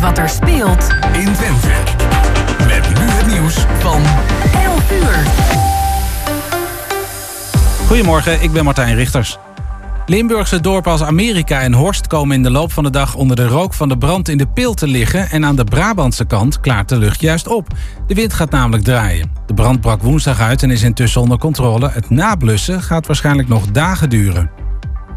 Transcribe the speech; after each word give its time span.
wat 0.00 0.18
er 0.18 0.28
speelt 0.28 0.88
in 1.12 1.32
Twente. 1.32 1.68
Met 2.66 2.88
nu 2.98 3.06
het 3.06 3.26
nieuws 3.26 3.54
van 3.78 4.02
11 4.62 4.92
uur. 4.92 5.26
Goedemorgen, 7.86 8.42
ik 8.42 8.52
ben 8.52 8.64
Martijn 8.64 8.94
Richters. 8.94 9.38
Limburgse 10.06 10.60
dorpen 10.60 10.92
als 10.92 11.02
Amerika 11.02 11.60
en 11.60 11.72
Horst 11.72 12.06
komen 12.06 12.36
in 12.36 12.42
de 12.42 12.50
loop 12.50 12.72
van 12.72 12.84
de 12.84 12.90
dag 12.90 13.14
onder 13.14 13.36
de 13.36 13.46
rook 13.46 13.74
van 13.74 13.88
de 13.88 13.98
brand 13.98 14.28
in 14.28 14.38
de 14.38 14.46
pil 14.46 14.74
te 14.74 14.86
liggen 14.86 15.30
en 15.30 15.44
aan 15.44 15.56
de 15.56 15.64
Brabantse 15.64 16.24
kant 16.24 16.60
klaart 16.60 16.88
de 16.88 16.98
lucht 16.98 17.20
juist 17.20 17.48
op. 17.48 17.66
De 18.06 18.14
wind 18.14 18.32
gaat 18.32 18.50
namelijk 18.50 18.84
draaien. 18.84 19.32
De 19.46 19.54
brand 19.54 19.80
brak 19.80 20.02
woensdag 20.02 20.40
uit 20.40 20.62
en 20.62 20.70
is 20.70 20.82
intussen 20.82 21.20
onder 21.20 21.38
controle. 21.38 21.88
Het 21.88 22.10
nablussen 22.10 22.82
gaat 22.82 23.06
waarschijnlijk 23.06 23.48
nog 23.48 23.66
dagen 23.66 24.10
duren. 24.10 24.50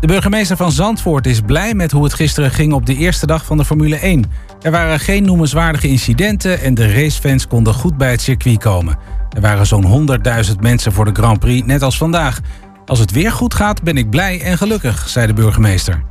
De 0.04 0.10
burgemeester 0.10 0.58
van 0.58 0.72
Zandvoort 0.72 1.26
is 1.26 1.42
blij 1.42 1.74
met 1.74 1.92
hoe 1.92 2.04
het 2.04 2.14
gisteren 2.14 2.52
ging 2.52 2.74
op 2.74 2.86
de 2.86 2.96
eerste 2.96 3.26
dag 3.26 3.46
van 3.46 3.58
de 3.58 3.66
Formule 3.66 3.96
1. 3.96 4.26
Er 4.64 4.72
waren 4.72 5.00
geen 5.00 5.24
noemenswaardige 5.24 5.88
incidenten 5.88 6.62
en 6.62 6.74
de 6.74 6.94
racefans 6.94 7.48
konden 7.48 7.74
goed 7.74 7.98
bij 7.98 8.12
het 8.12 8.22
circuit 8.22 8.58
komen. 8.58 8.98
Er 9.36 9.42
waren 9.42 9.66
zo'n 9.66 10.08
100.000 10.46 10.56
mensen 10.60 10.92
voor 10.92 11.06
de 11.06 11.12
Grand 11.14 11.40
Prix, 11.40 11.68
net 11.68 11.82
als 11.82 11.98
vandaag. 11.98 12.40
Als 12.86 13.00
het 13.00 13.12
weer 13.12 13.32
goed 13.32 13.54
gaat, 13.54 13.84
ben 13.84 13.98
ik 13.98 14.10
blij 14.10 14.42
en 14.42 14.58
gelukkig, 14.58 15.10
zei 15.10 15.28
de 15.28 15.34
burgemeester. 15.34 16.04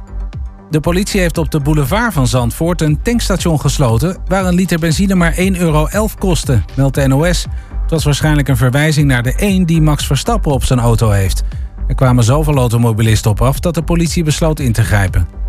De 0.71 0.81
politie 0.81 1.21
heeft 1.21 1.39
op 1.39 1.51
de 1.51 1.61
boulevard 1.61 2.13
van 2.13 2.27
Zandvoort 2.27 2.81
een 2.81 3.03
tankstation 3.03 3.61
gesloten... 3.61 4.17
waar 4.27 4.45
een 4.45 4.55
liter 4.55 4.79
benzine 4.79 5.15
maar 5.15 5.35
1,11 5.35 5.39
euro 5.39 5.89
kostte, 6.19 6.63
meldt 6.77 7.07
NOS. 7.07 7.47
Het 7.83 7.91
was 7.91 8.05
waarschijnlijk 8.05 8.49
een 8.49 8.57
verwijzing 8.57 9.07
naar 9.07 9.23
de 9.23 9.35
1 9.35 9.67
die 9.67 9.81
Max 9.81 10.07
Verstappen 10.07 10.53
op 10.53 10.65
zijn 10.65 10.79
auto 10.79 11.11
heeft. 11.11 11.43
Er 11.87 11.95
kwamen 11.95 12.25
zoveel 12.25 12.57
automobilisten 12.57 13.31
op 13.31 13.41
af 13.41 13.61
dat 13.61 13.75
de 13.75 13.83
politie 13.83 14.25
besloot 14.25 14.61
in 14.61 14.73
te 14.73 14.83
grijpen. 14.83 15.42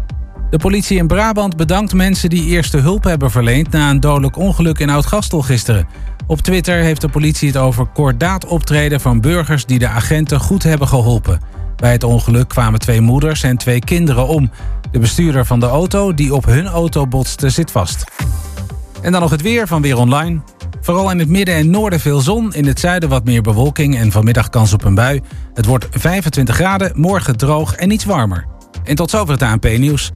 De 0.53 0.59
politie 0.59 0.97
in 0.97 1.07
Brabant 1.07 1.55
bedankt 1.55 1.93
mensen 1.93 2.29
die 2.29 2.45
eerste 2.45 2.77
hulp 2.77 3.03
hebben 3.03 3.31
verleend... 3.31 3.71
na 3.71 3.89
een 3.89 3.99
dodelijk 3.99 4.37
ongeluk 4.37 4.79
in 4.79 4.89
Oud-Gastel 4.89 5.41
gisteren... 5.41 5.87
Op 6.27 6.41
Twitter 6.41 6.77
heeft 6.77 7.01
de 7.01 7.09
politie 7.09 7.47
het 7.47 7.57
over 7.57 7.85
kordaat 7.85 8.45
optreden 8.45 9.01
van 9.01 9.21
burgers 9.21 9.65
die 9.65 9.79
de 9.79 9.87
agenten 9.87 10.39
goed 10.39 10.63
hebben 10.63 10.87
geholpen. 10.87 11.39
Bij 11.75 11.91
het 11.91 12.03
ongeluk 12.03 12.47
kwamen 12.47 12.79
twee 12.79 13.01
moeders 13.01 13.43
en 13.43 13.57
twee 13.57 13.79
kinderen 13.79 14.27
om. 14.27 14.51
De 14.91 14.99
bestuurder 14.99 15.45
van 15.45 15.59
de 15.59 15.65
auto 15.65 16.13
die 16.13 16.33
op 16.33 16.45
hun 16.45 16.65
auto 16.65 17.07
botste 17.07 17.49
zit 17.49 17.71
vast. 17.71 18.03
En 19.01 19.11
dan 19.11 19.21
nog 19.21 19.31
het 19.31 19.41
weer 19.41 19.67
van 19.67 19.81
Weer 19.81 19.97
Online. 19.97 20.41
Vooral 20.81 21.11
in 21.11 21.19
het 21.19 21.29
midden 21.29 21.55
en 21.55 21.69
noorden 21.69 21.99
veel 21.99 22.19
zon, 22.19 22.53
in 22.53 22.65
het 22.65 22.79
zuiden 22.79 23.09
wat 23.09 23.23
meer 23.23 23.41
bewolking 23.41 23.97
en 23.97 24.11
vanmiddag 24.11 24.49
kans 24.49 24.73
op 24.73 24.83
een 24.83 24.95
bui. 24.95 25.21
Het 25.53 25.65
wordt 25.65 25.87
25 25.91 26.55
graden, 26.55 26.91
morgen 26.95 27.37
droog 27.37 27.75
en 27.75 27.91
iets 27.91 28.05
warmer. 28.05 28.45
En 28.83 28.95
tot 28.95 29.09
zover 29.09 29.33
het 29.33 29.41
ANP-nieuws. 29.41 30.11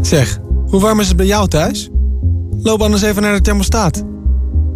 Zeg, 0.00 0.38
hoe 0.66 0.80
warm 0.80 1.00
is 1.00 1.08
het 1.08 1.16
bij 1.16 1.26
jou 1.26 1.48
thuis? 1.48 1.90
Loop 2.62 2.82
anders 2.82 3.02
even 3.02 3.22
naar 3.22 3.34
de 3.34 3.40
thermostaat. 3.40 4.02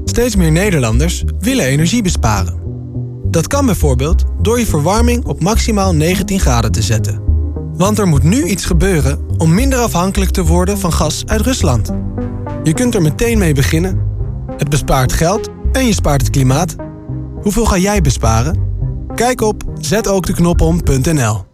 Steeds 0.05 0.37
meer 0.37 0.53
Nederlanders 0.53 1.25
willen 1.39 1.65
energie 1.65 2.03
besparen. 2.03 2.63
Dat 3.31 3.47
kan 3.47 3.67
bijvoorbeeld 3.67 4.25
door 4.41 4.59
je 4.59 4.67
verwarming 4.67 5.25
op 5.25 5.41
maximaal 5.41 5.95
19 5.95 6.41
graden 6.41 6.73
te 6.73 6.83
zetten. 6.83 7.23
Want 7.77 7.99
er 7.99 8.07
moet 8.07 8.23
nu 8.23 8.45
iets 8.45 8.65
gebeuren 8.65 9.19
om 9.37 9.55
minder 9.55 9.79
afhankelijk 9.79 10.31
te 10.31 10.45
worden 10.45 10.79
van 10.79 10.93
gas 10.93 11.23
uit 11.27 11.41
Rusland. 11.41 11.91
Je 12.63 12.73
kunt 12.73 12.95
er 12.95 13.03
meteen 13.03 13.39
mee 13.39 13.55
beginnen. 13.55 14.01
Het 14.57 14.69
bespaart 14.69 15.13
geld 15.13 15.49
en 15.73 15.87
je 15.87 15.93
spaart 15.93 16.21
het 16.21 16.31
klimaat. 16.31 16.75
Hoeveel 17.43 17.65
ga 17.65 17.79
jij 17.79 18.01
besparen? 18.01 18.63
Kijk 19.15 19.41
op 19.41 19.63
zetookdeknopom.nl 19.81 21.54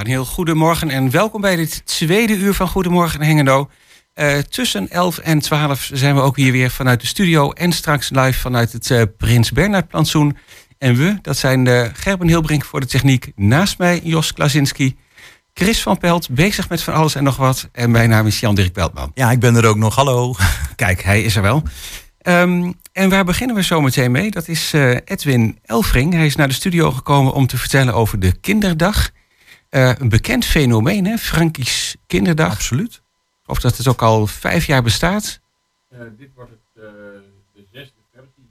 Ja, 0.00 0.06
een 0.06 0.12
heel 0.12 0.24
goedemorgen 0.24 0.90
en 0.90 1.10
welkom 1.10 1.40
bij 1.40 1.56
dit 1.56 1.86
tweede 1.86 2.36
uur 2.36 2.54
van 2.54 2.68
Goedemorgen 2.68 3.22
Hengelo. 3.22 3.70
Eh, 4.14 4.38
tussen 4.38 4.90
11 4.90 5.18
en 5.18 5.38
12 5.38 5.90
zijn 5.92 6.14
we 6.14 6.20
ook 6.20 6.36
hier 6.36 6.52
weer 6.52 6.70
vanuit 6.70 7.00
de 7.00 7.06
studio 7.06 7.50
en 7.50 7.72
straks 7.72 8.10
live 8.10 8.38
vanuit 8.38 8.72
het 8.72 8.90
eh, 8.90 9.02
Prins 9.16 9.52
Bernhard 9.52 9.88
plantsoen. 9.88 10.36
En 10.78 10.94
we, 10.94 11.18
dat 11.22 11.36
zijn 11.36 11.66
uh, 11.66 11.86
Gerben 11.92 12.28
Hilbrink 12.28 12.64
voor 12.64 12.80
de 12.80 12.86
techniek, 12.86 13.32
naast 13.36 13.78
mij 13.78 14.00
Jos 14.02 14.32
Klasinski, 14.32 14.96
Chris 15.54 15.82
van 15.82 15.98
Pelt, 15.98 16.30
bezig 16.30 16.68
met 16.68 16.82
van 16.82 16.94
alles 16.94 17.14
en 17.14 17.24
nog 17.24 17.36
wat. 17.36 17.68
En 17.72 17.90
mijn 17.90 18.08
naam 18.08 18.26
is 18.26 18.40
Jan-Dirk 18.40 18.72
Peltman. 18.72 19.10
Ja, 19.14 19.30
ik 19.30 19.40
ben 19.40 19.56
er 19.56 19.66
ook 19.66 19.76
nog. 19.76 19.94
Hallo. 19.94 20.34
Kijk, 20.76 21.02
hij 21.02 21.22
is 21.22 21.36
er 21.36 21.42
wel. 21.42 21.62
Ehm, 22.18 22.72
en 22.92 23.10
waar 23.10 23.24
beginnen 23.24 23.56
we 23.56 23.62
zo 23.62 23.80
meteen 23.80 24.10
mee? 24.10 24.30
Dat 24.30 24.48
is 24.48 24.72
eh, 24.72 24.90
Edwin 25.04 25.58
Elfring. 25.64 26.12
Hij 26.12 26.26
is 26.26 26.36
naar 26.36 26.48
de 26.48 26.54
studio 26.54 26.90
gekomen 26.90 27.32
om 27.32 27.46
te 27.46 27.56
vertellen 27.56 27.94
over 27.94 28.18
de 28.18 28.32
kinderdag. 28.40 29.10
Eh, 29.70 29.92
een 29.98 30.08
bekend 30.08 30.44
fenomeen, 30.44 31.06
hè? 31.06 31.16
Frankies 31.18 31.96
kinderdag. 32.06 32.50
Absoluut. 32.52 33.02
Of 33.46 33.60
dat 33.60 33.76
het 33.76 33.88
ook 33.88 34.02
al 34.02 34.26
vijf 34.26 34.66
jaar 34.66 34.82
bestaat. 34.82 35.40
dit 36.18 36.28
wordt 36.34 36.50
het, 36.50 36.82
de 37.54 37.64
zesde 37.72 37.92
versie. 38.14 38.44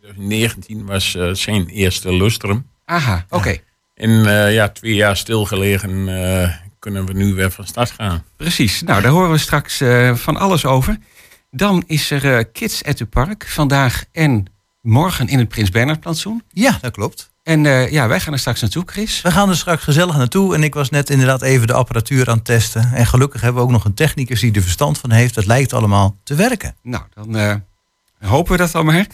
2019 0.00 0.86
was 0.86 1.14
eh, 1.14 1.30
zijn 1.32 1.68
eerste 1.68 2.12
lustrum. 2.14 2.66
Aha, 2.84 3.26
oké. 3.28 3.58
En 3.94 4.26
eh, 4.26 4.54
ja, 4.54 4.68
twee 4.68 4.94
jaar 4.94 5.16
stilgelegen 5.16 6.08
eh, 6.08 6.54
kunnen 6.78 7.06
we 7.06 7.12
nu 7.12 7.34
weer 7.34 7.50
van 7.50 7.66
start 7.66 7.90
gaan. 7.90 8.24
Precies. 8.36 8.82
Nou, 8.82 9.02
daar 9.02 9.10
horen 9.10 9.30
we 9.30 9.38
straks 9.38 9.80
eh, 9.80 10.14
van 10.14 10.36
alles 10.36 10.64
over. 10.64 10.98
Dan 11.50 11.84
is 11.86 12.10
er 12.10 12.36
eh, 12.38 12.44
Kids 12.52 12.84
at 12.84 12.96
the 12.96 13.06
Park. 13.06 13.46
Vandaag 13.48 14.04
en 14.12 14.44
morgen 14.80 15.28
in 15.28 15.38
het 15.38 15.48
Prins 15.48 15.70
Bernhard 15.70 16.00
plantsoen. 16.00 16.42
Ja, 16.52 16.78
dat 16.80 16.92
klopt. 16.92 17.30
En 17.46 17.66
eh, 17.66 17.90
ja, 17.90 18.08
wij 18.08 18.20
gaan 18.20 18.32
er 18.32 18.38
straks 18.38 18.60
naartoe, 18.60 18.82
Chris. 18.86 19.22
We 19.22 19.30
gaan 19.30 19.48
er 19.48 19.56
straks 19.56 19.82
gezellig 19.82 20.16
naartoe. 20.16 20.54
En 20.54 20.62
ik 20.62 20.74
was 20.74 20.90
net 20.90 21.10
inderdaad 21.10 21.42
even 21.42 21.66
de 21.66 21.72
apparatuur 21.72 22.28
aan 22.28 22.36
het 22.36 22.44
testen. 22.44 22.92
En 22.92 23.06
gelukkig 23.06 23.40
hebben 23.40 23.60
we 23.60 23.66
ook 23.66 23.72
nog 23.72 23.84
een 23.84 23.94
technicus 23.94 24.40
die 24.40 24.52
er 24.52 24.62
verstand 24.62 24.98
van 24.98 25.10
heeft. 25.10 25.34
Dat 25.34 25.46
lijkt 25.46 25.72
allemaal 25.72 26.16
te 26.22 26.34
werken. 26.34 26.74
Nou, 26.82 27.04
dan 27.14 27.36
eh, 27.36 27.54
hopen 28.18 28.52
we 28.52 28.58
dat 28.58 28.70
dan 28.70 28.84
maar. 28.84 29.06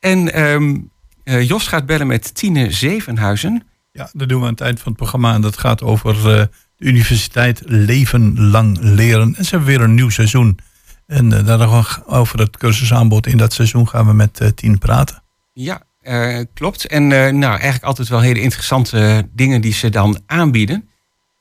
En 0.00 0.32
ehm, 0.32 0.76
eh, 1.24 1.48
Jos 1.48 1.66
gaat 1.66 1.86
bellen 1.86 2.06
met 2.06 2.34
Tine 2.34 2.70
Zevenhuizen. 2.70 3.66
Ja, 3.92 4.10
dat 4.12 4.28
doen 4.28 4.40
we 4.40 4.46
aan 4.46 4.52
het 4.52 4.60
eind 4.60 4.80
van 4.80 4.92
het 4.92 5.00
programma. 5.00 5.34
En 5.34 5.40
dat 5.40 5.58
gaat 5.58 5.82
over 5.82 6.16
eh, 6.16 6.22
de 6.22 6.48
universiteit 6.76 7.62
Leven 7.64 8.40
Lang 8.40 8.78
Leren. 8.80 9.34
En 9.36 9.44
ze 9.44 9.50
hebben 9.50 9.68
weer 9.68 9.80
een 9.80 9.94
nieuw 9.94 10.10
seizoen. 10.10 10.58
En 11.06 11.32
uh, 11.32 11.46
daar 11.46 11.58
nog 11.58 12.02
over 12.06 12.38
het 12.38 12.56
cursusaanbod 12.56 13.26
in 13.26 13.36
dat 13.36 13.52
seizoen 13.52 13.88
gaan 13.88 14.06
we 14.06 14.12
met 14.12 14.40
uh, 14.40 14.48
Tien 14.48 14.78
praten. 14.78 15.22
Ja, 15.52 15.82
uh, 16.02 16.38
klopt. 16.54 16.86
En 16.86 17.06
nou, 17.08 17.52
eigenlijk 17.52 17.84
altijd 17.84 18.08
wel 18.08 18.20
hele 18.20 18.40
interessante 18.40 19.28
dingen 19.32 19.60
die 19.60 19.72
ze 19.72 19.88
dan 19.88 20.22
aanbieden. 20.26 20.88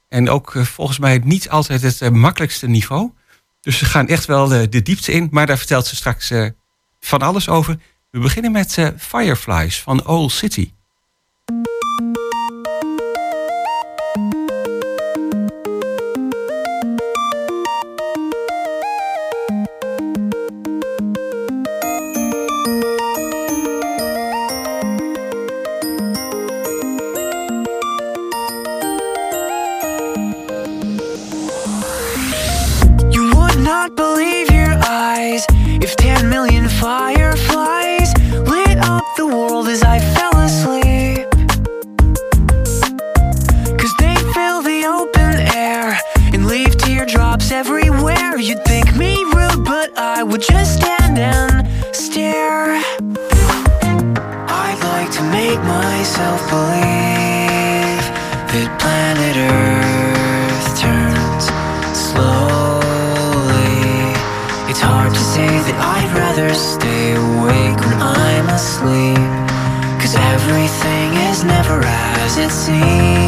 En 0.09 0.29
ook 0.29 0.53
volgens 0.63 0.99
mij 0.99 1.21
niet 1.23 1.49
altijd 1.49 1.81
het 1.81 2.13
makkelijkste 2.13 2.67
niveau. 2.67 3.11
Dus 3.61 3.77
ze 3.77 3.85
gaan 3.85 4.07
echt 4.07 4.25
wel 4.25 4.47
de 4.47 4.81
diepte 4.81 5.11
in. 5.11 5.27
Maar 5.31 5.45
daar 5.45 5.57
vertelt 5.57 5.85
ze 5.85 5.95
straks 5.95 6.31
van 6.99 7.21
alles 7.21 7.49
over. 7.49 7.77
We 8.11 8.19
beginnen 8.19 8.51
met 8.51 8.91
Fireflies 8.97 9.79
van 9.79 10.07
Old 10.07 10.31
City. 10.31 10.71
Myself 56.11 56.41
believe 56.49 58.03
that 58.51 58.67
planet 58.81 59.37
Earth 59.47 60.67
turns 60.77 61.45
slowly. 61.95 63.55
It's 64.69 64.81
hard 64.81 65.13
to 65.13 65.19
say 65.19 65.47
that 65.47 65.77
I'd 65.79 66.11
rather 66.13 66.53
stay 66.53 67.15
awake 67.15 67.79
when 67.79 68.01
I'm 68.01 68.49
asleep. 68.49 69.23
Cause 70.01 70.15
everything 70.35 71.13
is 71.31 71.45
never 71.45 71.79
as 71.85 72.37
it 72.37 72.51
seems. 72.51 73.20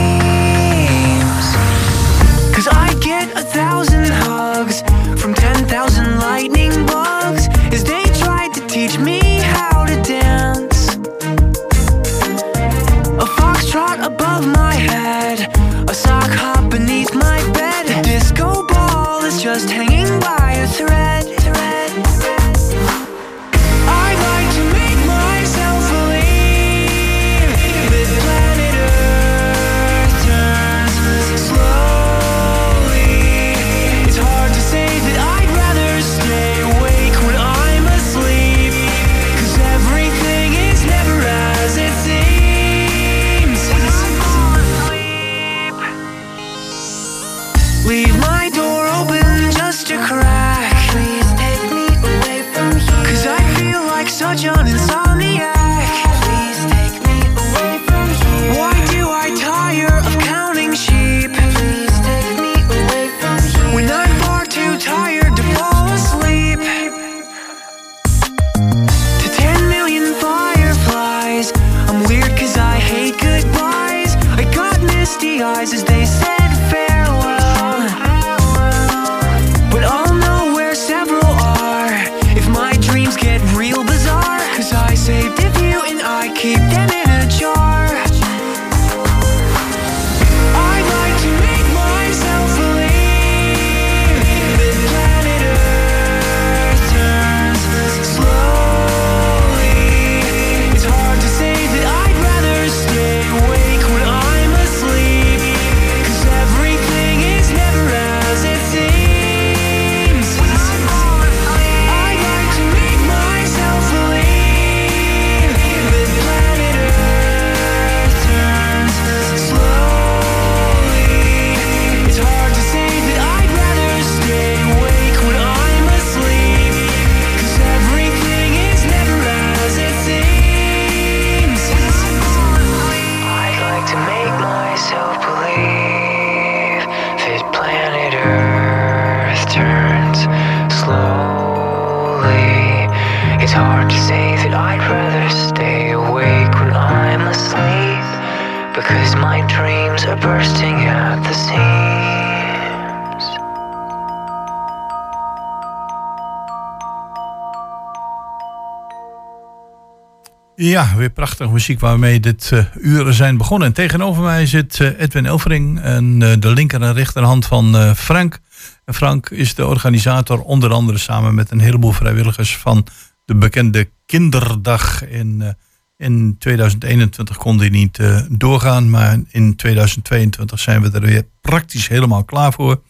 Ja, 160.74 160.96
weer 160.96 161.10
prachtige 161.10 161.52
muziek 161.52 161.80
waarmee 161.80 162.20
dit 162.20 162.50
eh, 162.52 162.66
uren 162.82 163.14
zijn 163.14 163.38
begonnen. 163.38 163.68
En 163.68 163.74
tegenover 163.74 164.24
mij 164.24 164.46
zit 164.46 164.80
eh, 164.80 165.00
Edwin 165.00 165.26
Elvering 165.26 165.80
en 165.80 166.22
eh, 166.22 166.34
de 166.40 166.50
linker 166.50 166.82
en 166.82 166.94
rechterhand 166.94 167.46
van 167.46 167.96
Frank. 167.96 168.40
En 168.86 168.94
Frank 168.94 169.30
is 169.30 169.56
de 169.56 169.66
organisator 169.66 170.42
onder 170.42 170.72
andere 170.72 170.98
samen 170.98 171.36
met 171.36 171.52
een 171.52 171.60
heleboel 171.60 171.92
vrijwilligers 171.92 172.58
van 172.58 172.86
de 173.26 173.36
bekende 173.36 173.90
Kinderdag. 174.06 175.06
In, 175.06 175.56
in 175.98 176.36
2021 176.40 177.38
kon 177.38 177.58
die 177.58 177.72
niet 177.72 178.00
doorgaan, 178.30 178.90
maar 178.90 179.20
in 179.30 179.56
2022 179.56 180.60
zijn 180.60 180.82
we 180.82 180.92
er 180.92 181.02
weer 181.02 181.28
praktisch 181.42 181.88
helemaal 181.88 182.24
klaar 182.24 182.54
voor. 182.54 182.82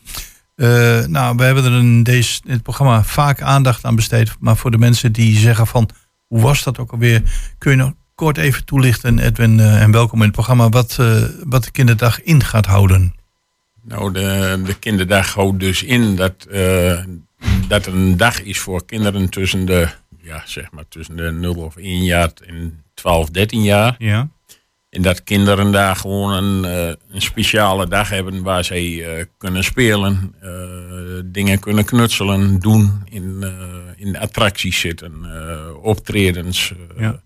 Nou, 1.07 1.35
we 1.35 1.43
hebben 1.43 1.63
er 1.63 1.79
in, 1.79 2.03
deze, 2.03 2.41
in 2.45 2.51
het 2.51 2.63
programma 2.63 3.03
vaak 3.03 3.41
aandacht 3.41 3.85
aan 3.85 3.95
besteed. 3.95 4.35
Maar 4.39 4.57
voor 4.57 4.71
de 4.71 4.77
mensen 4.77 5.11
die 5.11 5.37
zeggen 5.37 5.67
van, 5.67 5.89
hoe 6.33 6.41
was 6.41 6.63
dat 6.63 6.79
ook 6.79 6.91
alweer? 6.91 7.21
Kun 7.57 7.71
je 7.71 7.77
nog 7.77 7.93
kort 8.15 8.37
even 8.37 8.65
toelichten, 8.65 9.19
Edwin, 9.19 9.59
eh, 9.59 9.81
en 9.81 9.91
welkom 9.91 10.17
in 10.17 10.23
het 10.23 10.33
programma, 10.33 10.69
wat, 10.69 10.97
eh, 10.99 11.23
wat 11.43 11.63
de 11.63 11.71
kinderdag 11.71 12.21
in 12.21 12.43
gaat 12.43 12.65
houden? 12.65 13.13
Nou, 13.81 14.13
de, 14.13 14.61
de 14.65 14.73
kinderdag 14.73 15.33
houdt 15.33 15.59
dus 15.59 15.83
in 15.83 16.15
dat, 16.15 16.45
eh, 16.51 17.03
dat 17.67 17.85
er 17.85 17.93
een 17.93 18.17
dag 18.17 18.43
is 18.43 18.59
voor 18.59 18.85
kinderen 18.85 19.29
tussen 19.29 19.65
de, 19.65 19.87
ja, 20.21 20.43
zeg 20.45 20.71
maar 20.71 20.87
tussen 20.89 21.15
de 21.15 21.31
0 21.31 21.55
of 21.55 21.75
1 21.75 22.03
jaar 22.03 22.31
en 22.45 22.83
12, 22.93 23.29
13 23.29 23.63
jaar. 23.63 23.95
Ja. 23.97 24.29
En 24.93 25.01
dat 25.01 25.23
kinderen 25.23 25.71
daar 25.71 25.95
gewoon 25.95 26.31
een, 26.33 26.65
eh, 26.65 26.95
een 27.09 27.21
speciale 27.21 27.87
dag 27.87 28.09
hebben 28.09 28.43
waar 28.43 28.63
zij 28.63 29.15
eh, 29.17 29.25
kunnen 29.37 29.63
spelen, 29.63 30.35
eh, 30.41 30.51
dingen 31.25 31.59
kunnen 31.59 31.85
knutselen, 31.85 32.59
doen, 32.59 33.01
in, 33.09 33.37
eh, 33.43 33.51
in 33.95 34.17
attracties 34.17 34.79
zitten, 34.79 35.13
optredens, 35.81 36.73
Ja. 36.97 37.21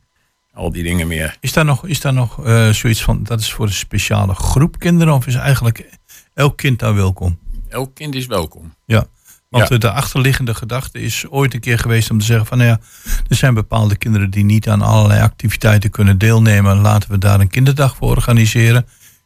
al 0.54 0.72
die 0.72 0.84
dingen 0.84 1.08
meer. 1.08 1.38
Is 1.40 1.54
daar 1.54 1.66
nog, 1.66 1.88
is 1.88 2.02
daar 2.02 2.14
nog 2.14 2.40
zoiets 2.72 3.04
van, 3.04 3.24
dat 3.24 3.40
is 3.40 3.52
voor 3.54 3.66
een 3.66 3.72
speciale 3.74 4.34
groep 4.34 4.80
kinderen 4.80 5.14
of 5.14 5.28
is 5.28 5.36
eigenlijk 5.36 5.90
elk 6.34 6.58
kind 6.58 6.80
daar 6.80 6.96
welkom? 6.96 7.40
Elk 7.70 7.96
kind 7.96 8.16
is 8.16 8.26
welkom. 8.26 8.74
Ja, 8.86 9.06
want 9.50 9.68
Ja. 9.70 9.78
de 9.78 9.92
achterliggende 9.92 10.54
gedachte 10.56 11.00
is 11.02 11.26
ooit 11.30 11.54
een 11.54 11.60
keer 11.60 11.80
geweest 11.80 12.12
om 12.12 12.20
te 12.20 12.26
zeggen 12.26 12.46
van 12.46 12.58
nou 12.58 12.70
ja, 12.70 12.80
er 13.28 13.36
zijn 13.36 13.54
bepaalde 13.54 13.96
kinderen 13.98 14.30
die 14.30 14.44
niet 14.44 14.70
aan 14.70 14.82
allerlei 14.82 15.22
activiteiten 15.22 15.90
kunnen 15.90 16.18
deelnemen. 16.18 16.78
Laten 16.82 17.12
we 17.12 17.18
daar 17.18 17.40
een 17.40 17.48
kinderdag 17.48 17.96
voor 17.96 18.10
organiseren. 18.10 18.86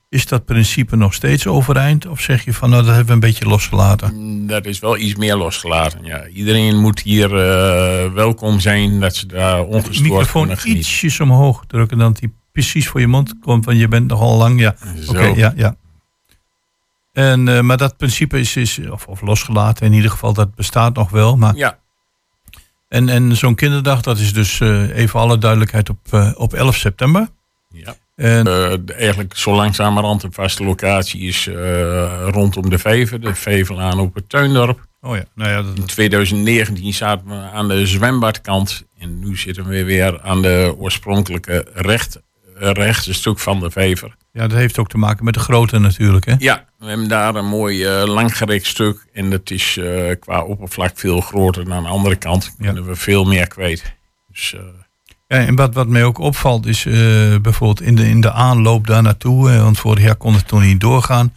Is 0.10 0.26
dat 0.26 0.46
principe 0.46 0.96
nog 0.96 1.14
steeds 1.14 1.48
overeind? 1.48 2.08
Of 2.08 2.22
zeg 2.22 2.46
je 2.46 2.54
van 2.54 2.70
nou 2.70 2.82
dat 2.82 2.90
hebben 2.96 3.08
we 3.08 3.14
een 3.14 3.20
beetje 3.32 3.46
losgelaten? 3.46 4.14
Mm, 4.16 4.48
Dat 4.48 4.66
is 4.66 4.80
wel 4.80 4.98
iets 4.98 5.16
meer 5.16 5.36
losgelaten. 5.36 6.04
Ja. 6.04 6.28
Iedereen 6.28 6.80
moet 6.80 7.00
hier 7.02 7.26
eh, 7.38 8.14
welkom 8.14 8.60
zijn, 8.60 9.00
dat 9.00 9.16
ze 9.16 9.26
daar 9.26 9.58
De 9.58 9.64
ongestoord 9.66 10.00
microfoon 10.02 10.42
kunnen 10.42 10.58
genieten. 10.58 10.84
ietsjes 10.86 11.20
omhoog 11.20 11.64
drukken 11.68 11.98
dan 11.98 12.14
die 12.20 12.34
precies 12.52 12.88
voor 12.88 13.00
je 13.00 13.08
mond 13.08 13.34
komt, 13.42 13.66
want 13.66 13.78
je 13.80 13.88
bent 13.88 14.08
nogal 14.08 14.38
lang. 14.38 14.60
Ja, 14.60 14.76
Zo. 15.04 15.12
oké, 15.12 15.24
ja, 15.26 15.54
ja. 15.56 15.76
En, 17.12 17.48
eh, 17.48 17.60
maar 17.60 17.78
dat 17.78 17.98
principe 17.98 18.40
is, 18.40 18.56
is 18.56 18.80
of, 18.90 19.08
of 19.08 19.22
losgelaten 19.22 19.86
in 19.86 19.94
ieder 19.94 20.12
geval, 20.12 20.34
dat 20.34 20.56
bestaat 20.56 20.96
nog 20.96 21.10
wel. 21.10 21.38
Maar 21.38 21.56
Ja, 21.56 21.80
En, 22.88 23.10
en 23.10 23.38
zo'n 23.38 23.56
kinderdag, 23.56 24.02
dat 24.02 24.18
is 24.18 24.34
dus 24.34 24.60
eh, 24.60 24.98
even 24.98 25.20
alle 25.20 25.38
duidelijkheid 25.38 25.90
op, 25.90 26.00
eh, 26.10 26.32
op 26.36 26.54
11 26.54 26.76
september. 26.76 27.28
ja. 27.70 27.96
En, 28.16 28.48
eigenlijk 28.88 29.38
zo 29.38 29.56
langzamerhand 29.56 30.24
een 30.24 30.34
vaste 30.34 30.64
locatie 30.64 31.22
is 31.22 31.50
rondom 32.26 32.70
de 32.70 32.78
Vever, 32.78 33.22
de 33.22 33.36
Vevelaan 33.36 34.00
op 34.00 34.16
het 34.16 34.30
Tuindorp. 34.30 34.88
oh 35.02 35.16
ja, 35.16 35.24
nou 35.36 35.50
ja, 35.50 35.62
dat, 35.62 35.78
In 35.78 35.86
2019 35.86 36.94
zaten 36.94 37.28
we 37.28 37.36
aan 37.36 37.68
de 37.68 37.86
zwembadkant 37.86 38.86
en 38.98 39.20
nu 39.20 39.38
zitten 39.38 39.66
we 39.66 39.84
weer 39.84 40.22
aan 40.22 40.42
de 40.42 40.76
oorspronkelijke 40.78 41.68
recht, 41.74 42.22
rechts 42.70 43.08
een 43.08 43.14
stuk 43.14 43.40
van 43.40 43.60
de 43.60 43.72
Vever. 43.72 44.16
Ja, 44.32 44.48
dat 44.48 44.58
heeft 44.58 44.80
ook 44.80 44.90
te 44.90 44.98
maken 44.98 45.26
met 45.26 45.34
de 45.34 45.40
grootte 45.40 45.80
natuurlijk. 45.80 46.26
Hè? 46.26 46.36
Ja, 46.40 46.66
we 46.78 46.86
hebben 46.88 47.08
daar 47.08 47.36
een 47.36 47.46
mooi 47.48 47.86
eh, 47.86 48.04
langgerekt 48.06 48.66
stuk. 48.66 49.06
En 49.14 49.30
dat 49.30 49.52
is 49.52 49.78
eh, 49.78 50.16
qua 50.20 50.44
oppervlak 50.44 50.92
veel 50.96 51.22
groter 51.22 51.64
dan 51.66 51.74
aan 51.74 51.84
de 51.84 51.90
andere 51.90 52.16
kant. 52.16 52.56
Kunnen 52.58 52.86
we 52.86 52.96
veel 52.96 53.24
meer 53.26 53.48
kwijt. 53.48 53.94
Dus, 54.32 54.54
eh, 54.54 54.62
Ja, 55.28 55.38
en 55.38 55.56
wat, 55.56 55.74
wat 55.74 55.88
mij 55.88 56.04
ook 56.04 56.18
opvalt 56.18 56.66
is 56.66 56.86
eh, 56.86 56.94
bijvoorbeeld 57.42 57.82
in 57.82 57.96
de, 57.96 58.10
in 58.10 58.22
de 58.22 58.32
aanloop 58.32 58.88
daar 58.88 59.02
naartoe, 59.02 59.52
eh, 59.52 59.62
want 59.64 59.80
vorig 59.80 60.04
jaar 60.04 60.16
kon 60.16 60.34
het 60.34 60.48
toen 60.48 60.62
niet 60.62 60.80
doorgaan. 60.80 61.34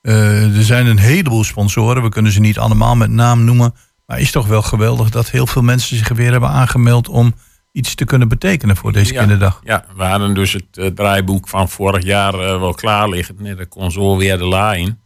Eh, 0.00 0.56
er 0.56 0.64
zijn 0.64 0.86
een 0.86 0.98
heleboel 0.98 1.44
sponsoren, 1.44 2.02
we 2.02 2.08
kunnen 2.08 2.32
ze 2.32 2.40
niet 2.40 2.58
allemaal 2.58 2.96
met 2.96 3.10
naam 3.10 3.44
noemen. 3.44 3.74
Maar 4.06 4.20
is 4.20 4.30
toch 4.30 4.46
wel 4.46 4.62
geweldig 4.62 5.10
dat 5.10 5.30
heel 5.30 5.46
veel 5.46 5.62
mensen 5.62 5.96
zich 5.96 6.08
weer 6.08 6.30
hebben 6.30 6.48
aangemeld 6.50 7.08
om 7.08 7.34
iets 7.78 7.94
te 7.94 8.04
kunnen 8.04 8.28
betekenen 8.28 8.76
voor 8.76 8.92
deze 8.92 9.12
ja, 9.12 9.18
kinderdag. 9.18 9.60
Ja, 9.64 9.84
we 9.96 10.04
hadden 10.04 10.34
dus 10.34 10.52
het 10.52 10.64
eh, 10.72 10.86
draaiboek 10.86 11.48
van 11.48 11.68
vorig 11.68 12.04
jaar 12.04 12.34
eh, 12.34 12.60
wel 12.60 12.74
klaar 12.74 13.08
liggen. 13.08 13.36
Nee, 13.38 13.66
kon 13.66 13.90
zo 13.90 14.16
weer 14.16 14.38
de 14.38 14.44
la 14.44 14.74
in. 14.74 14.98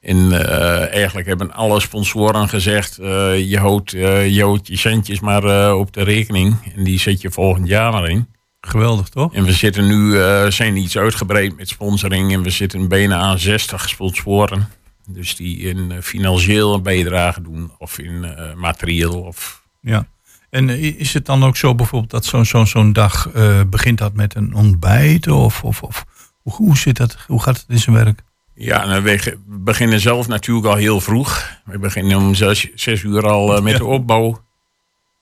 En 0.00 0.32
eh, 0.32 0.94
eigenlijk 0.94 1.26
hebben 1.26 1.52
alle 1.52 1.80
sponsoren 1.80 2.48
gezegd: 2.48 2.96
je, 2.96 3.56
houdt, 3.58 3.90
je 3.90 4.40
houdt 4.40 4.66
je 4.66 4.76
centjes 4.76 5.20
maar 5.20 5.74
op 5.74 5.92
de 5.92 6.02
rekening. 6.02 6.72
En 6.76 6.84
die 6.84 6.98
zet 6.98 7.20
je 7.20 7.30
volgend 7.30 7.68
jaar 7.68 7.92
maar 7.92 8.08
in. 8.08 8.28
Geweldig 8.60 9.08
toch? 9.08 9.34
En 9.34 9.44
we 9.44 9.52
zitten 9.52 9.86
nu, 9.86 10.18
zijn 10.52 10.76
iets 10.76 10.98
uitgebreid 10.98 11.56
met 11.56 11.68
sponsoring. 11.68 12.32
En 12.32 12.42
we 12.42 12.50
zitten 12.50 12.88
bijna 12.88 13.16
aan 13.16 13.38
60 13.38 13.88
sponsoren. 13.88 14.68
Dus 15.06 15.36
die 15.36 15.58
in 15.58 16.02
financieel 16.02 16.74
een 16.74 16.82
bijdrage 16.82 17.42
doen. 17.42 17.72
Of 17.78 17.98
in 17.98 18.26
materieel. 18.56 19.20
Of 19.20 19.62
Ja. 19.80 20.06
En 20.54 20.68
eh, 20.68 21.00
is 21.00 21.14
het 21.14 21.26
dan 21.26 21.44
ook 21.44 21.56
zo 21.56 21.74
bijvoorbeeld 21.74 22.10
dat 22.10 22.24
zo'n 22.24 22.44
zo'n 22.44 22.66
zo'n 22.66 22.92
dag 22.92 23.30
eh, 23.34 23.60
begint 23.66 23.98
dat 23.98 24.14
met 24.14 24.34
een 24.34 24.54
ontbijt? 24.54 25.28
Of, 25.28 25.64
of, 25.64 25.82
of 25.82 26.04
hoe, 26.42 26.52
hoe 26.54 26.76
zit 26.76 26.96
dat? 26.96 27.16
Hoe 27.26 27.42
gaat 27.42 27.56
het 27.56 27.64
in 27.68 27.78
zijn 27.78 27.96
werk? 27.96 28.22
Ja, 28.54 28.86
nou, 28.86 29.02
we 29.02 29.38
beginnen 29.46 30.00
zelf 30.00 30.28
natuurlijk 30.28 30.66
al 30.66 30.74
heel 30.74 31.00
vroeg. 31.00 31.50
We 31.64 31.78
beginnen 31.78 32.16
om 32.16 32.34
zes, 32.34 32.70
zes 32.74 33.02
uur 33.02 33.26
al 33.28 33.56
eh, 33.56 33.62
met 33.62 33.76
de 33.76 33.84
opbouw. 33.84 34.42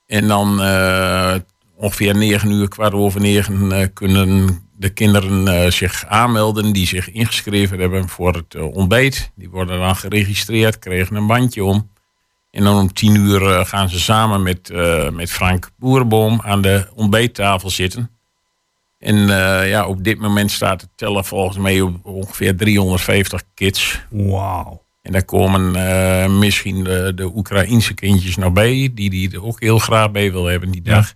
En 0.06 0.28
dan 0.28 0.48
ongeveer 1.76 2.16
negen 2.16 2.50
uur, 2.50 2.68
kwart 2.68 2.92
over 2.92 3.20
negen, 3.20 3.92
kunnen 3.92 4.60
de 4.76 4.88
kinderen 4.88 5.72
zich 5.72 6.06
aanmelden 6.06 6.72
die 6.72 6.86
zich 6.86 7.10
ingeschreven 7.10 7.78
hebben 7.78 8.08
voor 8.08 8.34
het 8.34 8.56
ontbijt. 8.56 9.30
Die 9.34 9.50
worden 9.50 9.78
dan 9.78 9.96
geregistreerd, 9.96 10.78
krijgen 10.78 11.16
een 11.16 11.26
bandje 11.26 11.64
om. 11.64 11.90
En 12.52 12.64
dan 12.64 12.78
om 12.78 12.92
tien 12.92 13.14
uur 13.14 13.42
eh, 13.42 13.64
gaan 13.64 13.88
ze 13.88 14.00
samen 14.00 14.42
met, 14.42 14.70
eh, 14.70 15.10
met 15.10 15.30
Frank 15.30 15.70
Boerenboom 15.76 16.40
aan 16.44 16.62
de 16.62 16.86
ontbijttafel 16.94 17.70
zitten. 17.70 18.10
En 18.98 19.16
eh, 19.16 19.68
ja, 19.68 19.86
op 19.86 20.04
dit 20.04 20.18
moment 20.18 20.50
staat 20.50 20.80
het 20.80 20.90
tellen 20.94 21.24
volgens 21.24 21.58
mij 21.58 21.80
op 21.80 22.06
ongeveer 22.06 22.56
350 22.56 23.42
kids. 23.54 24.00
Wauw. 24.10 24.84
En 25.02 25.12
daar 25.12 25.24
komen 25.24 26.38
misschien 26.38 26.84
de, 26.84 27.12
de 27.14 27.36
Oekraïense 27.36 27.94
kindjes 27.94 28.36
nog 28.36 28.52
bij, 28.52 28.90
die 28.94 29.10
die 29.10 29.32
er 29.32 29.44
ook 29.44 29.60
heel 29.60 29.78
graag 29.78 30.10
bij 30.10 30.32
wil 30.32 30.44
hebben 30.44 30.70
die 30.70 30.82
dag. 30.82 31.14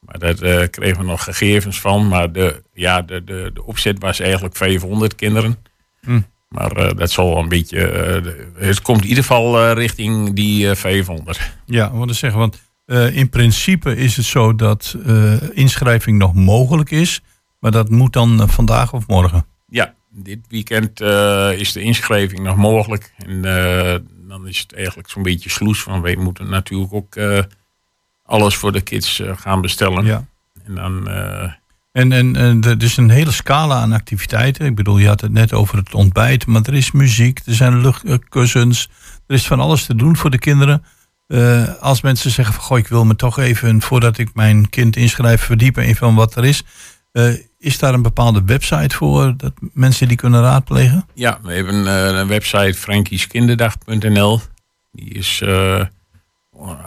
Maar 0.00 0.18
daar 0.18 0.68
kregen 0.68 0.98
we 0.98 1.04
nog 1.04 1.24
gegevens 1.24 1.80
van. 1.80 2.08
Maar 2.08 2.32
de, 2.32 2.62
ja, 2.72 3.02
de, 3.02 3.24
de, 3.24 3.50
de 3.54 3.64
opzet 3.64 3.98
was 3.98 4.20
eigenlijk 4.20 4.56
500 4.56 5.14
kinderen. 5.14 5.58
Hm. 6.00 6.20
Maar 6.48 6.72
eh, 6.72 6.96
dat 6.96 7.10
zal 7.10 7.38
een 7.38 7.48
beetje. 7.48 7.86
eh, 7.86 8.66
het 8.66 8.82
komt 8.82 9.02
in 9.02 9.08
ieder 9.08 9.22
geval 9.24 9.58
eh, 9.60 9.72
richting 9.72 10.32
die 10.34 10.70
eh, 10.70 10.76
500. 10.76 11.40
Ja, 11.66 11.92
wat 11.92 12.10
ik 12.10 12.16
zeggen, 12.16 12.38
want 12.40 12.66
in 13.12 13.28
principe 13.28 13.96
is 13.96 14.16
het 14.16 14.24
zo 14.26 14.54
dat 14.54 14.96
inschrijving 15.52 16.18
nog 16.18 16.34
mogelijk 16.34 16.90
is. 16.90 17.20
Maar 17.58 17.70
dat 17.70 17.88
moet 17.90 18.12
dan 18.12 18.48
vandaag 18.48 18.92
of 18.92 19.06
morgen. 19.06 19.46
Ja, 19.66 19.94
dit 20.10 20.38
weekend 20.48 21.00
is 21.60 21.72
de 21.72 21.80
inschrijving 21.80 22.40
nog 22.40 22.56
mogelijk. 22.56 23.12
En 23.16 23.42
dan 24.28 24.46
is 24.46 24.58
het 24.58 24.74
eigenlijk 24.74 25.08
zo'n 25.08 25.22
beetje 25.22 25.50
sloes. 25.50 25.82
Van 25.82 26.00
wij 26.00 26.16
moeten 26.16 26.48
natuurlijk 26.50 26.92
ook 26.92 27.16
alles 28.24 28.56
voor 28.56 28.72
de 28.72 28.80
kids 28.80 29.22
gaan 29.36 29.60
bestellen. 29.60 30.04
Ja. 30.04 30.26
En 30.64 30.74
dan. 30.74 31.08
En, 31.98 32.36
en, 32.36 32.62
er 32.62 32.82
is 32.82 32.96
een 32.96 33.10
hele 33.10 33.30
scala 33.30 33.80
aan 33.80 33.92
activiteiten. 33.92 34.66
Ik 34.66 34.74
bedoel, 34.74 34.98
je 34.98 35.06
had 35.06 35.20
het 35.20 35.32
net 35.32 35.52
over 35.52 35.76
het 35.76 35.94
ontbijt, 35.94 36.46
maar 36.46 36.62
er 36.64 36.74
is 36.74 36.90
muziek, 36.90 37.40
er 37.46 37.54
zijn 37.54 37.80
luchtkussens. 37.80 38.88
Er 39.26 39.34
is 39.34 39.46
van 39.46 39.60
alles 39.60 39.86
te 39.86 39.94
doen 39.94 40.16
voor 40.16 40.30
de 40.30 40.38
kinderen. 40.38 40.84
Eh, 41.26 41.74
als 41.80 42.00
mensen 42.00 42.30
zeggen 42.30 42.54
van, 42.54 42.62
goh, 42.62 42.78
ik 42.78 42.88
wil 42.88 43.04
me 43.04 43.16
toch 43.16 43.38
even, 43.38 43.80
voordat 43.80 44.18
ik 44.18 44.34
mijn 44.34 44.68
kind 44.68 44.96
inschrijf, 44.96 45.42
verdiepen 45.42 45.84
in 45.84 45.96
van 45.96 46.14
wat 46.14 46.34
er 46.34 46.44
is. 46.44 46.62
Eh, 47.12 47.32
is 47.58 47.78
daar 47.78 47.94
een 47.94 48.02
bepaalde 48.02 48.42
website 48.44 48.96
voor 48.96 49.34
dat 49.36 49.52
mensen 49.72 50.08
die 50.08 50.16
kunnen 50.16 50.42
raadplegen? 50.42 51.06
Ja, 51.14 51.38
we 51.42 51.52
hebben 51.52 51.86
eh, 51.86 52.18
een 52.18 52.28
website 52.28 52.74
frankieskinderdag.nl. 52.74 54.40
Die 54.92 55.14
is 55.14 55.42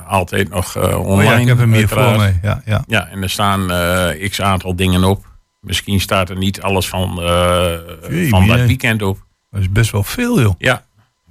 altijd 0.08 0.50
nog 0.50 0.76
eh, 0.76 1.00
online. 1.00 1.16
Oh 1.16 1.24
ja, 1.24 1.36
ik 1.36 1.48
heb 1.48 1.58
hem 1.58 1.74
hier 1.74 1.88
voor 1.88 2.18
me. 2.18 2.34
Ja, 2.42 2.62
ja. 2.66 2.84
Ja, 2.88 3.08
en 3.08 3.22
er 3.24 3.30
staan 3.30 3.72
eh, 3.72 4.30
x 4.30 4.42
aantal 4.42 4.76
dingen 4.76 5.04
op. 5.04 5.26
Misschien 5.60 6.00
staat 6.00 6.30
er 6.30 6.38
niet 6.38 6.62
alles 6.62 6.88
van, 6.88 7.22
eh, 7.22 7.74
Jee, 8.10 8.30
van 8.30 8.48
dat 8.48 8.60
weekend 8.60 9.02
op. 9.02 9.26
Dat 9.52 9.62
is 9.62 9.72
best 9.72 9.92
wel 9.92 10.04
veel, 10.04 10.42
joh. 10.42 10.54
Ja. 10.58 10.86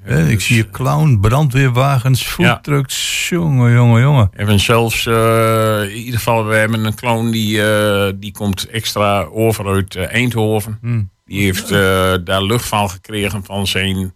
Ik 0.04 0.40
zie 0.40 0.54
hier 0.54 0.70
clown, 0.70 1.18
brandweerwagens, 1.20 2.22
foodtrucks. 2.22 3.28
Jongen, 3.28 3.72
jongen, 3.72 4.00
jongen. 4.02 4.28
We 4.30 4.36
hebben 4.36 4.60
zelfs, 4.60 5.06
in 5.06 5.90
ieder 5.96 6.18
geval, 6.18 6.46
we 6.46 6.54
hebben 6.54 6.84
een 6.84 6.94
clown 6.94 7.30
die, 7.30 7.62
die 8.18 8.32
komt 8.32 8.68
extra 8.68 9.22
over 9.22 9.66
uit 9.66 9.96
Eindhoven. 9.96 10.78
Hmm. 10.80 11.10
Die 11.30 11.42
heeft 11.42 11.70
eh, 11.70 12.14
daar 12.24 12.42
lucht 12.42 12.66
van 12.66 12.90
gekregen 12.90 13.44
van 13.44 13.66
zijn 13.66 14.14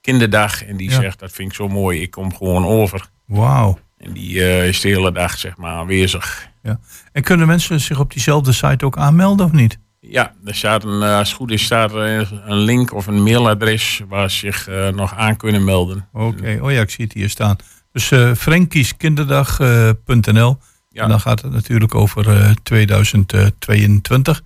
kinderdag. 0.00 0.64
En 0.64 0.76
die 0.76 0.90
Ja. 0.90 1.00
zegt, 1.00 1.18
dat 1.18 1.32
vind 1.32 1.48
ik 1.48 1.54
zo 1.54 1.68
mooi, 1.68 2.00
ik 2.02 2.10
kom 2.10 2.34
gewoon 2.36 2.64
over. 2.66 3.08
Wauw. 3.26 3.78
En 3.98 4.12
die 4.12 4.42
eh, 4.42 4.68
is 4.68 4.80
de 4.80 4.88
hele 4.88 5.12
dag 5.12 5.38
zeg 5.38 5.56
maar 5.56 5.72
aanwezig. 5.72 6.48
Ja. 6.62 6.80
En 7.12 7.22
kunnen 7.22 7.46
mensen 7.46 7.80
zich 7.80 7.98
op 7.98 8.12
diezelfde 8.12 8.52
site 8.52 8.84
ook 8.84 8.98
aanmelden 8.98 9.46
of 9.46 9.52
niet? 9.52 9.78
Ja, 10.00 10.32
er 10.44 10.54
staat 10.54 10.84
een, 10.84 11.02
eh, 11.02 11.18
als 11.18 11.28
het 11.28 11.36
goed 11.36 11.50
is, 11.50 11.64
staat 11.64 11.92
er 11.92 12.42
een 12.44 12.58
link 12.58 12.92
of 12.92 13.06
een 13.06 13.22
mailadres 13.22 14.02
waar 14.08 14.30
ze 14.30 14.38
zich 14.38 14.68
eh, 14.68 14.88
nog 14.88 15.14
aan 15.14 15.36
kunnen 15.36 15.64
melden. 15.64 16.08
Oké, 16.12 16.58
oh 16.62 16.72
ja, 16.72 16.80
ik 16.80 16.90
zie 16.90 17.04
het 17.04 17.14
hier 17.14 17.30
staan. 17.30 17.56
Dus 17.92 18.10
eh 18.10 18.34
frankieskinderdag.nl. 18.34 20.58
Ja. 20.96 21.02
En 21.02 21.08
dan 21.08 21.20
gaat 21.20 21.42
het 21.42 21.52
natuurlijk 21.52 21.94
over 21.94 22.28
eh, 22.28 22.50
2022. 22.62 24.42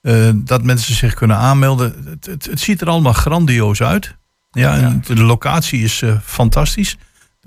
Eh, 0.00 0.30
dat 0.34 0.62
mensen 0.62 0.94
zich 0.94 1.14
kunnen 1.14 1.36
aanmelden. 1.36 1.94
Het, 2.04 2.26
het, 2.26 2.46
het 2.46 2.60
ziet 2.60 2.80
er 2.80 2.88
allemaal 2.88 3.12
grandioos 3.12 3.82
uit. 3.82 4.16
Ja, 4.50 4.76
en 4.76 5.02
de 5.06 5.22
locatie 5.22 5.82
is 5.82 6.02
fantastisch. 6.22 6.96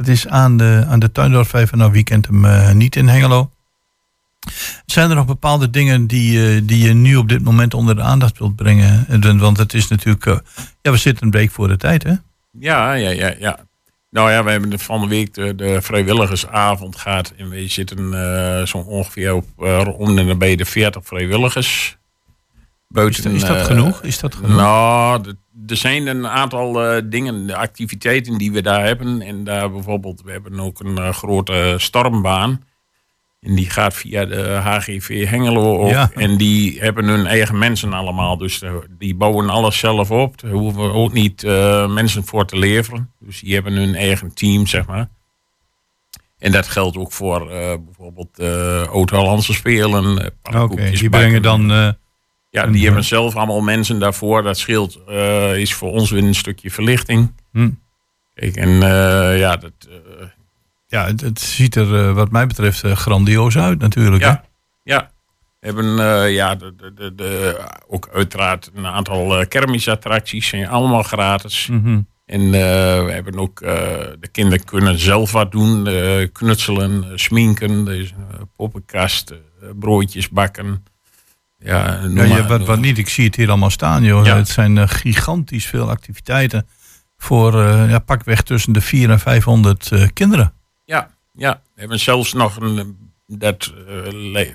Dat 0.01 0.10
is 0.10 0.27
aan 0.27 0.58
de, 0.58 0.86
aan 0.88 1.00
de 1.00 1.12
Tuindorfvijver. 1.12 1.77
Nou, 1.77 1.91
wie 1.91 2.03
kent 2.03 2.27
hem 2.27 2.46
eh, 2.46 2.72
niet 2.72 2.96
in 2.96 3.08
Hengelo? 3.08 3.51
Zijn 4.86 5.10
er 5.10 5.15
nog 5.15 5.25
bepaalde 5.25 5.70
dingen 5.70 6.08
die, 6.08 6.55
eh, 6.55 6.62
die 6.63 6.88
je 6.88 6.93
nu 6.93 7.15
op 7.15 7.29
dit 7.29 7.43
moment 7.43 7.74
onder 7.74 7.96
de 7.96 8.01
aandacht 8.01 8.39
wilt 8.39 8.55
brengen? 8.55 9.05
Eh, 9.08 9.39
Want 9.39 9.58
het 9.58 9.74
is 9.74 9.88
natuurlijk... 9.88 10.25
ja, 10.81 10.91
we 10.91 10.98
zitten 10.98 11.25
een 11.25 11.31
week 11.31 11.51
voor 11.51 11.67
de 11.67 11.77
tijd, 11.77 12.03
hè? 12.03 12.13
Ja, 12.60 12.93
ja, 12.93 13.10
ja, 13.10 13.34
ja. 13.39 13.60
Nou 14.10 14.31
ja, 14.31 14.43
we 14.43 14.51
hebben 14.51 14.79
van 14.79 15.01
de 15.01 15.08
week 15.08 15.34
de, 15.34 15.77
vrijwilligersavond 15.81 16.96
gehad. 16.96 17.34
En 17.38 17.50
we 17.50 17.67
zitten 17.67 18.13
eh, 18.13 18.65
zo 18.65 18.77
ongeveer 18.77 19.34
op 19.34 19.46
om 19.98 20.17
en 20.17 20.25
nabij 20.25 20.55
de 20.55 20.65
40 20.65 21.05
vrijwilligers. 21.05 21.98
Buiten, 22.91 23.31
Is 23.31 23.41
dat 23.41 23.57
eh, 23.57 23.65
genoeg? 23.65 24.03
Is 24.03 24.19
dat 24.19 24.36
genoeg? 24.36 24.55
Nou, 24.55 25.36
er 25.67 25.77
zijn 25.77 26.07
een 26.07 26.27
aantal 26.27 26.83
eh, 26.83 27.01
dingen, 27.05 27.48
de 27.48 27.55
activiteiten 27.55 28.38
die 28.38 28.51
we 28.51 28.62
daar 28.62 28.86
hebben. 28.86 29.21
En 29.21 29.43
daar 29.43 29.71
bijvoorbeeld, 29.71 30.21
we 30.21 30.31
hebben 30.31 30.60
ook 30.60 30.79
een 30.79 30.98
eh, 30.98 31.10
grote 31.10 31.75
stormbaan. 31.77 32.63
En 33.39 33.55
die 33.55 33.69
gaat 33.69 33.93
via 33.93 34.25
de 34.25 34.43
HGV 34.63 35.27
Hengelo. 35.29 35.88
Ja. 35.88 36.12
En 36.15 36.38
die 36.38 36.79
hebben 36.79 37.05
hun 37.05 37.25
eigen 37.25 37.57
mensen 37.57 37.93
allemaal. 37.93 38.38
Dus 38.38 38.62
die 38.89 39.15
bouwen 39.15 39.50
alles 39.50 39.77
zelf 39.77 40.12
op. 40.12 40.41
Daar 40.41 40.51
hoeven 40.51 40.81
we 40.81 40.93
ook 40.93 41.13
niet 41.13 41.43
mensen 41.88 42.25
voor 42.25 42.45
te 42.45 42.57
leveren. 42.57 43.12
Dus 43.19 43.39
die 43.39 43.53
hebben 43.53 43.74
hun 43.74 43.95
eigen 43.95 44.33
team, 44.33 44.67
zeg 44.67 44.86
maar. 44.86 45.10
En 46.38 46.51
dat 46.51 46.67
geldt 46.67 46.98
ook 46.98 47.12
voor 47.12 47.48
bijvoorbeeld 47.86 48.39
eh 48.39 48.88
Oud-Hollandse 48.88 49.53
Spelen. 49.53 50.33
Oké, 50.53 50.91
die 50.91 51.10
brengen 51.10 51.41
dan... 51.41 51.95
eh, 52.51 52.63
Ja, 52.63 52.67
die 52.72 52.86
hebben 52.86 53.03
zelf 53.03 53.36
allemaal 53.36 53.62
mensen 53.62 54.00
daarvoor. 54.00 54.43
Dat 54.43 54.58
scheelt, 54.58 55.00
eh, 55.08 55.55
is 55.58 55.74
voor 55.74 55.91
ons 55.91 56.12
weer 56.12 56.24
een 56.24 56.36
stukje 56.36 56.72
verlichting. 56.72 57.34
Hm. 57.51 57.70
Kijk, 58.34 58.55
en 58.55 58.70
eh, 58.84 59.39
ja, 59.39 59.58
dat, 59.58 59.72
eh, 59.89 60.27
Ja, 60.88 61.05
het, 61.05 61.22
het 61.22 61.39
ziet 61.39 61.75
er 61.75 61.96
eh, 62.08 62.13
wat 62.13 62.31
mij 62.31 62.48
betreft 62.48 62.84
eh, 62.84 62.96
grandioos 62.96 63.58
uit 63.58 63.79
natuurlijk. 63.79 64.24
ja, 64.24 64.43
ja. 64.84 65.12
We 65.60 65.67
hebben 65.67 66.00
eh, 66.00 66.34
ja, 66.34 66.55
de, 66.55 66.74
de, 66.96 67.15
de, 67.15 67.58
ook 67.88 68.10
uiteraard 68.13 68.72
een 68.74 68.86
aantal 68.86 69.39
eh 69.39 69.48
kermisattracties. 69.48 70.48
Zijn 70.48 70.67
allemaal 70.67 71.03
gratis. 71.03 71.65
Hè? 71.67 71.74
Mhm. 71.74 72.00
En 72.25 72.41
eh, 72.41 72.51
we 73.05 73.12
hebben 73.12 73.39
ook, 73.39 73.62
eh, 73.62 73.74
de 74.20 74.27
kinderen 74.31 74.65
kunnen 74.65 75.00
zelf 75.00 75.31
wat 75.31 75.51
doen. 75.51 75.88
eh, 75.88 76.27
knutselen, 76.31 77.03
eh, 77.03 77.10
sminken, 77.15 77.86
dus, 77.86 78.12
eh, 78.12 78.39
poppenkast, 78.55 79.31
eh, 79.31 79.38
broodjes 79.79 80.29
bakken. 80.29 80.84
Ja, 81.63 82.00
Ja, 82.13 82.27
maar- 82.27 82.48
wat, 82.48 82.65
wat 82.65 82.80
niet, 82.80 82.98
ik 82.98 83.10
zie 83.10 83.25
het 83.25 83.36
hier 83.36 83.50
allemaal 83.50 83.70
staan, 83.70 84.03
joh. 84.03 84.25
Ja. 84.25 84.36
Het 84.36 84.48
zijn 84.50 84.77
eh, 84.77 84.88
gigantisch 84.88 85.65
veel 85.65 85.89
activiteiten 85.89 86.68
voor 87.18 87.62
eh, 87.63 87.89
ja, 87.89 88.00
pakweg 88.00 88.41
tussen 88.41 88.74
de 88.74 88.82
400 88.82 89.20
en 89.20 89.32
500 89.32 89.91
eh, 89.91 90.08
kinderen. 90.13 90.53
Ja, 90.86 91.10
ja. 91.34 91.62
We 91.74 91.80
hebben 91.80 92.00
zelfs 92.00 92.34
nog 92.34 92.56
een. 92.60 92.98
Dat 93.27 93.74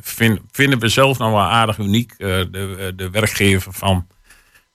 vind- 0.00 0.40
vinden 0.50 0.78
we 0.78 0.88
zelf 0.88 1.18
nog 1.18 1.30
wel 1.30 1.40
aardig 1.40 1.78
uniek. 1.78 2.14
de, 2.18 2.92
de 2.96 3.10
werkgever 3.10 3.72
van, 3.72 4.06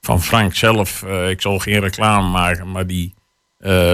van 0.01 0.21
Frank 0.21 0.55
zelf. 0.55 1.03
ik 1.29 1.41
zal 1.41 1.59
geen 1.59 1.79
reclame 1.79 2.27
maken, 2.29 2.71
maar 2.71 2.87
die 2.87 3.13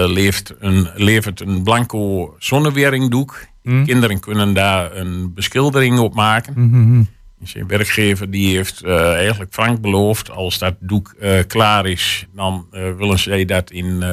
levert, 0.06 0.54
een, 0.58 0.90
levert 0.94 1.40
een 1.40 1.62
blanco 1.62 2.34
zonneweringdoek. 2.38 3.46
Hmm. 3.62 3.84
Kinderen 3.84 4.20
kunnen 4.20 4.54
daar 4.54 4.96
een 4.96 5.34
beschildering 5.34 5.98
op 5.98 6.14
maken. 6.14 7.08
Mhm. 7.38 7.50
Zijn 7.50 7.66
werkgever 7.66 8.30
die 8.30 8.56
heeft 8.56 8.82
eh, 8.82 9.12
eigenlijk 9.12 9.52
Frank 9.52 9.80
beloofd, 9.80 10.30
als 10.30 10.58
dat 10.58 10.74
doek 10.80 11.14
eh, 11.20 11.38
klaar 11.46 11.86
is, 11.86 12.26
dan 12.34 12.66
eh, 12.70 12.92
willen 12.96 13.18
ze 13.18 13.44
dat 13.44 13.70
in 13.70 14.04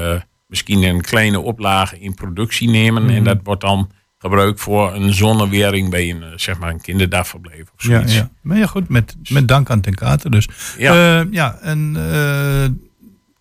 misschien 0.47 0.83
een 0.83 1.01
kleine 1.01 1.39
oplage 1.39 1.99
in 1.99 2.13
productie 2.13 2.69
nemen. 2.69 3.03
Mhm. 3.03 3.13
En 3.13 3.23
dat 3.23 3.37
wordt 3.43 3.61
dan 3.61 3.91
gebruikt 4.17 4.59
voor 4.61 4.93
een 4.93 5.13
zonnewering 5.13 5.89
bij 5.89 6.09
een, 6.09 6.23
zeg 6.35 6.59
maar 6.59 6.69
een 6.69 6.81
kinderdagverblijf 6.81 7.61
of 7.61 7.81
zoiets. 7.81 8.15
ja. 8.15 8.29
Maar 8.41 8.57
ja, 8.57 8.65
goed, 8.65 8.89
met, 8.89 9.15
met 9.29 9.47
dank 9.47 9.69
aan 9.69 9.81
Ten 9.81 9.95
Katen 9.95 10.31
dus. 10.31 10.47
Ja. 10.77 11.25
Ja, 11.31 11.57
en 11.61 11.97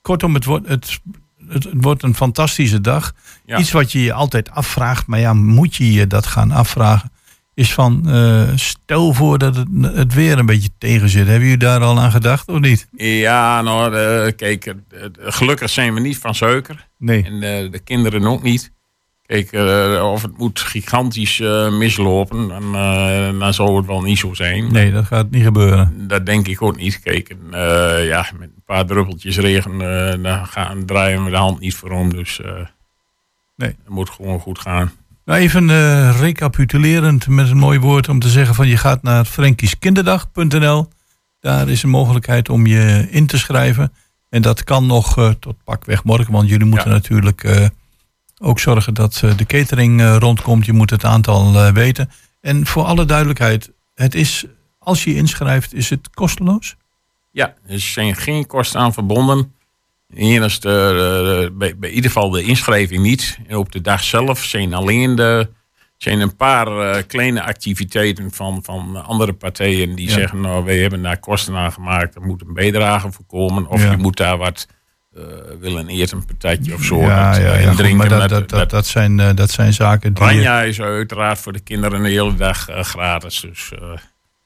kortom, 0.02 0.34
het 0.34 0.44
wordt, 0.44 0.68
het, 0.68 1.00
het, 1.48 1.64
het 1.64 1.72
wordt 1.80 2.02
een 2.02 2.14
fantastische 2.14 2.80
dag. 2.80 3.12
Ja. 3.46 3.58
Iets 3.58 3.72
wat 3.72 3.92
je 3.92 4.02
je 4.02 4.12
altijd 4.12 4.50
afvraagt, 4.50 5.06
maar 5.06 5.20
ja, 5.20 5.32
moet 5.32 5.76
je 5.76 5.92
je 5.92 6.06
dat 6.06 6.26
gaan 6.26 6.50
afvragen? 6.50 7.10
Is 7.54 7.74
van, 7.74 8.08
eh, 8.08 8.48
stel 8.54 9.12
voor 9.12 9.38
dat 9.38 9.56
het, 9.56 9.68
het 9.82 10.14
weer 10.14 10.38
een 10.38 10.46
beetje 10.46 10.68
tegen 10.78 11.08
zit. 11.08 11.26
Hebben 11.26 11.42
jullie 11.44 11.56
daar 11.56 11.80
al 11.80 11.98
aan 12.00 12.10
gedacht 12.10 12.48
of 12.48 12.58
niet? 12.58 12.88
Ja, 12.96 13.62
nou, 13.62 13.94
eh, 13.96 14.32
kijk, 14.36 14.66
eh, 14.66 14.74
gelukkig 15.16 15.70
zijn 15.70 15.94
we 15.94 16.00
niet 16.00 16.18
van 16.18 16.34
suiker. 16.34 16.88
Nee. 16.98 17.24
En 17.24 17.40
de 17.70 17.80
kinderen 17.84 18.24
ook 18.24 18.42
niet. 18.42 18.72
Kijk, 19.26 19.52
of 20.02 20.22
het 20.22 20.38
moet 20.38 20.60
gigantisch 20.60 21.38
mislopen, 21.70 22.48
dan, 22.48 22.72
dan 23.38 23.54
zou 23.54 23.76
het 23.76 23.86
wel 23.86 24.02
niet 24.02 24.18
zo 24.18 24.34
zijn. 24.34 24.72
Nee, 24.72 24.92
dat 24.92 25.04
gaat 25.04 25.30
niet 25.30 25.44
gebeuren. 25.44 26.06
Dat 26.08 26.26
denk 26.26 26.48
ik 26.48 26.62
ook 26.62 26.76
niet. 26.76 27.00
Kijk, 27.00 27.28
en, 27.28 27.60
ja, 28.04 28.26
met 28.38 28.48
een 28.48 28.62
paar 28.66 28.86
druppeltjes 28.86 29.38
regen, 29.38 29.78
dan 30.22 30.46
gaan, 30.46 30.84
draaien 30.84 31.24
we 31.24 31.30
de 31.30 31.36
hand 31.36 31.60
niet 31.60 31.74
voor 31.74 31.90
om. 31.90 32.14
Dus 32.14 32.40
Nee. 33.56 33.68
het 33.68 33.88
moet 33.88 34.10
gewoon 34.10 34.40
goed 34.40 34.58
gaan. 34.58 34.92
Nou, 35.24 35.40
even 35.40 35.70
eh, 35.70 36.20
recapitulerend 36.20 37.28
met 37.28 37.50
een 37.50 37.56
mooi 37.56 37.78
woord 37.78 38.08
om 38.08 38.18
te 38.18 38.28
zeggen 38.28 38.54
van 38.54 38.68
je 38.68 38.76
gaat 38.76 39.02
naar 39.02 39.24
frankieskinderdag.nl. 39.24 40.88
Daar 41.40 41.68
is 41.68 41.82
een 41.82 41.90
mogelijkheid 41.90 42.48
om 42.48 42.66
je 42.66 43.06
in 43.10 43.26
te 43.26 43.38
schrijven. 43.38 43.92
En 44.28 44.42
dat 44.42 44.64
kan 44.64 44.86
nog 44.86 45.18
eh, 45.18 45.30
tot 45.30 45.64
pakweg 45.64 46.04
morgen, 46.04 46.32
want 46.32 46.48
jullie 46.48 46.66
moeten 46.66 46.90
natuurlijk 46.90 47.44
eh, 47.44 47.66
ook 48.38 48.58
zorgen 48.58 48.94
dat 48.94 49.22
de 49.36 49.46
catering 49.46 50.18
rondkomt. 50.18 50.66
Je 50.66 50.72
moet 50.72 50.90
het 50.90 51.04
aantal 51.04 51.72
weten. 51.72 52.10
En 52.40 52.66
voor 52.66 52.84
alle 52.84 53.04
duidelijkheid, 53.04 53.70
het 53.94 54.14
is, 54.14 54.44
als 54.78 55.04
je 55.04 55.10
je 55.10 55.16
inschrijft, 55.16 55.74
is 55.74 55.90
het 55.90 56.10
kosteloos? 56.10 56.76
Ja, 57.30 57.54
er 57.66 57.80
zijn 57.80 58.16
geen 58.16 58.46
kosten 58.46 58.80
aan 58.80 58.92
verbonden. 58.92 59.54
De, 60.14 60.58
de- 60.60 61.50
bij, 61.54 61.76
bij 61.78 61.90
ieder 61.90 62.10
geval 62.10 62.30
de 62.30 62.42
inschrijving 62.42 63.02
niet. 63.02 63.38
En 63.46 63.56
op 63.56 63.72
de 63.72 63.80
dag 63.80 64.02
zelf 64.04 64.44
zijn 64.44 64.74
alleen 64.74 65.14
de, 65.14 65.50
zijn 65.96 66.20
een 66.20 66.36
paar 66.36 66.66
eh, 66.66 67.02
kleine 67.06 67.42
activiteiten 67.42 68.30
van, 68.32 68.60
van 68.64 69.04
andere 69.04 69.32
partijen 69.32 69.94
die 69.94 70.06
Ja. 70.08 70.12
zeggen, 70.14 70.40
nou, 70.40 70.64
wij 70.64 70.78
hebben 70.78 71.02
daar 71.02 71.18
kosten 71.18 71.54
aan 71.56 71.72
gemaakt, 71.72 72.14
er 72.14 72.22
moet 72.22 72.42
een 72.46 72.54
bijdrage 72.54 73.12
voorkomen. 73.12 73.66
Of 73.66 73.82
Ja. 73.82 73.90
je 73.90 73.96
moet 73.96 74.16
daar 74.16 74.36
wat 74.36 74.66
eh, 75.16 75.22
willen 75.60 75.88
eten, 75.88 76.16
een 76.18 76.24
patatje 76.26 76.74
of 76.74 76.82
zo. 76.82 77.00
ja, 77.00 77.36
ja, 77.36 77.52
eh, 77.54 77.74
drinken 77.76 77.96
maar 77.96 78.08
dat, 78.08 78.18
met- 78.18 78.28
dat, 78.28 78.48
dat, 78.48 78.58
met- 78.58 78.70
dat, 78.70 78.86
zijn, 78.86 79.20
eh, 79.20 79.34
dat 79.34 79.50
zijn 79.50 79.72
zaken 79.72 80.14
die... 80.14 80.24
Ranja 80.24 80.62
is 80.62 80.80
uiteraard 80.80 81.38
voor 81.38 81.52
de 81.52 81.60
kinderen 81.60 82.02
de 82.02 82.08
hele 82.08 82.34
dag 82.34 82.68
eh, 82.68 82.82
gratis. 82.82 83.40
Dus 83.40 83.72
eh, 83.72 83.88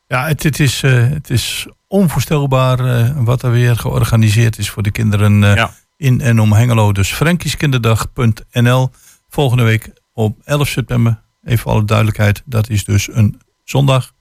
Ja, 0.08 0.26
het, 0.26 0.42
het, 0.42 0.60
is, 0.60 0.82
eh, 0.82 1.08
het 1.08 1.30
is 1.30 1.66
onvoorstelbaar 1.86 2.78
eh, 2.80 3.10
wat 3.16 3.42
er 3.42 3.50
weer 3.50 3.76
georganiseerd 3.76 4.58
is 4.58 4.70
voor 4.70 4.82
de 4.82 4.90
kinderen 4.90 5.44
eh, 5.44 5.54
Ja. 5.54 5.74
in 5.96 6.20
en 6.20 6.40
om 6.40 6.52
Hengelo. 6.52 6.92
Dus 6.92 7.12
frankieskinderdag.nl. 7.12 8.90
Volgende 9.28 9.62
week 9.62 9.90
op 10.12 10.38
11 10.44 10.68
september, 10.68 11.22
even 11.44 11.70
alle 11.70 11.84
duidelijkheid, 11.84 12.42
dat 12.44 12.68
is 12.68 12.84
dus 12.84 13.08
een 13.12 13.40
zondag. 13.64 14.12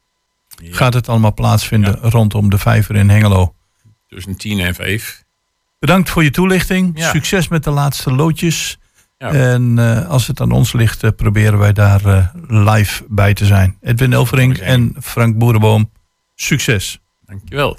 Gaat 0.63 0.93
het 0.93 1.09
allemaal 1.09 1.33
plaatsvinden 1.33 1.95
rondom 2.01 2.49
de 2.49 2.57
vijver 2.57 2.95
in 2.95 3.09
Hengelo. 3.09 3.55
tussen 4.07 4.35
10 4.37 4.59
en 4.59 4.75
5. 4.75 5.23
Bedankt 5.79 6.09
voor 6.09 6.23
je 6.23 6.31
toelichting. 6.31 6.99
Succes 7.03 7.47
met 7.47 7.63
de 7.63 7.69
laatste 7.69 8.11
loodjes. 8.11 8.77
Ja. 9.17 9.31
En 9.31 9.79
eh, 9.79 10.09
als 10.09 10.27
het 10.27 10.41
aan 10.41 10.51
ons 10.51 10.73
ligt, 10.73 11.03
eh, 11.03 11.11
proberen 11.15 11.59
wij 11.59 11.73
daar 11.73 12.05
eh, 12.05 12.27
live 12.47 13.03
bij 13.07 13.33
te 13.33 13.45
zijn. 13.45 13.77
Edwin 13.81 14.13
Elverink 14.13 14.57
en 14.57 14.95
Frank 15.01 15.37
Boerenboom, 15.37 15.91
succes. 16.35 16.99
Dankjewel. 17.25 17.77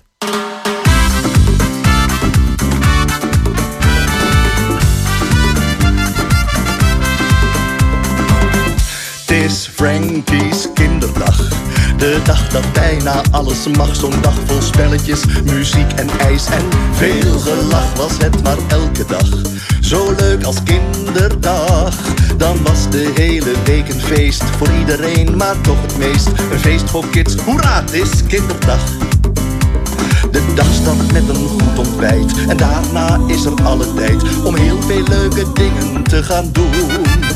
Is 9.49 9.67
Frankie's 9.67 10.69
kinderdag. 10.75 11.37
De 11.97 12.21
dag 12.25 12.49
dat 12.49 12.73
bijna 12.73 13.23
alles 13.31 13.67
mag. 13.77 13.97
Zo'n 13.97 14.21
dag 14.21 14.35
vol 14.47 14.63
spelletjes, 14.63 15.21
muziek 15.45 15.93
en 15.93 16.09
ijs. 16.19 16.47
En 16.47 16.65
veel 16.93 17.39
gelach 17.39 17.95
was 17.97 18.17
het 18.19 18.43
maar 18.43 18.57
elke 18.69 19.05
dag. 19.07 19.29
Zo 19.81 20.15
leuk 20.19 20.45
als 20.45 20.63
kinderdag. 20.63 21.95
Dan 22.37 22.63
was 22.63 22.91
de 22.91 23.13
hele 23.15 23.53
week 23.65 23.89
een 23.89 24.01
feest. 24.01 24.43
Voor 24.43 24.69
iedereen, 24.79 25.37
maar 25.37 25.61
toch 25.61 25.83
het 25.83 25.99
meest. 25.99 26.29
Een 26.29 26.59
feest 26.59 26.91
voor 26.91 27.09
kids. 27.11 27.35
Hoera, 27.35 27.81
het 27.81 27.93
is 27.93 28.27
kinderdag. 28.27 28.81
De 30.31 30.43
dag 30.55 30.73
start 30.73 31.13
met 31.13 31.29
een 31.29 31.49
goed 31.49 31.87
ontbijt. 31.87 32.33
En 32.49 32.57
daarna 32.57 33.21
is 33.27 33.45
er 33.45 33.63
alle 33.65 33.95
tijd 33.95 34.23
om 34.45 34.57
heel 34.57 34.83
veel 34.83 35.03
leuke 35.03 35.53
dingen 35.53 36.03
te 36.03 36.23
gaan 36.23 36.49
doen. 36.53 37.28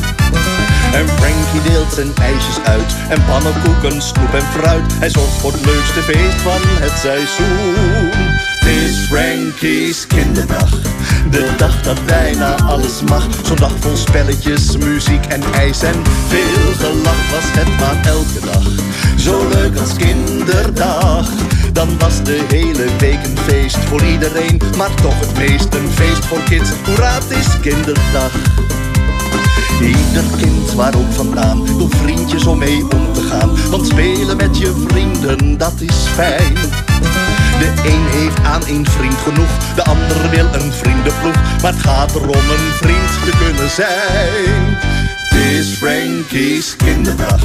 En 0.93 1.09
Frankie 1.09 1.63
deelt 1.71 1.93
zijn 1.93 2.13
ijsjes 2.15 2.61
uit. 2.65 2.95
En 3.09 3.25
pannenkoeken, 3.25 4.03
snoep 4.03 4.35
en 4.35 4.43
fruit. 4.43 4.93
Hij 4.99 5.11
zorgt 5.11 5.41
voor 5.41 5.53
het 5.53 5.65
leukste 5.65 6.03
feest 6.03 6.41
van 6.41 6.61
het 6.65 6.99
seizoen. 6.99 8.11
Het 8.63 8.71
is 8.71 9.07
Frankie's 9.07 10.07
kinderdag. 10.07 10.71
De 11.31 11.55
dag 11.57 11.83
dat 11.83 12.07
bijna 12.07 12.55
alles 12.55 13.03
mag. 13.09 13.27
Zo'n 13.45 13.57
dag 13.57 13.73
vol 13.81 13.97
spelletjes, 13.97 14.77
muziek 14.77 15.27
en 15.27 15.43
ijs. 15.53 15.83
En 15.83 16.03
veel 16.29 16.73
gelach 16.79 17.31
was 17.31 17.49
het 17.59 17.79
maar 17.81 18.07
elke 18.07 18.41
dag. 18.53 18.67
Zo 19.17 19.49
leuk 19.49 19.79
als 19.79 19.97
kinderdag. 19.97 21.29
Dan 21.73 21.99
was 21.99 22.23
de 22.23 22.45
hele 22.49 22.87
week 22.99 23.25
een 23.25 23.39
feest 23.39 23.77
voor 23.77 24.03
iedereen. 24.03 24.61
Maar 24.77 24.95
toch 24.95 25.21
het 25.21 25.37
meest 25.37 25.75
een 25.75 25.91
feest 25.95 26.25
voor 26.25 26.43
kids. 26.43 26.71
Hoera, 26.85 27.15
het 27.15 27.31
is 27.31 27.61
kinderdag. 27.61 28.52
Ieder 29.81 30.25
kind, 30.37 30.73
waar 30.73 30.95
ook 30.95 31.13
vandaan, 31.13 31.77
wil 31.77 31.89
vriendjes 31.89 32.47
om 32.47 32.59
mee 32.59 32.83
om 32.83 33.13
te 33.13 33.21
gaan. 33.21 33.51
Want 33.71 33.87
spelen 33.87 34.37
met 34.37 34.59
je 34.59 34.85
vrienden, 34.89 35.59
dat 35.59 35.81
is 35.81 35.97
fijn. 36.15 36.55
De 37.59 37.73
een 37.85 38.21
heeft 38.21 38.41
aan 38.43 38.67
één 38.67 38.87
vriend 38.87 39.15
genoeg, 39.15 39.75
de 39.75 39.85
ander 39.85 40.31
wil 40.31 40.47
een 40.53 40.73
vriendenploeg. 40.73 41.63
Maar 41.63 41.73
het 41.73 41.83
gaat 41.83 42.15
erom 42.15 42.31
een 42.31 42.73
vriend 42.73 43.25
te 43.25 43.31
kunnen 43.45 43.71
zijn. 43.71 44.77
Het 45.33 45.41
is 45.59 45.69
Frankie's 45.69 46.77
kinderdag. 46.77 47.41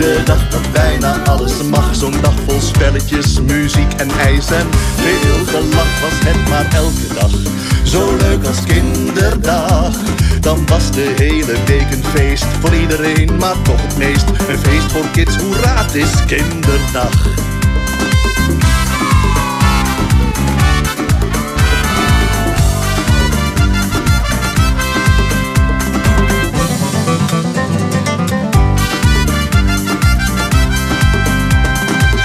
De 0.00 0.22
dag 0.24 0.48
dat 0.48 0.72
bijna 0.72 1.22
alles 1.24 1.62
mag. 1.62 1.94
Zo'n 1.94 2.14
dag 2.20 2.34
vol 2.46 2.60
spelletjes, 2.60 3.40
muziek 3.40 3.92
en 3.96 4.10
ijs. 4.10 4.50
En 4.50 4.66
veel 4.96 5.44
gelach 5.46 6.00
was 6.00 6.18
het 6.24 6.48
maar 6.48 6.66
elke 6.74 7.14
dag. 7.14 7.30
Zo 7.84 8.16
leuk 8.16 8.46
als 8.46 8.64
kinderdag. 8.64 9.96
Dan 10.40 10.66
was 10.66 10.90
de 10.90 11.14
hele 11.16 11.56
week 11.66 11.90
een 11.92 12.04
feest 12.04 12.46
voor 12.60 12.74
iedereen, 12.74 13.36
maar 13.36 13.62
toch 13.62 13.82
het 13.82 13.96
meest 13.96 14.28
een 14.48 14.58
feest 14.58 14.92
voor 14.92 15.06
kids. 15.12 15.36
Hoera, 15.36 15.84
het 15.84 15.94
is 15.94 16.24
kinderdag. 16.26 17.49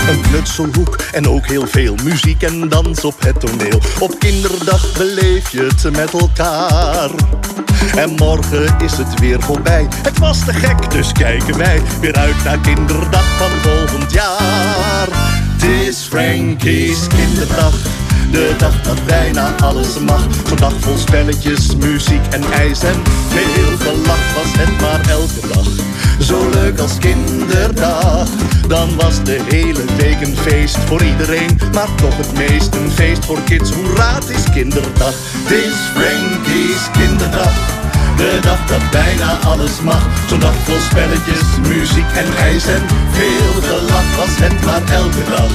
Een 0.09 0.21
knutselhoek 0.21 0.97
en 1.11 1.27
ook 1.27 1.45
heel 1.45 1.67
veel 1.67 1.95
muziek 2.03 2.41
en 2.41 2.69
dans 2.69 3.03
op 3.03 3.21
het 3.21 3.39
toneel. 3.39 3.79
Op 3.99 4.19
kinderdag 4.19 4.93
beleef 4.97 5.49
je 5.49 5.61
het 5.61 5.91
met 5.91 6.13
elkaar. 6.13 7.09
En 7.95 8.09
morgen 8.15 8.75
is 8.83 8.97
het 8.97 9.19
weer 9.19 9.41
voorbij. 9.41 9.87
Het 10.01 10.17
was 10.19 10.45
te 10.45 10.53
gek, 10.53 10.91
dus 10.91 11.11
kijken 11.11 11.57
wij 11.57 11.81
weer 12.01 12.15
uit 12.15 12.43
naar 12.43 12.59
kinderdag 12.59 13.37
van 13.37 13.71
volgend 13.71 14.11
jaar. 14.11 15.07
Het 15.09 15.87
is 15.87 15.97
Frankie's 16.09 17.07
kinderdag. 17.07 17.73
De 18.31 18.55
dag 18.57 18.81
dat 18.81 19.05
bijna 19.05 19.55
alles 19.55 19.99
mag. 19.99 20.27
Zo'n 20.47 20.57
dag 20.57 20.73
vol 20.79 20.97
spelletjes, 20.97 21.75
muziek 21.75 22.25
en 22.29 22.43
ijs 22.51 22.83
en 22.83 23.01
veel 23.29 23.77
gelach 23.77 24.33
was 24.33 24.51
het 24.57 24.81
maar 24.81 25.09
elke 25.09 25.47
dag. 25.53 25.94
Zo 26.19 26.49
leuk 26.49 26.79
als 26.79 26.97
kinderdag. 26.97 28.27
Dan 28.67 28.95
was 28.95 29.23
de 29.23 29.41
hele 29.49 29.83
week 29.97 30.21
een 30.21 30.37
feest 30.37 30.77
voor 30.77 31.03
iedereen. 31.03 31.59
Maar 31.73 31.95
toch 31.95 32.17
het 32.17 32.33
meest 32.33 32.75
een 32.75 32.91
feest 32.91 33.25
voor 33.25 33.41
kids. 33.45 33.69
Het 33.69 34.29
is 34.29 34.43
kinderdag. 34.53 35.13
Het 35.43 35.51
is 35.51 35.75
Frankie's 35.93 36.91
kinderdag. 36.91 37.53
De 38.17 38.39
dag 38.41 38.65
dat 38.65 38.91
bijna 38.91 39.37
alles 39.43 39.81
mag. 39.81 40.03
Zo'n 40.27 40.39
dag 40.39 40.55
vol 40.63 40.79
spelletjes, 40.79 41.43
muziek 41.67 42.11
en 42.15 42.37
ijs 42.37 42.65
en 42.65 42.81
veel 43.11 43.61
gelach 43.61 44.15
was 44.17 44.35
het 44.39 44.65
maar 44.65 44.83
elke 44.91 45.23
dag. 45.29 45.51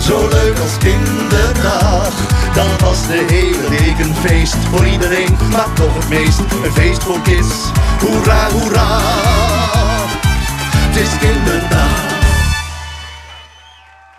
Zo 0.00 0.28
leuk 0.28 0.58
als 0.58 0.76
kinderdag. 0.78 2.12
Dan 2.54 2.70
was 2.80 3.06
de 3.06 3.24
hele 3.28 3.68
week 3.68 3.98
een 3.98 4.14
feest 4.14 4.56
voor 4.70 4.86
iedereen. 4.86 5.36
Maar 5.50 5.72
toch 5.74 5.94
het 5.94 6.08
meest 6.08 6.38
een 6.38 6.72
feest 6.72 7.02
voor 7.02 7.20
kids. 7.20 7.54
Hoera, 8.00 8.50
hoera. 8.50 8.98
Het 10.90 10.98
is 10.98 11.18
kinderdag. 11.18 12.18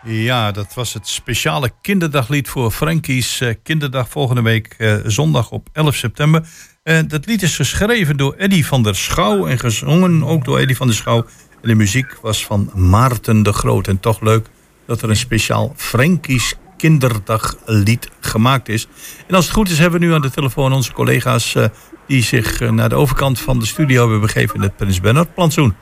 Ja, 0.03 0.51
dat 0.51 0.73
was 0.73 0.93
het 0.93 1.07
speciale 1.07 1.71
kinderdaglied 1.81 2.49
voor 2.49 2.71
Frankie's 2.71 3.41
eh, 3.41 3.53
kinderdag 3.63 4.09
volgende 4.09 4.41
week 4.41 4.75
eh, 4.77 4.95
zondag 5.05 5.51
op 5.51 5.67
11 5.73 5.95
september. 5.95 6.47
Eh, 6.83 6.99
dat 7.07 7.25
lied 7.25 7.41
is 7.41 7.55
geschreven 7.55 8.17
door 8.17 8.33
Eddy 8.33 8.63
van 8.63 8.83
der 8.83 8.95
Schouw 8.95 9.47
en 9.47 9.59
gezongen 9.59 10.23
ook 10.23 10.45
door 10.45 10.57
Eddy 10.59 10.73
van 10.73 10.87
der 10.87 10.95
Schouw. 10.95 11.25
En 11.61 11.67
de 11.67 11.75
muziek 11.75 12.17
was 12.21 12.45
van 12.45 12.71
Maarten 12.73 13.43
de 13.43 13.53
Groot. 13.53 13.87
En 13.87 13.99
toch 13.99 14.21
leuk 14.21 14.47
dat 14.85 15.01
er 15.01 15.09
een 15.09 15.15
speciaal 15.15 15.73
Frankie's 15.75 16.55
kinderdaglied 16.77 18.09
gemaakt 18.19 18.69
is. 18.69 18.87
En 19.27 19.35
als 19.35 19.45
het 19.45 19.53
goed 19.53 19.69
is 19.69 19.79
hebben 19.79 19.99
we 19.99 20.05
nu 20.05 20.13
aan 20.13 20.21
de 20.21 20.31
telefoon 20.31 20.73
onze 20.73 20.93
collega's 20.93 21.55
die 22.07 22.23
zich 22.23 22.59
naar 22.59 22.89
de 22.89 22.95
overkant 22.95 23.39
van 23.39 23.59
de 23.59 23.65
studio 23.65 24.01
hebben 24.01 24.21
begeven 24.21 24.55
in 24.55 24.61
het 24.61 24.75
Prins 24.75 25.01
Bernhard 25.01 25.33
plantsoen. 25.33 25.75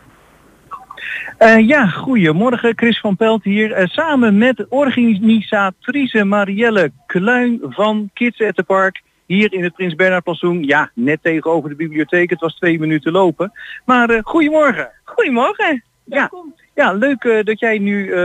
Eh, 1.39 1.67
ja, 1.67 1.87
goedemorgen. 1.87 2.73
Chris 2.75 2.99
van 2.99 3.15
Pelt 3.15 3.43
hier. 3.43 3.71
eh, 3.71 3.87
samen 3.87 4.37
met 4.37 4.65
organisatrice 4.69 6.23
Marielle 6.23 6.91
Kluin 7.05 7.59
van 7.61 8.09
Kids 8.13 8.41
at 8.41 8.55
the 8.55 8.63
Park. 8.63 9.01
Hier 9.25 9.53
in 9.53 9.63
het 9.63 9.73
Prins 9.73 9.95
Bernhard 9.95 10.23
Plantsoen. 10.23 10.63
Ja, 10.63 10.91
net 10.93 11.19
tegenover 11.23 11.69
de 11.69 11.75
bibliotheek. 11.75 12.29
Het 12.29 12.39
was 12.39 12.55
twee 12.55 12.79
minuten 12.79 13.11
lopen. 13.11 13.51
Maar 13.85 14.09
eh, 14.09 14.19
goedemorgen. 14.23 14.89
Goedemorgen. 15.03 15.83
Ja, 16.03 16.29
ja 16.75 16.93
leuk 16.93 17.41
dat 17.43 17.59
jij 17.59 17.77
nu 17.77 18.15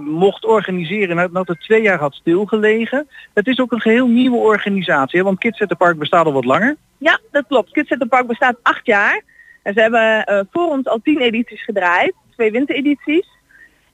mocht 0.00 0.44
organiseren 0.44 1.16
nadat 1.16 1.48
het 1.48 1.60
twee 1.60 1.82
jaar 1.82 1.98
had 1.98 2.14
stilgelegen. 2.14 3.08
Het 3.34 3.46
is 3.46 3.58
ook 3.58 3.72
een 3.72 3.80
geheel 3.80 4.06
nieuwe 4.08 4.36
organisatie, 4.36 5.18
hè, 5.18 5.24
want 5.24 5.38
Kids 5.38 5.60
at 5.60 5.68
the 5.68 5.76
Park 5.76 5.98
bestaat 5.98 6.26
al 6.26 6.32
wat 6.32 6.44
langer. 6.44 6.76
Ja, 6.98 7.18
dat 7.30 7.44
klopt. 7.48 7.72
Kids 7.72 7.92
at 7.92 8.00
the 8.00 8.06
Park 8.06 8.26
bestaat 8.26 8.56
acht 8.62 8.86
jaar. 8.86 9.22
En 9.62 9.74
ze 9.74 9.80
hebben 9.80 10.46
voor 10.50 10.68
ons 10.68 10.86
al 10.86 11.00
tien 11.02 11.20
edities 11.20 11.64
gedraaid. 11.64 12.14
Twee 12.34 12.50
winteredities. 12.50 13.28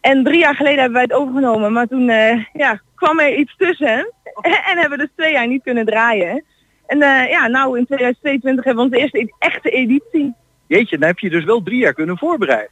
En 0.00 0.24
drie 0.24 0.38
jaar 0.38 0.54
geleden 0.54 0.78
hebben 0.78 0.92
wij 0.92 1.02
het 1.02 1.12
overgenomen. 1.12 1.72
Maar 1.72 1.86
toen 1.86 2.08
eh, 2.08 2.44
ja, 2.52 2.80
kwam 2.94 3.20
er 3.20 3.34
iets 3.34 3.56
tussen. 3.56 4.12
en 4.70 4.78
hebben 4.78 4.98
we 4.98 5.04
dus 5.04 5.14
twee 5.16 5.32
jaar 5.32 5.46
niet 5.46 5.62
kunnen 5.62 5.86
draaien. 5.86 6.44
En 6.86 7.02
eh, 7.02 7.30
ja, 7.30 7.46
nou 7.46 7.78
in 7.78 7.86
2022 7.86 8.64
hebben 8.64 8.84
we 8.84 8.90
onze 8.90 9.02
eerste 9.02 9.20
e- 9.20 9.46
echte 9.46 9.70
editie. 9.70 10.34
Jeetje, 10.66 10.98
dan 10.98 11.08
heb 11.08 11.18
je 11.18 11.30
dus 11.30 11.44
wel 11.44 11.62
drie 11.62 11.78
jaar 11.78 11.94
kunnen 11.94 12.18
voorbereiden. 12.18 12.70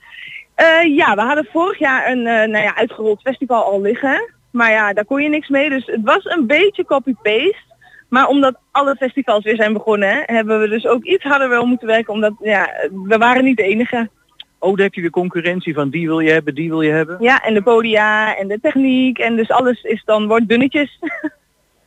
Eh, 0.54 0.96
ja, 0.96 1.14
we 1.14 1.20
hadden 1.20 1.48
vorig 1.52 1.78
jaar 1.78 2.10
een 2.10 2.22
nou 2.22 2.58
ja, 2.58 2.76
uitgerold 2.76 3.20
festival 3.20 3.64
al 3.64 3.80
liggen. 3.80 4.32
Maar 4.50 4.70
ja, 4.70 4.92
daar 4.92 5.04
kon 5.04 5.22
je 5.22 5.28
niks 5.28 5.48
mee. 5.48 5.70
Dus 5.70 5.86
het 5.86 6.00
was 6.02 6.24
een 6.24 6.46
beetje 6.46 6.84
copy-paste. 6.84 7.66
Maar 8.08 8.26
omdat 8.26 8.58
alle 8.70 8.96
festivals 8.96 9.44
weer 9.44 9.56
zijn 9.56 9.72
begonnen, 9.72 10.22
hebben 10.26 10.60
we 10.60 10.68
dus 10.68 10.86
ook 10.86 11.04
iets 11.04 11.24
harder 11.24 11.48
wel 11.48 11.66
moeten 11.66 11.86
werken. 11.86 12.12
Omdat 12.12 12.32
ja, 12.40 12.70
we 12.90 13.18
waren 13.18 13.44
niet 13.44 13.56
de 13.56 13.62
enige. 13.62 14.08
Oh, 14.58 14.70
dan 14.76 14.80
heb 14.84 14.94
je 14.94 15.00
weer 15.00 15.10
concurrentie 15.10 15.74
van 15.74 15.90
die 15.90 16.06
wil 16.06 16.20
je 16.20 16.30
hebben, 16.30 16.54
die 16.54 16.68
wil 16.68 16.80
je 16.80 16.90
hebben. 16.90 17.16
Ja, 17.20 17.42
en 17.44 17.54
de 17.54 17.62
podia 17.62 18.36
en 18.36 18.48
de 18.48 18.58
techniek. 18.60 19.18
En 19.18 19.36
dus 19.36 19.50
alles 19.50 19.82
is 19.82 20.02
dan 20.04 20.26
wordt 20.26 20.48
dunnetjes. 20.48 20.98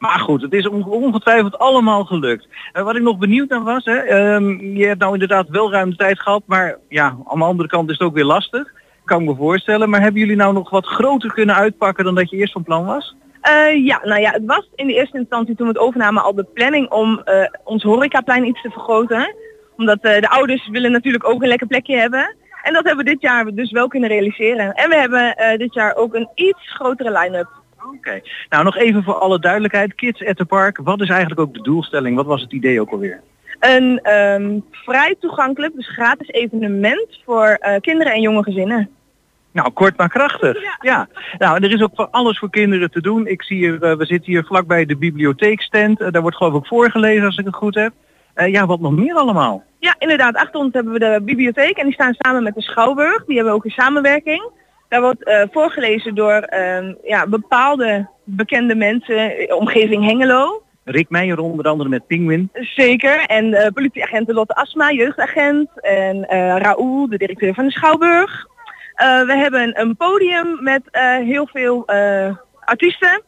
Maar 0.02 0.20
goed, 0.20 0.42
het 0.42 0.54
is 0.54 0.68
on- 0.68 0.86
ongetwijfeld 0.86 1.58
allemaal 1.58 2.04
gelukt. 2.04 2.48
En 2.74 2.84
wat 2.84 2.96
ik 2.96 3.02
nog 3.02 3.18
benieuwd 3.18 3.50
naar 3.50 3.64
was, 3.64 3.86
hè, 3.86 3.96
ehm, 3.96 4.60
je 4.60 4.86
hebt 4.86 5.00
nou 5.00 5.14
inderdaad 5.14 5.50
wel 5.50 5.72
ruim 5.72 5.90
de 5.90 5.96
tijd 5.96 6.22
gehad, 6.22 6.44
maar 6.46 6.78
ja, 6.90 7.06
aan 7.26 7.40
de 7.40 7.46
andere 7.46 7.70
kant 7.70 7.90
is 7.90 7.98
het 7.98 8.08
ook 8.08 8.14
weer 8.14 8.26
lastig. 8.26 8.72
Kan 9.06 9.22
ik 9.22 9.28
me 9.28 9.36
voorstellen. 9.36 9.90
Maar 9.90 10.02
hebben 10.02 10.22
jullie 10.22 10.36
nou 10.36 10.54
nog 10.54 10.70
wat 10.70 10.86
groter 10.86 11.34
kunnen 11.34 11.56
uitpakken 11.56 12.04
dan 12.04 12.16
dat 12.16 12.30
je 12.30 12.38
eerst 12.38 12.54
van 12.54 12.64
plan 12.64 12.86
was? 12.86 13.16
Eh, 13.42 13.86
ja, 13.86 14.00
nou 14.04 14.22
ja, 14.22 14.32
het 14.32 14.46
was 14.46 14.70
in 14.76 14.88
de 14.88 14.94
eerste 14.94 15.18
instantie 15.18 15.56
toen 15.56 15.68
we 15.68 15.74
het 15.74 15.82
overnamen 15.82 16.24
al 16.24 16.36
de 16.36 16.48
planning 16.54 16.90
om 16.90 17.20
eh, 17.20 17.46
ons 17.64 17.84
horecaplein 17.84 18.48
iets 18.48 18.62
te 18.62 18.70
vergroten. 18.70 19.36
Omdat 19.78 20.00
eh, 20.02 20.22
de 20.22 20.30
ouders 20.30 20.70
willen 20.70 20.92
natuurlijk 20.92 21.28
ook 21.28 21.42
een 21.42 21.48
lekker 21.48 21.68
plekje 21.68 21.98
hebben. 21.98 22.36
En 22.62 22.74
dat 22.74 22.86
hebben 22.86 23.06
we 23.06 23.12
dit 23.12 23.22
jaar 23.22 23.46
dus 23.54 23.72
wel 23.72 23.88
kunnen 23.88 24.10
realiseren. 24.10 24.74
En 24.74 24.90
we 24.90 24.96
hebben 24.96 25.36
eh, 25.36 25.58
dit 25.58 25.74
jaar 25.74 25.96
ook 25.96 26.14
een 26.16 26.30
iets 26.36 26.74
grotere 26.74 27.20
line-up. 27.20 27.50
Oké. 27.96 28.22
Nou, 28.50 28.64
nog 28.64 28.78
even 28.78 29.04
voor 29.04 29.14
alle 29.14 29.40
duidelijkheid. 29.40 29.96
Kids 29.96 30.26
at 30.26 30.38
the 30.38 30.46
Park, 30.46 30.80
wat 30.84 31.02
is 31.02 31.10
eigenlijk 31.10 31.40
ook 31.40 31.54
de 31.54 31.62
doelstelling? 31.62 32.16
Wat 32.16 32.26
was 32.26 32.42
het 32.42 32.54
idee 32.54 32.82
ook 32.82 32.92
alweer? 32.92 33.22
Een 33.60 34.00
ehm, 34.04 34.60
vrij 34.72 35.16
toegankelijk, 35.20 35.76
dus 35.76 35.90
gratis 35.90 36.28
evenement 36.28 37.22
voor 37.26 37.48
eh, 37.48 37.80
kinderen 37.80 38.14
en 38.14 38.22
jonge 38.22 38.44
gezinnen. 38.44 38.90
Nou, 39.52 39.72
kort 39.72 39.98
maar 39.98 40.10
krachtig. 40.10 40.58
Ja. 40.80 41.08
Nou, 41.38 41.56
en 41.56 41.64
er 41.64 41.72
is 41.72 41.82
ook 41.82 41.96
voor 41.96 42.08
alles 42.08 42.40
voor 42.40 42.50
kinderen 42.50 42.92
te 42.92 43.02
doen. 43.02 43.28
Ik 43.28 43.44
zie 43.44 43.58
hier, 43.58 43.84
eh, 43.84 43.98
we 43.98 44.06
zitten 44.06 44.32
hier 44.32 44.44
vlakbij 44.44 44.86
de 44.86 44.98
bibliotheekstand. 44.98 46.00
Daar 46.00 46.22
wordt 46.22 46.38
geloof 46.38 46.62
ik 46.62 46.68
voorgelezen 46.68 47.26
als 47.26 47.38
ik 47.38 47.46
het 47.46 47.56
goed 47.56 47.76
heb. 47.76 47.94
Ja, 48.36 48.66
wat 48.66 48.80
nog 48.80 48.92
meer 48.92 49.16
allemaal? 49.16 49.64
Ja, 49.82 49.96
inderdaad. 50.00 50.36
Achter 50.36 50.60
ons 50.60 50.74
hebben 50.74 50.94
we 50.94 51.00
de 51.00 51.22
bibliotheek 51.24 51.78
en 51.78 51.86
die 51.86 51.94
staan 51.94 52.16
samen 52.18 52.44
met 52.44 52.56
de 52.56 52.62
Schouwburg. 52.62 53.26
Die 53.26 53.36
hebben 53.36 53.54
we 53.54 53.60
ook 53.60 53.66
in 53.66 53.72
samenwerking. 53.72 54.52
Daar 54.90 55.02
wordt 55.02 55.24
eh, 55.24 55.44
voorgelezen 55.52 56.16
door 56.16 56.34
ehm, 56.34 56.94
ja, 57.04 57.28
bepaalde 57.28 58.10
bekende 58.24 58.76
mensen, 58.76 59.38
eh, 59.38 59.56
omgeving 59.56 60.04
Hengelo. 60.04 60.64
Rick 60.84 61.10
Meijer 61.10 61.40
onder 61.40 61.66
andere 61.66 61.90
met 61.90 62.08
Penguin. 62.08 62.50
Zeker. 62.54 63.26
En 63.26 63.54
eh 63.54 63.72
politieagenten 63.74 64.34
Lotte 64.34 64.54
Asma, 64.54 64.92
jeugdagent. 64.92 65.70
En 65.82 66.26
Raoul, 66.58 67.10
de 67.10 67.18
directeur 67.18 67.54
van 67.54 67.66
de 67.66 67.72
Schouwburg. 67.72 68.46
We 69.26 69.34
hebben 69.36 69.80
een 69.80 69.96
podium 69.96 70.58
met 70.64 70.82
heel 71.24 71.48
veel 71.48 71.86
artiesten. 72.60 73.22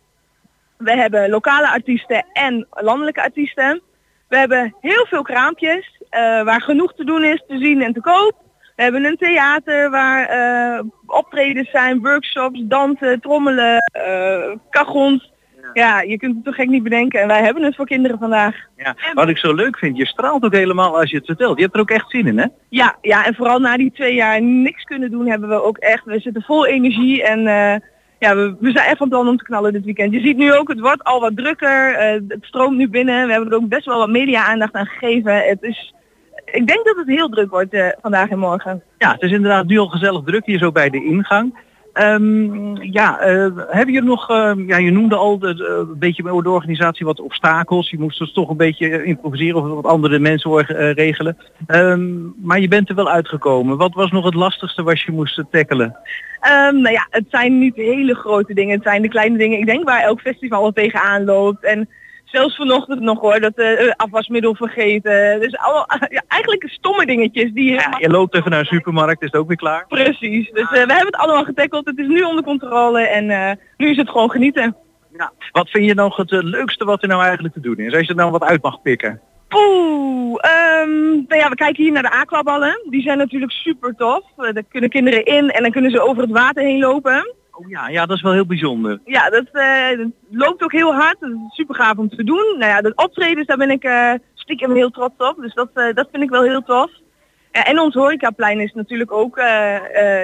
We 0.77 0.91
hebben 0.91 1.29
lokale 1.29 1.69
artiesten 1.69 2.25
en 2.33 2.67
landelijke 2.69 3.21
artiesten. 3.21 3.81
We 4.27 4.37
hebben 4.37 4.75
heel 4.81 5.05
veel 5.05 5.21
kraampjes 5.21 6.01
waar 6.43 6.61
genoeg 6.61 6.93
te 6.93 7.03
doen 7.03 7.23
is, 7.23 7.43
te 7.47 7.57
zien 7.57 7.81
en 7.81 7.93
te 7.93 8.01
koop. 8.01 8.41
We 8.75 8.83
hebben 8.83 9.05
een 9.05 9.17
theater 9.17 9.89
waar 9.89 10.25
eh, 10.25 10.83
optredens 11.05 11.69
zijn, 11.69 12.01
workshops, 12.01 12.61
dansen, 12.63 13.19
trommelen, 13.19 13.77
eh 13.91 14.51
kachons. 14.69 15.31
Ja, 15.73 16.01
je 16.01 16.17
kunt 16.17 16.35
het 16.35 16.43
toch 16.43 16.55
gek 16.55 16.67
niet 16.67 16.83
bedenken. 16.83 17.21
En 17.21 17.27
wij 17.27 17.43
hebben 17.43 17.63
het 17.63 17.75
voor 17.75 17.85
kinderen 17.85 18.17
vandaag. 18.17 18.55
Ja. 18.77 18.95
Wat 19.13 19.29
ik 19.29 19.37
zo 19.37 19.53
leuk 19.53 19.77
vind, 19.77 19.97
je 19.97 20.05
straalt 20.05 20.43
ook 20.43 20.53
helemaal 20.53 20.99
als 20.99 21.09
je 21.09 21.17
het 21.17 21.25
vertelt. 21.25 21.57
Je 21.57 21.63
hebt 21.63 21.75
er 21.75 21.81
ook 21.81 21.89
echt 21.89 22.09
zin 22.09 22.27
in, 22.27 22.37
hè? 22.37 22.45
Ja, 22.69 22.95
ja, 23.01 23.25
en 23.25 23.35
vooral 23.35 23.59
na 23.59 23.77
die 23.77 23.91
twee 23.91 24.13
jaar 24.13 24.41
niks 24.41 24.83
kunnen 24.83 25.11
doen, 25.11 25.27
hebben 25.27 25.49
we 25.49 25.63
ook 25.63 25.77
echt, 25.77 26.05
we 26.05 26.19
zitten 26.19 26.41
vol 26.41 26.65
energie 26.65 27.23
en 27.23 27.47
eh, 27.47 27.79
ja, 28.19 28.35
we, 28.35 28.55
we 28.59 28.71
zijn 28.71 28.87
echt 28.87 28.97
van 28.97 29.09
plan 29.09 29.27
om 29.27 29.37
te 29.37 29.43
knallen 29.43 29.73
dit 29.73 29.85
weekend. 29.85 30.13
Je 30.13 30.19
ziet 30.19 30.37
nu 30.37 30.53
ook, 30.53 30.67
het 30.67 30.79
wordt 30.79 31.03
al 31.03 31.19
wat 31.19 31.37
drukker, 31.37 31.95
eh, 31.95 32.21
het 32.27 32.45
stroomt 32.45 32.77
nu 32.77 32.89
binnen, 32.89 33.25
we 33.25 33.31
hebben 33.31 33.51
er 33.51 33.57
ook 33.57 33.67
best 33.67 33.85
wel 33.85 33.97
wat 33.97 34.09
media-aandacht 34.09 34.73
aan 34.73 34.85
gegeven. 34.85 35.35
Het 35.35 35.61
is, 35.61 35.93
ik 36.53 36.67
denk 36.67 36.85
dat 36.85 36.95
het 36.95 37.07
heel 37.07 37.29
druk 37.29 37.49
wordt 37.49 37.73
eh, 37.73 37.87
vandaag 38.01 38.29
en 38.29 38.39
morgen. 38.39 38.83
Ja, 38.97 39.11
het 39.11 39.21
is 39.21 39.31
inderdaad 39.31 39.65
nu 39.65 39.77
al 39.77 39.87
gezellig 39.87 40.23
druk 40.23 40.45
hier 40.45 40.57
zo 40.57 40.71
bij 40.71 40.89
de 40.89 41.03
ingang. 41.03 41.53
Ehm, 41.93 42.75
ja, 42.75 43.19
eh, 43.19 43.49
hebben 43.55 43.93
jullie 43.93 44.09
nog, 44.09 44.29
eh, 44.29 44.51
ja, 44.67 44.77
je 44.77 44.91
noemde 44.91 45.15
al 45.15 45.39
de, 45.39 45.65
een 45.89 45.99
beetje 45.99 46.23
bij 46.23 46.41
de 46.41 46.49
organisatie 46.49 47.05
wat 47.05 47.19
obstakels. 47.19 47.89
Je 47.89 47.99
moest 47.99 48.19
dus 48.19 48.33
toch 48.33 48.49
een 48.49 48.57
beetje 48.57 49.03
improviseren 49.03 49.61
of 49.61 49.67
wat 49.67 49.91
andere 49.91 50.19
mensen 50.19 50.51
eh, 50.51 50.91
regelen. 50.91 51.37
Ehm, 51.67 52.11
maar 52.41 52.59
je 52.59 52.67
bent 52.67 52.89
er 52.89 52.95
wel 52.95 53.09
uitgekomen. 53.09 53.77
Wat 53.77 53.93
was 53.93 54.11
nog 54.11 54.25
het 54.25 54.33
lastigste 54.33 54.83
wat 54.83 55.01
je 55.01 55.11
moest 55.11 55.43
tackelen? 55.51 55.97
Ehm, 56.39 56.81
nou 56.81 56.91
ja, 56.91 57.07
het 57.09 57.25
zijn 57.29 57.59
niet 57.59 57.75
hele 57.75 58.15
grote 58.15 58.53
dingen, 58.53 58.75
het 58.75 58.83
zijn 58.83 59.01
de 59.01 59.07
kleine 59.07 59.37
dingen. 59.37 59.59
Ik 59.59 59.65
denk 59.65 59.83
waar 59.83 60.01
elk 60.01 60.21
festival 60.21 60.61
wel 60.61 60.71
tegenaan 60.71 61.23
loopt. 61.23 61.63
En 61.63 61.89
zelfs 62.33 62.55
vanochtend 62.55 62.99
nog 62.99 63.19
hoor, 63.19 63.39
dat 63.39 63.53
eh, 63.53 63.91
afwasmiddel 63.95 64.55
vergeten. 64.55 65.39
Dus 65.39 65.51
ja, 66.09 66.23
eigenlijk 66.27 66.69
stomme 66.69 67.05
dingetjes 67.05 67.51
die 67.53 67.71
je... 67.71 67.95
Je 67.99 68.09
loopt 68.09 68.35
even 68.35 68.51
naar 68.51 68.59
een 68.59 68.65
supermarkt, 68.65 69.21
is 69.21 69.31
het 69.31 69.41
ook 69.41 69.47
weer 69.47 69.57
klaar? 69.57 69.87
Precies, 69.87 70.51
dus 70.51 70.63
eh, 70.63 70.71
we 70.71 70.77
hebben 70.77 71.05
het 71.05 71.15
allemaal 71.15 71.43
getackeld. 71.43 71.85
Het 71.85 71.97
is 71.97 72.07
nu 72.07 72.21
onder 72.21 72.43
controle 72.43 72.99
en 72.99 73.57
nu 73.77 73.89
is 73.89 73.97
het 73.97 74.09
gewoon 74.09 74.31
genieten. 74.31 74.75
Wat 75.51 75.69
vind 75.69 75.85
je 75.85 75.93
nog 75.93 76.17
het 76.17 76.31
leukste 76.31 76.85
wat 76.85 77.01
er 77.01 77.07
nou 77.07 77.23
eigenlijk 77.23 77.53
te 77.53 77.59
doen 77.59 77.77
is? 77.77 77.93
Als 77.93 78.01
je 78.01 78.07
er 78.07 78.15
nou 78.15 78.31
wat 78.31 78.43
uit 78.43 78.61
mag 78.61 78.81
pikken. 78.81 79.21
Oeh, 79.55 80.35
ehm, 80.41 81.11
nou 81.11 81.41
ja, 81.41 81.49
we 81.49 81.55
kijken 81.55 81.83
hier 81.83 81.91
naar 81.91 82.01
de 82.01 82.11
aquaballen. 82.11 82.81
Die 82.89 83.01
zijn 83.01 83.17
natuurlijk 83.17 83.51
super 83.51 83.95
tof. 83.95 84.23
Daar 84.35 84.63
kunnen 84.69 84.89
kinderen 84.89 85.25
in 85.25 85.49
en 85.49 85.61
dan 85.61 85.71
kunnen 85.71 85.91
ze 85.91 86.01
over 86.01 86.21
het 86.21 86.31
water 86.31 86.63
heen 86.63 86.79
lopen. 86.79 87.35
Oh 87.55 87.69
ja, 87.69 87.87
ja, 87.87 88.05
dat 88.05 88.17
is 88.17 88.23
wel 88.23 88.33
heel 88.33 88.45
bijzonder. 88.45 88.99
Ja, 89.05 89.29
dat, 89.29 89.45
eh, 89.51 89.97
dat 89.97 90.07
loopt 90.29 90.63
ook 90.63 90.71
heel 90.71 90.93
hard. 90.93 91.19
Dat 91.19 91.29
is 91.29 91.55
super 91.55 91.75
gaaf 91.75 91.97
om 91.97 92.09
te 92.09 92.23
doen. 92.23 92.55
Nou 92.57 92.71
ja, 92.71 92.81
de 92.81 92.91
optredens, 92.95 93.47
daar 93.47 93.57
ben 93.57 93.71
ik 93.71 93.83
eh, 93.83 94.13
stiekem 94.33 94.73
heel 94.75 94.89
trots 94.89 95.17
op. 95.17 95.37
Dus 95.41 95.53
dat, 95.53 95.69
eh, 95.73 95.93
dat 95.93 96.07
vind 96.11 96.23
ik 96.23 96.29
wel 96.29 96.43
heel 96.43 96.63
tof. 96.63 96.91
En 97.51 97.79
ons 97.79 97.93
horecaplein 97.93 98.59
is 98.59 98.73
natuurlijk 98.73 99.11
ook 99.11 99.37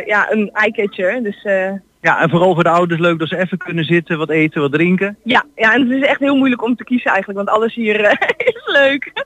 ja, 0.05 0.31
een 0.31 0.49
eyecatcher. 0.53 1.23
Dus 1.23 1.43
Ja, 2.01 2.21
en 2.21 2.29
vooral 2.29 2.53
voor 2.53 2.63
de 2.63 2.69
ouders 2.69 2.99
leuk 2.99 3.19
dat 3.19 3.27
ze 3.27 3.37
even 3.37 3.57
kunnen 3.57 3.85
zitten, 3.85 4.17
wat 4.17 4.29
eten, 4.29 4.61
wat 4.61 4.71
drinken. 4.71 5.17
ja, 5.23 5.43
ja, 5.55 5.73
en 5.73 5.81
het 5.81 6.01
is 6.01 6.07
echt 6.07 6.19
heel 6.19 6.35
moeilijk 6.35 6.63
om 6.63 6.75
te 6.75 6.83
kiezen 6.83 7.11
eigenlijk. 7.11 7.45
Want 7.45 7.57
alles 7.57 7.75
hier 7.75 7.99
is 8.53 8.61
leuk. 8.65 9.25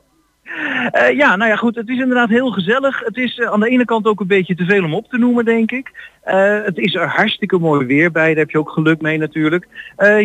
Eh, 0.91 1.15
ja, 1.15 1.35
nou 1.35 1.49
ja, 1.49 1.55
goed, 1.55 1.75
het 1.75 1.89
is 1.89 1.99
inderdaad 1.99 2.29
heel 2.29 2.51
gezellig. 2.51 2.99
Het 2.99 3.17
is 3.17 3.37
eh, 3.37 3.51
aan 3.51 3.59
de 3.59 3.69
ene 3.69 3.85
kant 3.85 4.05
ook 4.05 4.19
een 4.19 4.27
beetje 4.27 4.55
te 4.55 4.65
veel 4.65 4.83
om 4.83 4.93
op 4.93 5.09
te 5.09 5.17
noemen, 5.17 5.45
denk 5.45 5.71
ik. 5.71 5.91
Eh, 6.21 6.63
het 6.63 6.77
is 6.77 6.93
er 6.93 7.07
hartstikke 7.07 7.57
mooi 7.57 7.85
weer 7.85 8.11
bij, 8.11 8.27
daar 8.27 8.37
heb 8.37 8.49
je 8.49 8.59
ook 8.59 8.69
geluk 8.69 9.01
mee 9.01 9.17
natuurlijk. 9.17 9.67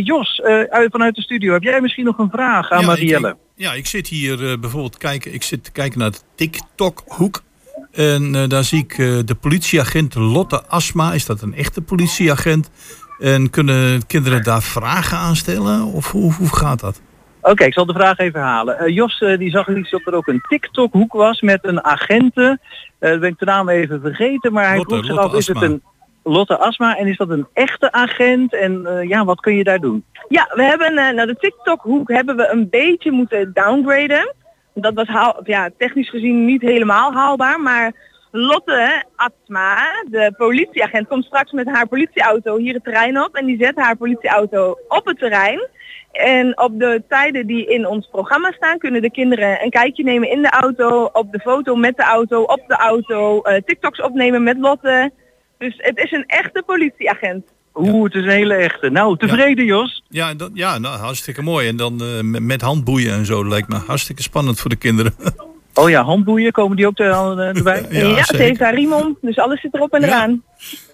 Jos, 0.02 0.42
uit, 0.68 0.90
vanuit 0.90 1.14
de 1.14 1.22
studio, 1.22 1.52
heb 1.52 1.62
jij 1.62 1.80
misschien 1.80 2.04
nog 2.04 2.18
een 2.18 2.30
vraag 2.30 2.70
aan 2.70 2.80
Ja, 2.80 2.86
Marielle? 2.86 3.28
Ik, 3.28 3.36
ja, 3.54 3.72
ik 3.72 3.86
zit 3.86 4.08
hier 4.08 4.58
bijvoorbeeld 4.60 4.98
kijken, 4.98 5.34
ik 5.34 5.42
zit 5.42 5.64
te 5.64 5.72
kijken 5.72 5.98
naar 5.98 6.10
de 6.10 6.20
TikTok-hoek. 6.34 7.42
En 7.92 8.48
daar 8.48 8.64
zie 8.64 8.78
ik 8.78 8.96
de 9.26 9.36
politieagent 9.40 10.14
Lotte 10.14 10.62
Asma. 10.66 11.12
Is 11.12 11.26
dat 11.26 11.42
een 11.42 11.54
echte 11.54 11.80
politieagent? 11.80 12.70
En 13.18 13.50
kunnen 13.50 14.06
kinderen 14.06 14.42
daar 14.42 14.62
vragen 14.62 15.18
aan 15.18 15.36
stellen? 15.36 15.84
Of 15.84 16.10
hoe, 16.10 16.32
hoe 16.32 16.56
gaat 16.56 16.80
dat? 16.80 17.00
Oké, 17.42 17.64
ik 17.64 17.72
zal 17.72 17.86
de 17.86 17.92
vraag 17.92 18.18
even 18.18 18.40
halen. 18.40 18.78
Eh, 18.78 18.94
Jos 18.94 19.20
eh, 19.20 19.38
die 19.38 19.50
zag 19.50 19.68
iets 19.68 19.90
dat 19.90 20.00
er 20.04 20.14
ook 20.14 20.26
een 20.26 20.42
TikTok-hoek 20.48 21.12
was 21.12 21.40
met 21.40 21.58
een 21.62 21.84
agente. 21.84 22.58
Eh 22.98 23.10
dat 23.10 23.20
ben 23.20 23.30
ik 23.30 23.38
de 23.38 23.44
naam 23.44 23.68
even 23.68 24.00
vergeten, 24.00 24.52
maar 24.52 24.66
hij 24.66 24.76
Lotte, 24.76 24.94
vroeg 24.94 25.06
zich 25.06 25.18
af, 25.18 25.34
is 25.34 25.46
het 25.46 25.62
een 25.62 25.82
Lotte 26.28 26.58
Asma 26.58 26.96
en 26.96 27.06
is 27.06 27.16
dat 27.16 27.30
een 27.30 27.46
echte 27.52 27.92
agent? 27.92 28.54
En 28.54 28.86
eh, 28.86 29.08
ja, 29.08 29.24
wat 29.24 29.40
kun 29.40 29.54
je 29.54 29.64
daar 29.64 29.78
doen? 29.78 30.04
Ja, 30.28 30.50
we 30.54 30.62
hebben 30.62 30.98
eh, 30.98 31.14
naar 31.14 31.26
de 31.26 31.36
TikTok-hoek 31.36 32.08
hebben 32.08 32.36
we 32.36 32.48
een 32.48 32.68
beetje 32.68 33.10
moeten 33.10 33.50
downgraden. 33.52 34.34
Dat 34.74 34.94
was 34.94 35.06
haal, 35.06 35.40
ja, 35.44 35.70
technisch 35.78 36.10
gezien 36.10 36.44
niet 36.44 36.62
helemaal 36.62 37.12
haalbaar, 37.12 37.60
maar 37.60 37.92
Lotte 38.30 39.04
Atma, 39.16 40.04
de 40.10 40.34
politieagent, 40.36 41.08
komt 41.08 41.24
straks 41.24 41.52
met 41.52 41.66
haar 41.66 41.88
politieauto 41.88 42.56
hier 42.56 42.74
het 42.74 42.84
terrein 42.84 43.22
op 43.22 43.34
en 43.34 43.46
die 43.46 43.58
zet 43.60 43.76
haar 43.76 43.96
politieauto 43.96 44.78
op 44.88 45.06
het 45.06 45.18
terrein. 45.18 45.68
En 46.12 46.60
op 46.60 46.78
de 46.78 47.02
tijden 47.08 47.46
die 47.46 47.66
in 47.66 47.86
ons 47.86 48.08
programma 48.10 48.52
staan, 48.52 48.78
kunnen 48.78 49.02
de 49.02 49.10
kinderen 49.10 49.62
een 49.62 49.70
kijkje 49.70 50.04
nemen 50.04 50.30
in 50.30 50.42
de 50.42 50.50
auto, 50.50 51.04
op 51.12 51.32
de 51.32 51.38
foto 51.38 51.74
met 51.74 51.96
de 51.96 52.02
auto, 52.02 52.42
op 52.42 52.64
de 52.66 52.76
auto, 52.76 53.40
eh, 53.40 53.62
TikToks 53.64 54.02
opnemen 54.02 54.42
met 54.42 54.58
Lotte. 54.58 55.10
Dus 55.58 55.74
het 55.76 55.98
is 55.98 56.12
een 56.12 56.26
echte 56.26 56.62
politieagent. 56.66 57.44
Oeh, 57.74 58.04
het 58.04 58.14
is 58.14 58.22
een 58.22 58.30
hele 58.30 58.54
echte. 58.54 58.90
Nou, 58.90 59.16
tevreden 59.16 59.64
Jos? 59.64 60.02
Ja, 60.08 60.34
dat, 60.34 60.50
ja 60.54 60.78
nou, 60.78 60.98
hartstikke 60.98 61.42
mooi. 61.42 61.68
En 61.68 61.76
dan 61.76 62.02
eh, 62.02 62.20
met, 62.20 62.42
met 62.42 62.60
handboeien 62.60 63.12
en 63.12 63.26
zo 63.26 63.48
lijkt 63.48 63.68
me 63.68 63.76
hartstikke 63.76 64.22
spannend 64.22 64.60
voor 64.60 64.70
de 64.70 64.76
kinderen. 64.76 65.14
Oh 65.78 65.88
ja, 65.88 66.02
handboeien, 66.02 66.52
komen 66.52 66.76
die 66.76 66.86
ook 66.86 66.98
er, 66.98 67.12
al, 67.12 67.38
eh, 67.40 67.56
erbij? 67.56 67.86
Ja, 67.90 68.06
Ja, 68.06 68.24
zeker. 68.24 68.38
heeft 68.38 68.60
haar 68.60 68.74
riem 68.74 68.92
om, 68.92 69.18
dus 69.20 69.38
alles 69.38 69.60
zit 69.60 69.74
erop 69.74 69.92
en 69.92 70.04
eraan. 70.04 70.42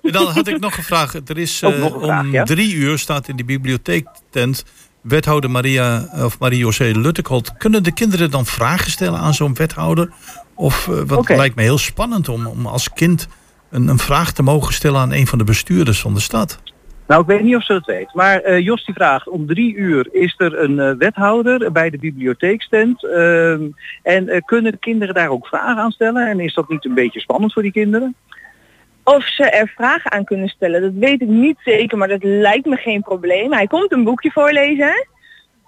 En 0.03 0.13
dan 0.13 0.27
had 0.27 0.49
ik 0.49 0.61
nog 0.61 0.77
een 0.77 0.83
vraag. 0.83 1.15
Er 1.15 1.39
is 1.39 1.63
eh, 1.63 1.79
nog 1.79 2.03
vraag, 2.03 2.21
om 2.21 2.33
ja. 2.33 2.45
drie 2.45 2.75
uur 2.75 2.99
staat 2.99 3.29
in 3.29 3.37
de 3.37 3.45
bibliotheektent 3.45 4.65
wethouder 5.01 5.51
Maria 5.51 6.09
of 6.13 6.39
Marie-José 6.39 6.85
Luttekolt. 6.85 7.57
Kunnen 7.57 7.83
de 7.83 7.93
kinderen 7.93 8.31
dan 8.31 8.47
vragen 8.47 8.91
stellen 8.91 9.21
aan 9.21 9.35
zo'n 9.35 9.55
wethouder? 9.55 10.13
Of 10.55 10.89
eh, 10.89 11.01
wat 11.07 11.29
lijkt 11.29 11.57
me 11.57 11.63
heel 11.63 11.79
spannend 11.79 12.29
om, 12.29 12.47
om 12.47 12.67
als 12.67 12.93
kind 12.93 13.29
een, 13.71 13.89
een 13.89 13.99
vraag 13.99 14.33
te 14.33 14.43
mogen 14.43 14.75
stellen 14.75 15.01
aan 15.01 15.13
een 15.13 15.27
van 15.27 15.39
de 15.39 15.45
bestuurders 15.45 16.01
van 16.01 16.15
de 16.15 16.21
stad. 16.21 16.59
Nou, 17.07 17.21
ik 17.21 17.27
weet 17.27 17.43
niet 17.43 17.57
of 17.57 17.65
ze 17.65 17.73
het 17.73 17.87
weet. 17.87 18.15
Maar 18.15 18.41
eh, 18.41 18.61
Jos 18.61 18.85
die 18.85 18.95
vraagt, 18.95 19.29
om 19.29 19.47
drie 19.47 19.75
uur 19.75 20.09
is 20.13 20.35
er 20.39 20.59
een 20.59 20.79
eh, 20.79 20.93
wethouder 20.99 21.73
bij 21.73 21.91
de 21.91 21.99
bibliotheekstand. 21.99 23.05
Ehm, 23.05 23.69
en 24.03 24.29
eh, 24.29 24.41
kunnen 24.45 24.79
kinderen 24.79 25.15
daar 25.15 25.29
ook 25.29 25.47
vragen 25.47 25.77
aan 25.77 25.91
stellen? 25.91 26.29
En 26.29 26.41
is 26.41 26.55
dat 26.55 26.69
niet 26.69 26.85
een 26.85 26.95
beetje 26.95 27.21
spannend 27.21 27.53
voor 27.53 27.63
die 27.63 27.73
kinderen? 27.73 28.15
Of 29.05 29.27
ze 29.27 29.45
er 29.45 29.73
vragen 29.77 30.13
aan 30.13 30.25
kunnen 30.25 30.49
stellen, 30.49 30.83
dat 30.83 30.93
weet 30.95 31.21
ik 31.21 31.29
niet 31.29 31.59
zeker, 31.65 31.99
maar 31.99 32.09
dat 32.09 32.23
lijkt 32.23 32.67
me 32.67 32.77
geen 32.77 33.03
probleem. 33.03 33.53
Hij 33.53 33.67
komt 33.67 33.93
een 33.93 34.05
boekje 34.05 34.31
voorlezen. 34.31 35.07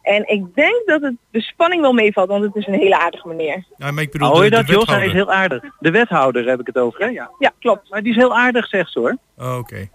En 0.02 0.28
ik 0.28 0.44
denk 0.54 0.82
dat 0.86 1.02
het 1.02 1.14
de 1.30 1.40
spanning 1.40 1.82
wel 1.82 1.92
meevalt, 1.92 2.28
want 2.28 2.44
het 2.44 2.54
is 2.54 2.66
een 2.66 2.74
hele 2.74 2.98
aardige 2.98 3.28
meneer. 3.28 3.64
Ja, 3.76 3.90
maar 3.90 4.02
ik 4.02 4.10
bedoel, 4.10 4.28
Hoor 4.28 4.44
je 4.44 4.50
dat 4.50 4.68
Jos? 4.68 4.86
Hij 4.86 5.06
is 5.06 5.12
heel 5.12 5.32
aardig. 5.32 5.62
De 5.78 5.90
wethouder 5.90 6.48
heb 6.48 6.60
ik 6.60 6.66
het 6.66 6.78
over, 6.78 7.00
hè? 7.00 7.06
Ja. 7.06 7.30
Ja, 7.38 7.52
klopt. 7.58 7.90
Maar 7.90 8.02
die 8.02 8.10
is 8.10 8.18
heel 8.18 8.36
aardig, 8.36 8.66
zegt 8.66 8.92
ze 8.92 8.98
hoor. 8.98 9.16
Oh, 9.38 9.58
Oké. 9.58 9.88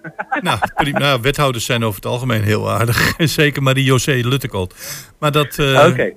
nou, 0.40 0.58
prima. 0.74 0.98
Nou, 0.98 1.20
wethouders 1.20 1.64
zijn 1.64 1.84
over 1.84 1.96
het 1.96 2.06
algemeen 2.06 2.42
heel 2.42 2.70
aardig. 2.70 3.14
Zeker 3.40 3.62
Marie-José 3.62 4.12
Luttekolt. 4.24 4.74
Maar 5.18 5.32
dat, 5.32 5.58
eh, 5.58 5.86
Oké. 5.88 6.12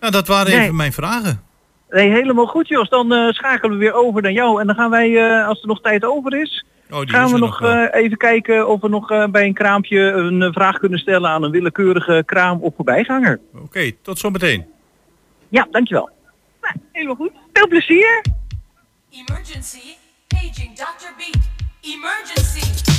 nou, 0.00 0.12
dat 0.12 0.26
waren 0.26 0.52
Nee. 0.52 0.62
even 0.62 0.76
mijn 0.76 0.92
vragen. 0.92 1.42
Nee, 1.90 2.10
helemaal 2.10 2.46
goed 2.46 2.68
Jos. 2.68 2.88
Dan 2.88 3.12
eh, 3.12 3.28
schakelen 3.32 3.78
we 3.78 3.84
weer 3.84 3.92
over 3.94 4.22
naar 4.22 4.32
jou. 4.32 4.60
En 4.60 4.66
dan 4.66 4.76
gaan 4.76 4.90
wij, 4.90 5.16
eh, 5.16 5.46
als 5.48 5.60
er 5.60 5.66
nog 5.66 5.80
tijd 5.80 6.04
over 6.04 6.40
is, 6.40 6.64
Oh, 6.90 7.00
gaan 7.04 7.24
is 7.26 7.32
we 7.32 7.38
nog 7.38 7.62
eh, 7.62 7.84
even 7.92 8.16
kijken 8.16 8.68
of 8.68 8.80
we 8.80 8.88
nog 8.88 9.10
eh, 9.10 9.26
bij 9.26 9.44
een 9.44 9.54
kraampje 9.54 10.00
een 10.00 10.52
vraag 10.52 10.78
kunnen 10.78 10.98
stellen 10.98 11.30
aan 11.30 11.42
een 11.42 11.50
willekeurige 11.50 12.22
kraam 12.26 12.60
of 12.60 12.74
voorbijganger. 12.76 13.40
Oké, 13.54 13.92
tot 14.02 14.18
zometeen. 14.18 14.66
Ja, 15.48 15.68
dankjewel. 15.70 16.10
Nou, 16.60 16.74
helemaal 16.92 17.14
goed. 17.16 17.30
Veel 17.52 17.68
plezier. 17.68 18.24
Emergency. 19.10 19.80
Paging 20.28 20.74
Dr. 20.74 21.12
Beat. 21.16 21.57
Emergency. 21.90 22.97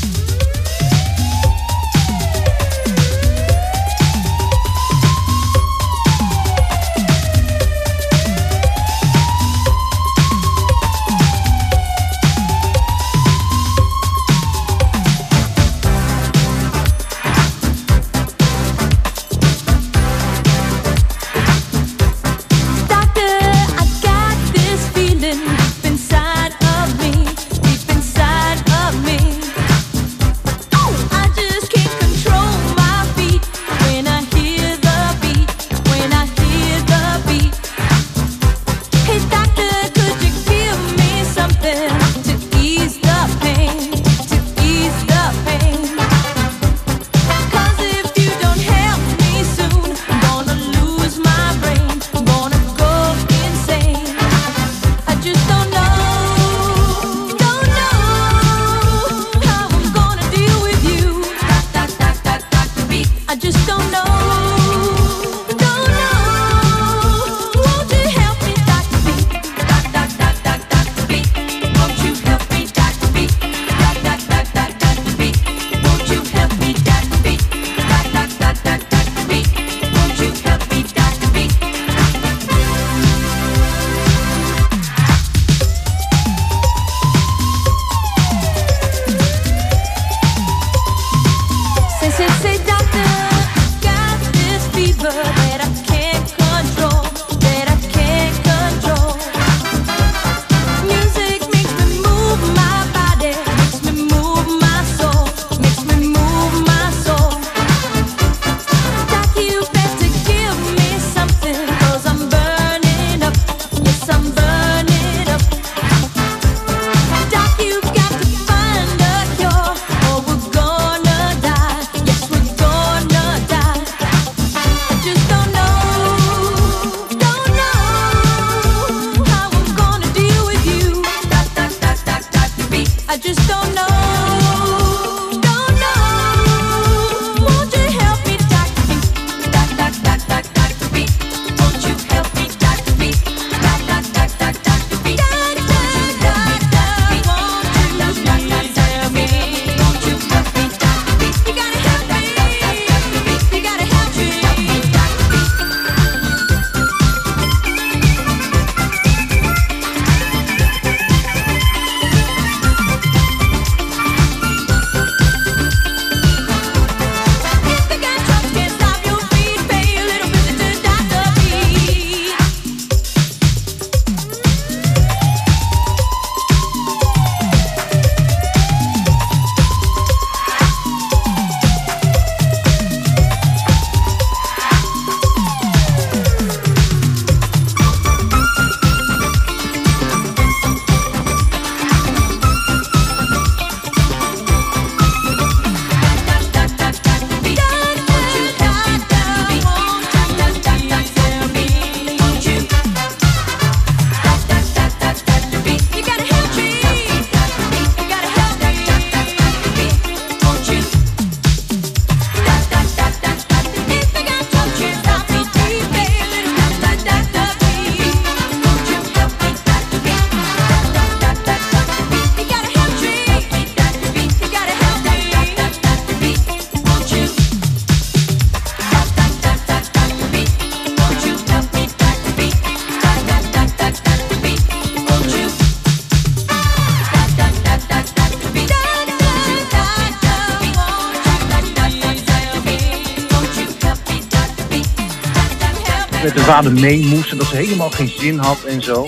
Vader 246.64 246.80
mee 246.82 247.06
moest 247.06 247.32
en 247.32 247.38
dat 247.38 247.48
ze 247.48 247.56
helemaal 247.56 247.90
geen 247.90 248.08
zin 248.08 248.38
had 248.38 248.64
en 248.64 248.82
zo. 248.82 249.08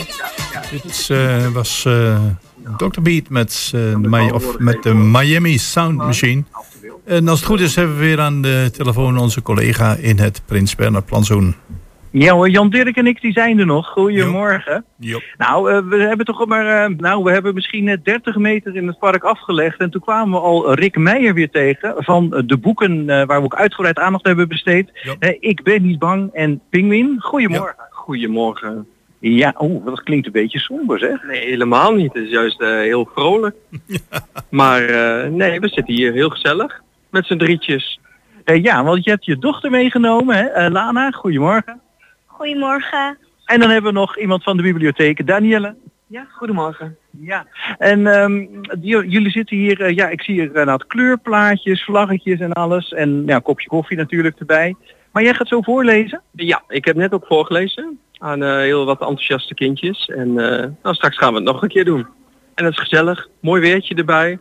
Dit 0.71 0.85
is, 0.85 1.09
eh, 1.09 1.47
was 1.47 1.85
eh, 1.85 2.19
Dr. 2.77 3.01
Beat 3.01 3.29
met, 3.29 3.71
eh, 3.75 3.81
de, 4.01 4.33
of 4.33 4.59
met 4.59 4.83
de 4.83 4.93
Miami 4.93 5.57
Sound 5.57 5.97
Machine. 5.97 6.43
En 7.05 7.27
als 7.27 7.39
het 7.39 7.47
goed 7.47 7.59
is 7.59 7.75
hebben 7.75 7.95
we 7.95 8.01
weer 8.01 8.19
aan 8.19 8.41
de 8.41 8.69
telefoon 8.73 9.17
onze 9.17 9.41
collega 9.41 9.95
in 9.95 10.19
het 10.19 10.41
Prins 10.45 10.75
Bernhard 10.75 11.05
plantsoen. 11.05 11.55
Ja 12.11 12.33
hoor, 12.33 12.49
Jan 12.49 12.69
Dirk 12.69 12.97
en 12.97 13.07
ik 13.07 13.21
die 13.21 13.31
zijn 13.31 13.59
er 13.59 13.65
nog. 13.65 13.87
Goedemorgen. 13.87 14.85
Jop. 14.97 15.23
Nou, 15.37 15.71
eh, 15.71 15.81
we 15.87 15.97
hebben 15.97 16.25
toch 16.25 16.45
maar, 16.45 16.83
eh, 16.83 16.97
nou, 16.97 17.23
we 17.23 17.31
hebben 17.31 17.53
misschien 17.53 17.83
net 17.83 18.05
30 18.05 18.35
meter 18.35 18.75
in 18.75 18.87
het 18.87 18.99
park 18.99 19.23
afgelegd. 19.23 19.79
En 19.79 19.89
toen 19.89 20.01
kwamen 20.01 20.39
we 20.39 20.45
al 20.45 20.73
Rick 20.73 20.97
Meijer 20.97 21.33
weer 21.33 21.49
tegen 21.49 21.93
van 21.97 22.33
eh, 22.33 22.41
de 22.45 22.57
boeken 22.57 23.09
eh, 23.09 23.25
waar 23.25 23.37
we 23.39 23.45
ook 23.45 23.55
uitgebreid 23.55 23.99
aandacht 23.99 24.25
hebben 24.25 24.47
besteed. 24.47 25.15
Eh, 25.19 25.37
ik 25.39 25.63
ben 25.63 25.81
niet 25.81 25.99
bang 25.99 26.29
en 26.33 26.61
Pinguïn. 26.69 27.15
Goedemorgen. 27.19 27.75
Goedemorgen. 27.89 28.87
Ja, 29.19 29.53
oh, 29.57 29.85
dat 29.85 30.03
klinkt 30.03 30.25
een 30.25 30.31
beetje 30.31 30.59
somber 30.59 30.99
zeg. 30.99 31.23
Nee, 31.23 31.45
helemaal 31.45 31.91
niet. 31.93 32.13
Het 32.13 32.23
is 32.23 32.29
juist 32.29 32.61
eh, 32.61 32.69
heel 32.69 33.09
vrolijk. 33.13 33.55
Maar 34.49 34.85
eh, 34.85 35.29
nee, 35.29 35.59
we 35.59 35.67
zitten 35.67 35.93
hier 35.93 36.13
heel 36.13 36.29
gezellig. 36.29 36.81
Met 37.09 37.25
z'n 37.25 37.37
drietjes. 37.37 37.99
Eh, 38.43 38.63
ja, 38.63 38.83
want 38.83 39.03
je 39.03 39.09
hebt 39.09 39.25
je 39.25 39.37
dochter 39.37 39.71
meegenomen, 39.71 40.35
hè? 40.35 40.43
Eh, 40.43 40.71
Lana. 40.71 41.11
Goedemorgen. 41.11 41.81
Goedemorgen. 42.41 43.17
En 43.45 43.59
dan 43.59 43.69
hebben 43.69 43.93
we 43.93 43.99
nog 43.99 44.17
iemand 44.17 44.43
van 44.43 44.57
de 44.57 44.63
bibliotheek, 44.63 45.27
Danielle. 45.27 45.75
Ja, 46.07 46.27
goedemorgen. 46.31 46.97
Ja, 47.19 47.45
en 47.77 48.07
ehm, 48.07 48.45
die- 48.79 49.07
jullie 49.09 49.31
zitten 49.31 49.57
hier, 49.57 49.81
eh, 49.81 49.95
ja, 49.95 50.07
ik 50.09 50.21
zie 50.21 50.33
hier 50.33 50.43
inderdaad 50.45 50.87
kleurplaatjes, 50.87 51.83
vlaggetjes 51.83 52.39
en 52.39 52.51
alles. 52.53 52.93
En 52.93 53.23
ja, 53.25 53.35
een 53.35 53.41
kopje 53.41 53.67
koffie 53.67 53.97
natuurlijk 53.97 54.39
erbij. 54.39 54.75
Maar 55.11 55.23
jij 55.23 55.33
gaat 55.33 55.47
zo 55.47 55.61
voorlezen? 55.61 56.21
Ja, 56.31 56.63
ik 56.67 56.85
heb 56.85 56.95
net 56.95 57.13
ook 57.13 57.25
voorgelezen 57.25 57.99
aan 58.17 58.43
eh, 58.43 58.55
heel 58.55 58.85
wat 58.85 58.99
enthousiaste 58.99 59.53
kindjes. 59.53 60.05
En 60.05 60.27
eh, 60.39 60.67
nou, 60.83 60.95
straks 60.95 61.17
gaan 61.17 61.29
we 61.29 61.35
het 61.35 61.47
nog 61.47 61.61
een 61.61 61.69
keer 61.69 61.85
doen. 61.85 62.07
En 62.55 62.65
het 62.65 62.73
is 62.73 62.79
gezellig, 62.79 63.27
mooi 63.41 63.61
weertje 63.61 63.95
erbij. 63.95 64.39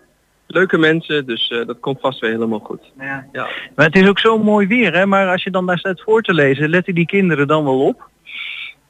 Leuke 0.52 0.78
mensen, 0.78 1.26
dus 1.26 1.48
eh, 1.48 1.66
dat 1.66 1.80
komt 1.80 2.00
vast 2.00 2.20
weer 2.20 2.30
helemaal 2.30 2.58
goed. 2.58 2.92
Ja. 2.98 3.26
Ja. 3.32 3.48
Maar 3.74 3.86
het 3.86 3.96
is 3.96 4.08
ook 4.08 4.18
zo 4.18 4.38
mooi 4.38 4.66
weer, 4.66 4.92
hè? 4.94 5.06
Maar 5.06 5.28
als 5.28 5.42
je 5.42 5.50
dan 5.50 5.66
daar 5.66 5.78
staat 5.78 6.02
voor 6.02 6.22
te 6.22 6.34
lezen, 6.34 6.68
letten 6.68 6.94
die 6.94 7.06
kinderen 7.06 7.46
dan 7.46 7.64
wel 7.64 7.86
op? 7.86 8.08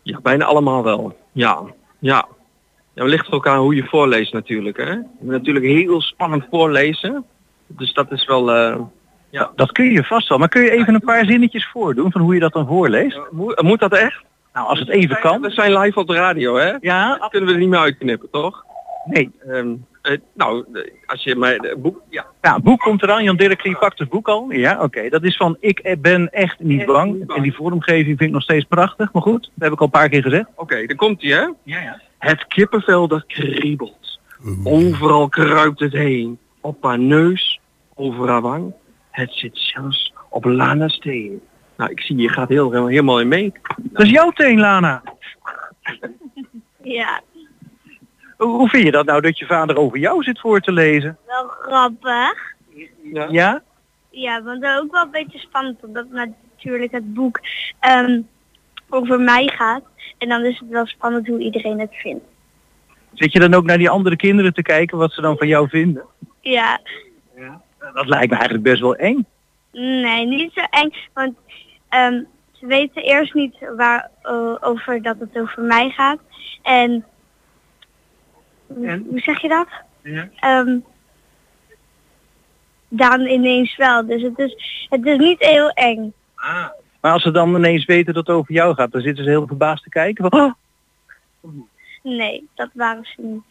Ja, 0.03 0.21
bijna 0.23 0.45
allemaal 0.45 0.83
wel. 0.85 1.17
Ja, 1.33 1.61
ja. 1.99 2.27
Ja, 2.95 3.03
het 3.03 3.11
ligt 3.11 3.27
er 3.27 3.33
ook 3.33 3.47
aan 3.47 3.59
hoe 3.59 3.75
je 3.75 3.85
voorleest 3.85 4.33
natuurlijk. 4.33 4.77
Hè? 4.77 4.91
Je 4.91 5.05
moet 5.21 5.31
natuurlijk 5.31 5.65
heel 5.65 6.01
spannend 6.01 6.47
voorlezen. 6.51 7.25
Dus 7.67 7.93
dat 7.93 8.13
is 8.13 8.27
wel... 8.27 8.51
eh, 8.53 8.81
ja. 9.31 9.51
Dat 9.57 9.73
kun 9.73 9.91
je 9.93 10.05
vast 10.05 10.29
wel. 10.29 10.39
Maar 10.39 10.49
kun 10.49 10.63
je 10.63 10.71
even 10.71 10.95
een 10.95 11.01
paar 11.01 11.25
zinnetjes 11.25 11.69
voordoen 11.73 12.13
van 12.13 12.21
hoe 12.21 12.35
je 12.35 12.41
dat 12.41 12.53
dan 12.53 12.67
voorleest? 12.67 13.21
Moet, 13.31 13.63
moet 13.63 13.81
dat 13.81 13.93
echt? 13.93 14.23
Nou, 14.53 14.67
als 14.67 14.79
het 14.79 14.89
even 14.89 15.21
kan. 15.21 15.41
We 15.41 15.51
zijn 15.51 15.79
live 15.79 15.99
op 15.99 16.07
de 16.07 16.15
radio, 16.15 16.57
hè? 16.57 16.73
Ja. 16.81 17.17
Dat 17.19 17.31
kunnen 17.31 17.49
we 17.49 17.55
er 17.55 17.61
niet 17.61 17.69
meer 17.69 17.79
uitknippen, 17.79 18.31
toch? 18.31 18.65
Nee. 19.05 19.31
Ehm, 19.49 19.75
eh, 20.03 20.17
nou, 20.35 20.65
eh, 20.73 20.91
als 21.07 21.25
je 21.25 21.37
mij 21.37 21.59
de 21.59 21.77
boek... 21.79 22.03
Ja. 22.09 22.27
Ja, 22.43 22.59
boek 22.59 22.81
komt 22.81 23.03
eraan. 23.03 23.25
Jan 23.25 23.37
Dirk, 23.37 23.63
je 23.63 23.77
pakt 23.77 23.99
het 23.99 24.09
boek 24.09 24.29
al. 24.29 24.51
Ja, 24.51 24.83
oké. 24.83 25.09
Dat 25.09 25.23
is 25.23 25.37
van 25.37 25.57
Ik 25.61 25.97
ben 26.01 26.31
echt 26.31 26.59
niet 26.59 26.87
bang. 26.87 27.35
En 27.35 27.43
die 27.43 27.55
vormgeving 27.55 28.07
vind 28.07 28.21
ik 28.21 28.31
nog 28.31 28.43
steeds 28.43 28.65
prachtig. 28.65 29.13
Maar 29.13 29.23
goed, 29.23 29.43
dat 29.43 29.65
heb 29.65 29.73
ik 29.73 29.79
al 29.79 29.85
een 29.85 29.91
paar 29.93 30.09
keer 30.09 30.23
gezegd. 30.23 30.47
Oké, 30.55 30.87
daar 30.87 30.97
komt 30.97 31.23
hij, 31.23 31.31
hè? 31.31 31.41
Ja, 31.41 31.81
ja. 31.81 32.01
Het 32.19 32.47
kippenvel 32.47 33.09
dat 33.09 33.27
kriebelt. 33.27 34.19
Overal 34.65 35.29
kruipt 35.29 35.81
het 35.81 35.93
heen. 35.93 36.39
Op 36.61 36.83
haar 36.83 36.99
neus, 36.99 37.61
over 37.95 38.29
haar 38.29 38.41
wang. 38.41 38.75
Het 39.11 39.33
zit 39.33 39.59
zelfs 39.59 40.13
op 40.31 40.45
Lana's 40.45 40.99
teen. 40.99 41.41
Nou, 41.77 41.91
ik 41.91 42.01
zie 42.01 42.17
je 42.17 42.29
gaat 42.29 42.49
heel, 42.49 42.87
helemaal 42.87 43.21
in 43.21 43.29
mee. 43.29 43.53
Dat 43.77 44.07
is 44.07 44.11
jouw 44.11 44.31
teen, 44.31 44.61
Lana. 44.61 45.03
Ja, 46.83 47.21
Hoe 48.45 48.69
vind 48.69 48.85
je 48.85 48.91
dat 48.91 49.07
nou 49.07 49.21
dat 49.21 49.39
je 49.39 49.47
vader 49.47 49.77
over 49.77 49.99
jou 49.99 50.23
zit 50.23 50.41
voor 50.41 50.61
te 50.61 50.73
lezen? 50.73 51.19
wel 51.27 51.47
grappig. 51.47 52.55
Ja? 53.31 53.63
Ja, 54.11 54.43
want 54.43 54.65
ook 54.65 54.93
wel 54.93 55.03
een 55.03 55.11
beetje 55.11 55.39
spannend, 55.39 55.85
omdat 55.85 56.07
natuurlijk 56.11 56.93
het 56.93 57.15
boek 57.15 57.41
ehm, 57.81 58.21
over 58.89 59.21
mij 59.21 59.49
gaat. 59.49 59.83
En 60.19 60.29
dan 60.29 60.45
is 60.45 60.59
het 60.59 60.69
wel 60.69 60.87
spannend 60.87 61.27
hoe 61.27 61.39
iedereen 61.39 61.81
het 61.81 61.95
vindt. 61.95 62.25
Zit 63.15 63.33
je 63.33 63.39
dan 63.39 63.55
ook 63.55 63.65
naar 63.65 63.79
die 63.79 63.91
andere 63.91 64.17
kinderen 64.17 64.55
te 64.55 64.63
kijken 64.63 64.99
wat 64.99 65.13
ze 65.13 65.21
dan 65.21 65.37
van 65.37 65.47
jou 65.49 65.69
vinden? 65.69 66.05
Ja, 66.41 66.81
Dat 67.95 68.09
lijkt 68.09 68.31
me 68.31 68.37
eigenlijk 68.37 68.63
best 68.63 68.81
wel 68.81 68.97
eng. 68.97 69.27
nee, 69.73 70.27
niet 70.27 70.53
zo 70.53 70.61
eng. 70.71 70.91
Want 71.15 71.35
ehm, 71.89 72.23
ze 72.53 72.67
weten 72.67 73.03
eerst 73.03 73.35
niet 73.35 73.55
waar, 73.77 74.11
eh, 74.23 74.55
over 74.61 75.03
dat 75.03 75.17
het 75.19 75.39
over 75.39 75.63
mij 75.63 75.91
gaat. 75.91 76.19
En, 76.63 77.05
hoe 78.75 79.21
zeg 79.21 79.41
je 79.41 79.49
dat? 79.49 79.69
Ehm, 80.37 80.79
dan 82.89 83.21
ineens 83.21 83.77
wel. 83.77 84.07
Dus 84.07 84.23
het 84.23 84.39
is, 84.39 84.87
het 84.91 85.07
is 85.07 85.19
niet 85.19 85.41
heel 85.41 85.71
eng. 85.71 86.13
Maar 87.01 87.13
als 87.13 87.23
ze 87.23 87.31
dan 87.31 87.55
ineens 87.55 87.85
weten 87.85 88.15
dat 88.15 88.27
het 88.27 88.37
over 88.37 88.55
jou 88.55 88.75
gaat, 88.75 88.93
dan 88.93 89.01
zitten 89.01 89.25
ze 89.25 89.31
heel 89.31 89.47
verbaasd 89.47 89.83
te 89.83 89.89
kijken. 89.89 90.31
Van, 90.31 90.41
oh. 90.41 90.53
Nee, 92.03 92.49
dat 92.55 92.69
waren 92.73 93.05
ze 93.05 93.23
niet. 93.23 93.43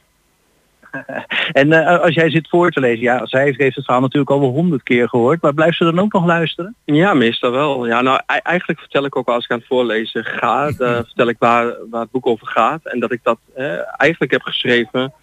En 1.51 1.71
eh, 1.71 2.01
als 2.01 2.13
jij 2.13 2.29
zit 2.29 2.49
voor 2.49 2.71
te 2.71 2.79
lezen, 2.79 3.01
ja, 3.01 3.25
zij 3.25 3.53
heeft 3.57 3.75
het 3.75 3.83
verhaal 3.83 4.01
natuurlijk 4.01 4.31
al 4.31 4.39
wel 4.39 4.49
honderd 4.49 4.83
keer 4.83 5.09
gehoord, 5.09 5.41
maar 5.41 5.53
blijft 5.53 5.77
ze 5.77 5.83
dan 5.83 5.99
ook 5.99 6.13
nog 6.13 6.25
luisteren? 6.25 6.75
Ja, 6.85 7.13
meestal 7.13 7.51
wel. 7.51 7.87
Ja, 7.87 8.01
nou, 8.01 8.19
e- 8.25 8.39
eigenlijk 8.43 8.79
vertel 8.79 9.05
ik 9.05 9.15
ook 9.15 9.27
als 9.27 9.43
ik 9.43 9.51
aan 9.51 9.57
het 9.57 9.67
voorlezen 9.67 10.25
ga, 10.25 10.67
eh, 10.67 10.95
vertel 10.95 11.27
ik 11.27 11.35
waar, 11.39 11.73
waar 11.89 12.01
het 12.01 12.11
boek 12.11 12.27
over 12.27 12.47
gaat. 12.47 12.85
En 12.85 12.99
dat 12.99 13.11
ik 13.11 13.19
dat 13.23 13.39
eh, 13.55 13.65
eigenlijk 13.97 14.31
heb 14.31 14.41
geschreven 14.41 15.13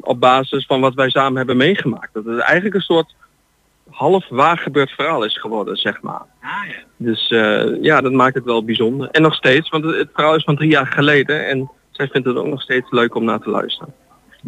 op 0.00 0.20
basis 0.20 0.66
van 0.66 0.80
wat 0.80 0.94
wij 0.94 1.10
samen 1.10 1.36
hebben 1.36 1.56
meegemaakt. 1.56 2.12
Dat 2.12 2.24
het 2.24 2.38
eigenlijk 2.38 2.74
een 2.74 2.80
soort 2.80 3.14
half 3.90 4.28
waar 4.28 4.58
gebeurd 4.58 4.90
verhaal 4.90 5.24
is 5.24 5.38
geworden, 5.38 5.76
zeg 5.76 6.02
maar. 6.02 6.22
Dus 6.96 7.30
eh, 7.30 7.82
ja, 7.82 8.00
dat 8.00 8.12
maakt 8.12 8.34
het 8.34 8.44
wel 8.44 8.64
bijzonder. 8.64 9.08
En 9.10 9.22
nog 9.22 9.34
steeds, 9.34 9.68
want 9.68 9.84
het, 9.84 9.96
het 9.96 10.08
verhaal 10.12 10.34
is 10.34 10.44
van 10.44 10.56
drie 10.56 10.70
jaar 10.70 10.86
geleden 10.86 11.48
en 11.48 11.70
zij 11.90 12.08
vindt 12.08 12.26
het 12.26 12.36
ook 12.36 12.46
nog 12.46 12.62
steeds 12.62 12.90
leuk 12.90 13.14
om 13.14 13.24
naar 13.24 13.40
te 13.40 13.50
luisteren. 13.50 13.94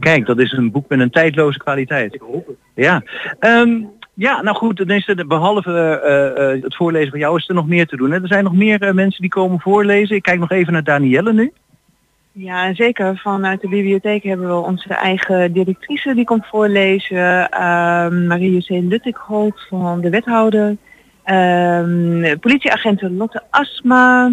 Kijk, 0.00 0.26
dat 0.26 0.38
is 0.38 0.52
een 0.52 0.70
boek 0.70 0.88
met 0.88 1.00
een 1.00 1.10
tijdloze 1.10 1.58
kwaliteit. 1.58 2.14
Ik 2.14 2.20
hoop 2.20 2.46
het. 2.46 2.56
Ja. 2.74 3.02
Ehm, 3.38 3.82
ja, 4.14 4.42
nou 4.42 4.56
goed, 4.56 4.76
dan 4.76 4.90
is 4.90 5.08
er, 5.08 5.26
behalve 5.26 6.00
eh, 6.02 6.52
eh, 6.52 6.62
het 6.62 6.76
voorlezen 6.76 7.10
van 7.10 7.18
jou 7.18 7.36
is 7.36 7.48
er 7.48 7.54
nog 7.54 7.66
meer 7.66 7.86
te 7.86 7.96
doen. 7.96 8.10
Hè? 8.10 8.22
Er 8.22 8.26
zijn 8.26 8.44
nog 8.44 8.54
meer 8.54 8.82
eh, 8.82 8.92
mensen 8.92 9.20
die 9.20 9.30
komen 9.30 9.60
voorlezen. 9.60 10.16
Ik 10.16 10.22
kijk 10.22 10.38
nog 10.38 10.50
even 10.50 10.72
naar 10.72 10.84
Danielle 10.84 11.32
nu. 11.32 11.52
Ja, 12.32 12.74
zeker. 12.74 13.16
Vanuit 13.16 13.60
de 13.60 13.68
bibliotheek 13.68 14.22
hebben 14.22 14.46
we 14.46 14.54
onze 14.54 14.94
eigen 14.94 15.52
directrice 15.52 16.14
die 16.14 16.24
komt 16.24 16.46
voorlezen. 16.46 17.50
Ehm 17.50 18.26
Marie 18.26 18.64
C. 18.64 18.68
Luttikholt 18.68 19.66
van 19.68 20.00
de 20.00 20.10
wethouder. 20.10 20.76
Ehm 21.24 22.38
politieagenten 22.38 23.16
Lotte 23.16 23.42
Asma. 23.50 24.32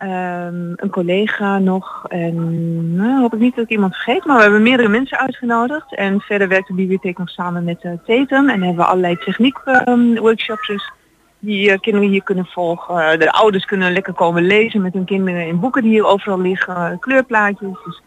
Ehm, 0.00 0.72
een 0.76 0.90
collega 0.90 1.58
nog. 1.58 2.04
En 2.08 2.96
nou, 2.96 3.20
hoop 3.20 3.34
ik 3.34 3.40
niet 3.40 3.54
dat 3.54 3.64
ik 3.64 3.70
iemand 3.70 3.94
vergeet. 3.94 4.24
Maar 4.24 4.36
we 4.36 4.42
hebben 4.42 4.62
meerdere 4.62 4.88
mensen 4.88 5.18
uitgenodigd. 5.18 5.94
En 5.94 6.20
verder 6.20 6.48
werkt 6.48 6.68
de 6.68 6.74
bibliotheek 6.74 7.18
nog 7.18 7.28
samen 7.30 7.64
met 7.64 7.84
uh, 7.84 7.92
Tetum. 8.04 8.48
En 8.48 8.62
hebben 8.62 8.76
we 8.76 8.84
allerlei 8.84 9.16
techniek 9.16 9.56
ehm, 9.64 10.14
workshops 10.18 10.66
dus 10.66 10.92
die 11.38 11.70
eh, 11.70 11.80
kinderen 11.80 12.08
hier 12.08 12.22
kunnen 12.22 12.46
volgen. 12.46 13.18
de 13.18 13.32
ouders 13.32 13.64
kunnen 13.64 13.92
lekker 13.92 14.12
komen 14.12 14.42
lezen 14.42 14.82
met 14.82 14.92
hun 14.92 15.04
kinderen 15.04 15.46
in 15.46 15.60
boeken 15.60 15.82
die 15.82 15.90
hier 15.90 16.06
overal 16.06 16.40
liggen, 16.40 16.98
kleurplaatjes. 16.98 17.76
Dus, 17.84 18.02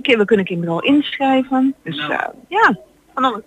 ki- 0.00 0.16
we 0.16 0.24
kunnen 0.24 0.46
kinderen 0.46 0.74
al 0.74 0.82
inschrijven. 0.82 1.74
Dus 1.84 1.98
eh, 1.98 2.18
ja, 2.48 2.78
van 3.14 3.24
alles. 3.24 3.40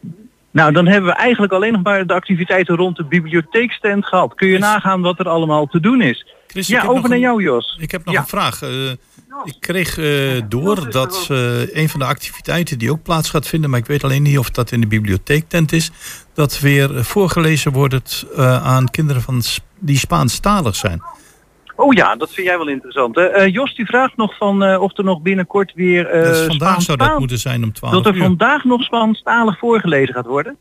Nou, 0.52 0.72
dan 0.72 0.88
hebben 0.88 1.10
we 1.10 1.16
eigenlijk 1.16 1.54
alleen 1.54 1.74
nog 1.74 1.84
maar 1.84 2.08
de 2.08 2.14
activiteiten 2.14 2.76
rond 2.76 2.96
de 2.98 3.06
bibliotheekstand 3.06 4.06
gehad. 4.06 4.34
Kun 4.36 4.48
je 4.48 4.58
nagaan 4.60 5.02
wat 5.02 5.20
er 5.20 5.30
allemaal 5.30 5.66
te 5.66 5.80
doen 5.80 6.02
is? 6.02 6.26
Chris, 6.52 6.68
ja, 6.68 6.86
over 6.86 7.10
naar 7.10 7.18
jou, 7.20 7.44
Jos. 7.44 7.78
Ik 7.80 7.92
heb 7.92 8.06
nog 8.06 8.16
een 8.16 8.26
vraag. 8.28 8.62
Eh, 8.62 8.90
ik 9.44 9.56
kreeg 9.60 9.98
eh, 9.98 10.42
door 10.50 10.90
dat 10.92 11.28
eh, 11.32 11.76
een 11.76 11.90
van 11.90 12.00
de 12.00 12.06
activiteiten 12.06 12.78
die 12.80 12.92
ook 12.92 13.04
plaats 13.04 13.30
gaat 13.30 13.48
vinden, 13.48 13.70
maar 13.70 13.80
ik 13.80 13.86
weet 13.86 14.04
alleen 14.04 14.22
niet 14.24 14.38
of 14.38 14.50
dat 14.50 14.72
in 14.72 14.82
de 14.82 14.88
bibliotheektent 14.88 15.72
is, 15.72 15.92
dat 16.34 16.60
weer 16.60 17.06
voorgelezen 17.06 17.72
wordt 17.72 18.26
eh, 18.36 18.64
aan 18.66 18.90
kinderen 18.90 19.22
van, 19.22 19.42
Sp- 19.42 19.64
die 19.80 19.98
Spaanstalig 19.98 20.76
zijn. 20.76 21.02
Oh 21.76 21.94
ja, 21.94 22.16
dat 22.16 22.34
vind 22.34 22.48
jij 22.48 22.58
wel 22.58 22.68
interessant. 22.68 23.16
Hè? 23.16 23.22
Eh, 23.28 23.54
Jos 23.54 23.76
die 23.76 23.86
vraagt 23.86 24.18
nog 24.18 24.38
van 24.38 24.64
eh, 24.64 24.82
of 24.82 24.98
er 24.98 25.04
nog 25.04 25.22
binnenkort 25.22 25.74
weer... 25.76 26.08
eh 26.08 26.24
Dus 26.24 26.46
vandaag 26.46 26.82
zou 26.82 26.98
dat 26.98 27.20
moeten 27.20 27.38
zijn 27.40 27.64
om 27.64 27.74
12 27.74 27.94
Dat 27.94 28.06
er 28.06 28.16
uur. 28.16 28.22
vandaag 28.24 28.64
nog 28.64 28.84
Spaanstalig 28.84 29.58
voorgelezen 29.60 30.14
gaat 30.14 30.26
worden? 30.26 30.58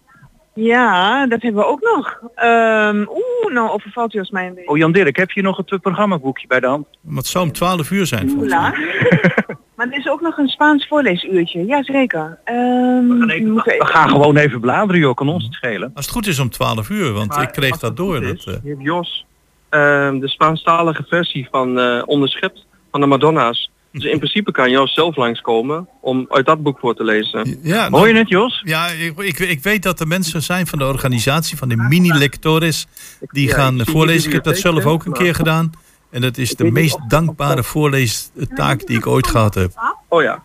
Ja, 0.64 1.26
dat 1.26 1.42
hebben 1.42 1.60
we 1.62 1.68
ook 1.68 1.80
nog. 1.80 2.18
Ehm 2.34 3.04
Oeh, 3.08 3.54
nou 3.54 3.70
overvalt 3.70 4.12
Jos 4.12 4.30
mij 4.30 4.46
een 4.46 4.54
beetje. 4.54 4.70
Oh 4.70 4.76
Jan 4.76 4.92
Dirk, 4.92 5.16
heb 5.16 5.30
je 5.30 5.42
nog 5.42 5.56
het 5.56 5.72
eh, 5.72 5.78
programmaboekje 5.78 6.46
bij 6.46 6.60
de 6.60 6.66
hand? 6.66 6.86
Maar 7.00 7.16
het 7.16 7.26
zou 7.26 7.44
om 7.44 7.52
12 7.52 7.90
uur 7.90 8.06
zijn 8.06 8.28
volgens 8.30 8.52
mij. 8.54 8.72
Maar 9.80 9.88
er 9.88 9.98
is 9.98 10.08
ook 10.08 10.20
nog 10.20 10.38
een 10.38 10.48
Spaans 10.48 10.86
voorleesuurtje. 10.88 11.64
Jazeker. 11.64 12.38
Ehm 12.44 13.08
We 13.26 13.86
gaan 13.86 14.08
gewoon 14.08 14.36
even 14.36 14.60
bladeren, 14.60 15.00
joh. 15.00 15.14
Kan 15.14 15.28
ons 15.28 15.44
het 15.44 15.52
schelen. 15.52 15.90
Als 15.94 16.04
het 16.04 16.14
goed 16.14 16.26
is 16.26 16.38
om 16.38 16.50
12 16.50 16.90
uur, 16.90 17.12
want 17.12 17.36
ik 17.36 17.48
kreeg 17.52 17.78
dat 17.78 17.96
door. 17.96 18.20
Dat, 18.20 18.44
eh, 18.44 18.54
Je 18.62 18.68
hebt 18.68 18.82
Jos. 18.82 19.26
ehm, 19.68 20.18
de 20.18 20.28
Spaanstalige 20.28 21.04
versie 21.08 21.48
van 21.50 21.78
eh, 21.78 22.02
Onderschept 22.06 22.66
van 22.90 23.00
de 23.00 23.06
Madonna's. 23.06 23.70
Dus 23.92 24.04
in 24.04 24.16
principe 24.18 24.52
kan 24.52 24.70
je 24.70 24.86
zelf 24.88 25.16
langskomen 25.16 25.88
om 26.00 26.26
uit 26.28 26.46
dat 26.46 26.62
boek 26.62 26.78
voor 26.78 26.94
te 26.94 27.04
lezen. 27.04 27.58
Ja, 27.62 27.90
Hoor 27.90 28.08
je 28.08 28.14
het, 28.14 28.28
Jos? 28.28 28.62
Ja, 28.64 28.86
ik, 28.86 29.18
ik, 29.18 29.38
ik 29.38 29.62
weet 29.62 29.82
dat 29.82 30.00
er 30.00 30.06
mensen 30.06 30.42
zijn 30.42 30.66
van 30.66 30.78
de 30.78 30.84
organisatie, 30.84 31.56
van 31.56 31.68
de 31.68 31.76
mini-lectores, 31.76 32.86
die 33.20 33.48
Ja, 33.48 33.54
gaan 33.54 33.80
voorlezen. 33.84 34.26
Ik 34.26 34.34
heb 34.34 34.44
dat 34.44 34.58
zelf 34.58 34.86
ook 34.86 35.04
een 35.04 35.12
keer 35.12 35.34
gedaan. 35.34 35.72
En 36.10 36.20
dat 36.20 36.38
is 36.38 36.54
de 36.54 36.70
meest 36.70 36.98
dankbare 37.08 37.62
voorleestaak 37.62 38.86
die 38.86 38.96
ik 38.96 39.06
ooit 39.06 39.26
gehad 39.26 39.54
heb. 39.54 39.70
Oh 40.08 40.22
ja. 40.22 40.42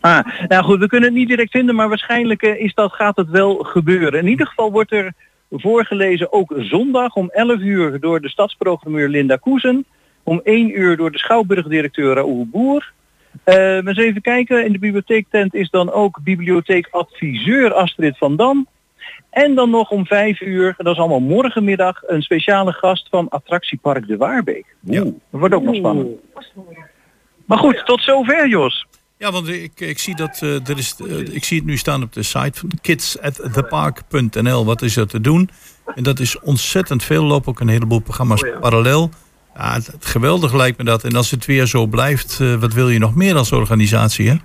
Ah, 0.00 0.26
nou 0.48 0.64
goed, 0.64 0.78
we 0.78 0.88
kunnen 0.88 1.08
het 1.08 1.18
niet 1.18 1.28
direct 1.28 1.50
vinden, 1.50 1.74
maar 1.74 1.88
waarschijnlijk 1.88 2.42
eh, 2.42 2.64
is 2.64 2.74
dat, 2.74 2.92
gaat 2.92 3.16
het 3.16 3.28
wel 3.28 3.56
gebeuren. 3.56 4.20
In 4.20 4.28
ieder 4.28 4.46
geval 4.46 4.72
wordt 4.72 4.92
er 4.92 5.12
voorgelezen 5.50 6.32
ook 6.32 6.54
zondag 6.56 7.14
om 7.14 7.30
11 7.30 7.58
uur 7.58 8.00
door 8.00 8.20
de 8.20 8.28
stadsprogrammeur 8.28 9.08
Linda 9.08 9.36
Koesen. 9.36 9.86
Om 10.26 10.40
1 10.44 10.78
uur 10.78 10.96
door 10.96 11.12
de 11.12 11.18
schouwburgdirecteur 11.18 12.14
Raoul 12.14 12.46
Boer. 12.50 12.92
Eh 13.44 13.86
eens 13.86 13.98
even 13.98 14.22
kijken, 14.22 14.64
in 14.64 14.72
de 14.72 14.78
bibliotheektent 14.78 15.54
is 15.54 15.70
dan 15.70 15.92
ook 15.92 16.20
bibliotheekadviseur 16.22 17.72
Astrid 17.72 18.18
van 18.18 18.36
Dam. 18.36 18.66
En 19.30 19.54
dan 19.54 19.70
nog 19.70 19.90
om 19.90 20.06
5 20.06 20.40
uur, 20.40 20.74
dat 20.76 20.92
is 20.92 20.98
allemaal 20.98 21.20
morgenmiddag, 21.20 22.02
een 22.06 22.22
speciale 22.22 22.72
gast 22.72 23.08
van 23.10 23.28
attractiepark 23.28 24.06
De 24.06 24.16
Waarbeek. 24.16 24.66
Oeh, 24.88 25.02
dat 25.02 25.14
wordt 25.30 25.54
ook 25.54 25.62
nog 25.62 25.74
spannend. 25.74 26.08
Maar 27.44 27.58
goed, 27.58 27.82
tot 27.84 28.02
zover 28.02 28.48
Jos. 28.48 28.86
Ja, 29.18 29.32
want 29.32 29.48
ik, 29.48 29.80
ik, 29.80 29.98
zie 29.98 30.16
dat, 30.16 30.38
eh, 30.42 30.68
er 30.68 30.78
is, 30.78 30.96
eh, 31.08 31.18
ik 31.18 31.44
zie 31.44 31.56
het 31.58 31.66
nu 31.66 31.76
staan 31.76 32.02
op 32.02 32.12
de 32.12 32.22
site 32.22 32.58
van 32.58 32.70
kids@thepark.nl. 32.80 34.64
Wat 34.64 34.82
is 34.82 34.96
er 34.96 35.06
te 35.06 35.20
doen? 35.20 35.50
En 35.94 36.02
dat 36.02 36.18
is 36.18 36.40
ontzettend 36.40 37.04
veel. 37.04 37.22
Er 37.22 37.28
lopen 37.28 37.48
ook 37.48 37.60
een 37.60 37.68
heleboel 37.68 38.00
programma's 38.00 38.44
parallel. 38.60 39.10
Ja, 39.56 39.72
het, 39.72 39.86
het 39.86 40.06
geweldig 40.06 40.54
lijkt 40.54 40.78
me 40.78 40.84
dat. 40.84 41.04
En 41.04 41.16
als 41.16 41.30
het 41.30 41.46
weer 41.46 41.66
zo 41.66 41.86
blijft, 41.86 42.40
eh, 42.40 42.54
wat 42.54 42.72
wil 42.72 42.88
je 42.88 42.98
nog 42.98 43.14
meer 43.14 43.36
als 43.36 43.52
organisatie, 43.52 44.28
hè? 44.28 44.36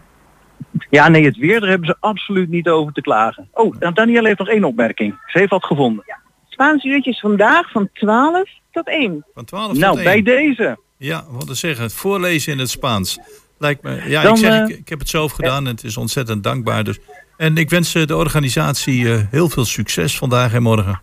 Ja, 0.90 1.08
nee, 1.08 1.26
het 1.26 1.38
weer, 1.38 1.60
daar 1.60 1.70
hebben 1.70 1.88
ze 1.88 1.96
absoluut 2.00 2.50
niet 2.50 2.68
over 2.68 2.94
te 2.94 3.02
klagen. 3.02 3.48
Oh, 3.52 3.76
en 3.80 3.94
Danielle 3.94 4.28
heeft 4.28 4.40
nog 4.40 4.48
één 4.48 4.64
opmerking. 4.64 5.14
Ze 5.28 5.38
heeft 5.38 5.50
wat 5.52 5.66
gevonden. 5.66 6.04
Spaanse 6.50 6.88
uurtjes 6.88 7.20
vandaag 7.20 7.72
van 7.72 7.90
12 7.94 8.50
tot 8.72 8.88
1. 8.88 9.26
Van 9.34 9.46
12 9.46 9.78
Nou, 9.78 9.96
tot 9.96 10.04
bij 10.04 10.16
1. 10.16 10.24
deze. 10.24 10.78
Ja, 10.98 11.24
wat 11.30 11.48
te 11.48 11.54
zeggen. 11.54 11.84
Het 11.84 11.94
voorlezen 11.94 12.52
in 12.54 12.60
het 12.60 12.70
Spaans. 12.70 13.20
Lijkt 13.58 13.84
me. 13.84 14.10
Ja, 14.10 14.24
Dan, 14.24 14.34
ik, 14.34 14.38
zeg, 14.38 14.52
eh, 14.52 14.70
ik, 14.70 14.78
ik 14.78 14.90
heb 14.90 15.00
het 15.00 15.10
zelf 15.10 15.32
gedaan 15.32 15.66
en 15.66 15.72
het 15.72 15.84
is 15.84 15.98
ontzettend 15.98 16.44
dankbaar. 16.44 16.84
Dus. 16.84 17.00
En 17.38 17.58
ik 17.58 17.70
wens 17.70 17.96
eh, 17.96 18.06
de 18.06 18.16
organisatie 18.16 19.14
eh, 19.14 19.20
heel 19.30 19.50
veel 19.50 19.66
succes 19.66 20.18
vandaag 20.18 20.54
en 20.54 20.62
morgen. 20.62 21.02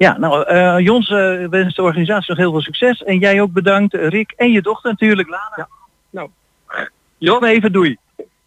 Ja, 0.00 0.18
nou, 0.18 0.44
eh 0.44 0.78
Jons 0.78 1.08
eh, 1.08 1.48
wenst 1.48 1.76
de 1.76 1.82
organisatie 1.82 2.28
nog 2.28 2.38
heel 2.38 2.50
veel 2.50 2.60
succes. 2.60 3.02
En 3.02 3.18
jij 3.18 3.40
ook 3.40 3.52
bedankt, 3.52 3.94
eh, 3.94 4.08
Rick. 4.08 4.32
En 4.36 4.52
je 4.52 4.62
dochter 4.62 4.90
natuurlijk, 4.90 5.28
Lana. 5.28 5.52
Ja. 5.56 5.68
Nou, 6.10 6.30
Jos, 7.18 7.42
even 7.42 7.72
doei. 7.72 7.96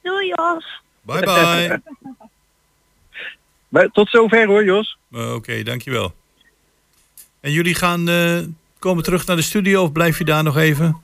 Doei 0.01 0.27
Jos. 0.27 0.81
Bye 1.01 1.19
bye. 1.21 1.81
Maar 3.69 3.87
Tot 3.87 4.09
zover 4.09 4.47
hoor, 4.47 4.63
Jos. 4.63 4.97
Oké, 5.11 5.63
dankjewel. 5.63 6.13
En 7.39 7.51
jullie 7.51 7.75
gaan 7.75 8.07
eh, 8.07 8.39
komen 8.79 9.03
terug 9.03 9.25
naar 9.25 9.35
de 9.35 9.41
studio 9.41 9.83
of 9.83 9.91
blijf 9.91 10.17
je 10.17 10.25
daar 10.25 10.43
nog 10.43 10.57
even? 10.57 11.01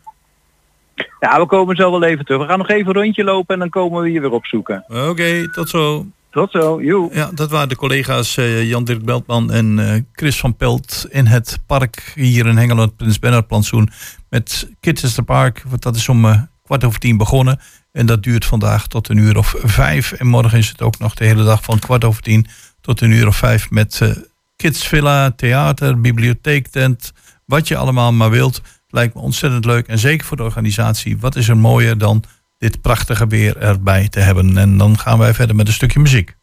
Ja, 1.20 1.40
we 1.40 1.46
komen 1.46 1.76
zo 1.76 1.92
wel 1.92 2.04
even 2.04 2.26
terug. 2.26 2.42
We 2.42 2.48
gaan 2.48 2.58
nog 2.58 2.70
even 2.70 2.88
een 2.88 3.02
rondje 3.02 3.24
lopen 3.24 3.54
en 3.54 3.60
dan 3.60 3.70
komen 3.70 4.02
we 4.02 4.12
je 4.12 4.22
weer 4.22 4.32
opzoeken. 4.32 4.86
Oké, 4.88 5.52
tot 5.52 5.70
zo. 5.70 6.06
Tot 6.32 6.52
zo, 6.52 6.82
joe. 6.82 7.10
Ja, 7.14 7.32
dat 7.34 7.50
waren 7.50 7.70
de 7.70 7.76
collega's 7.76 8.38
eh, 8.38 8.70
Jan-Dirk 8.70 9.06
Beltman 9.06 9.52
en 9.52 9.80
eh, 9.80 10.02
Chris 10.14 10.40
van 10.40 10.56
Pelt 10.56 11.06
in 11.10 11.26
het 11.26 11.60
park 11.66 12.12
hier 12.16 12.46
in 12.46 12.58
Hengelo, 12.58 12.82
het 12.82 12.96
Prins 12.96 13.20
Bernhard 13.20 13.48
plantsoen. 13.48 13.90
Met 14.30 14.70
Kids 14.80 15.18
Park, 15.26 15.64
want 15.68 15.82
dat 15.82 15.96
is 15.96 16.10
om 16.10 16.26
eh, 16.26 16.42
kwart 16.64 16.84
over 16.84 17.00
tien 17.00 17.18
begonnen. 17.18 17.60
En 17.92 18.06
dat 18.06 18.24
duurt 18.24 18.46
vandaag 18.46 18.88
tot 18.88 19.10
een 19.10 19.18
uur 19.18 19.38
of 19.38 19.56
vijf. 19.58 20.12
En 20.12 20.28
morgen 20.28 20.58
is 20.58 20.70
het 20.70 20.82
ook 20.82 21.00
nog 21.00 21.14
de 21.14 21.26
hele 21.26 21.44
dag 21.44 21.64
van 21.64 21.80
kwart 21.80 22.04
over 22.04 22.22
tien 22.22 22.48
tot 22.82 23.02
een 23.02 23.12
uur 23.12 23.28
of 23.28 23.36
vijf 23.36 23.70
met 23.70 24.02
eh 24.02 24.10
Kids 24.56 24.88
Villa, 24.88 25.32
theater, 25.32 26.02
bibliotheektent, 26.02 27.12
wat 27.46 27.68
je 27.68 27.78
allemaal 27.78 28.14
maar 28.14 28.30
wilt. 28.30 28.62
Lijkt 28.88 29.14
me 29.14 29.22
ontzettend 29.22 29.66
leuk 29.66 29.88
en 29.88 30.00
zeker 30.00 30.26
voor 30.26 30.38
de 30.38 30.44
organisatie. 30.44 31.18
Wat 31.18 31.36
is 31.36 31.48
er 31.48 31.58
mooier 31.58 31.98
dan 31.98 32.24
dit 32.60 32.82
prachtige 32.82 33.28
weer 33.28 33.58
erbij 33.58 34.08
te 34.08 34.20
hebben? 34.20 34.58
En 34.58 34.78
dan 34.78 35.00
gaan 35.00 35.18
wij 35.18 35.34
verder 35.34 35.56
met 35.56 35.68
een 35.68 35.74
stukje 35.74 36.00
muziek. 36.00 36.38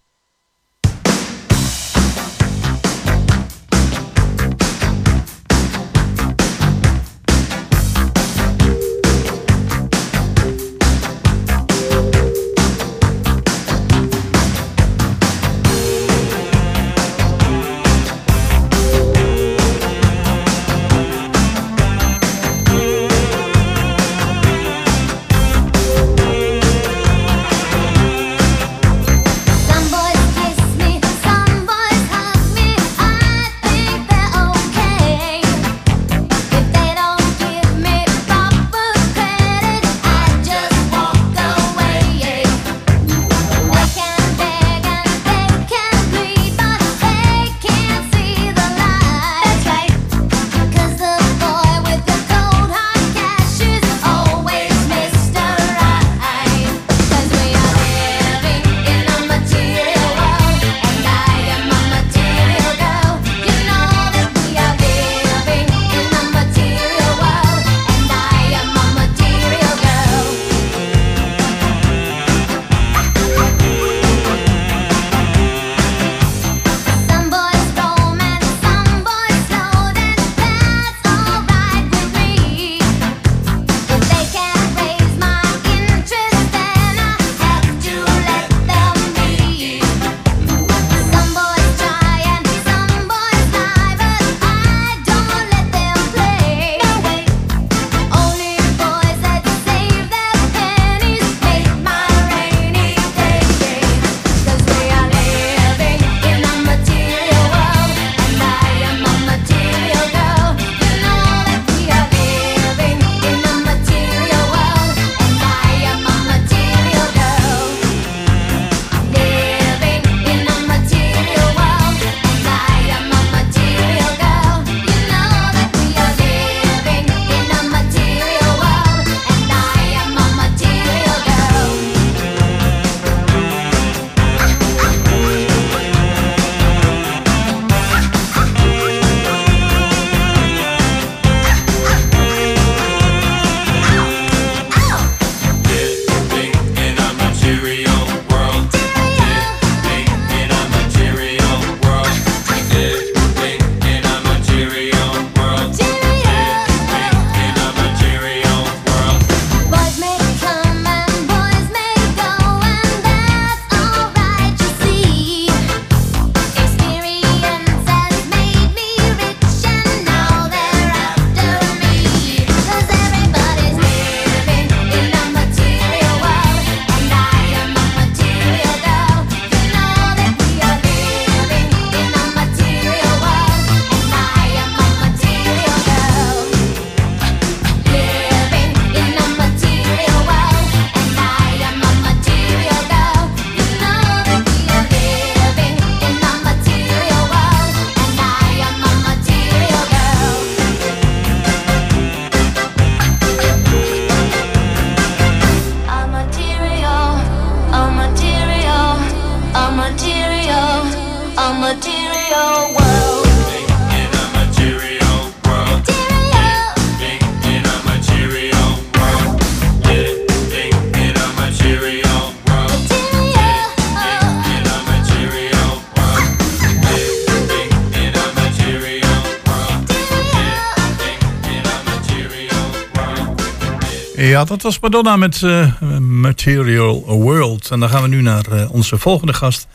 Ja, 234.36 234.44
dat 234.44 234.62
was 234.62 234.80
Madonna 234.80 235.16
met 235.16 235.42
eh, 235.42 235.98
Material 235.98 237.04
World. 237.04 237.70
En 237.70 237.80
dan 237.80 237.88
gaan 237.88 238.02
we 238.02 238.08
nu 238.08 238.22
naar 238.22 238.46
eh, 238.46 238.70
onze 238.70 238.98
volgende 238.98 239.32
gast. 239.32 239.66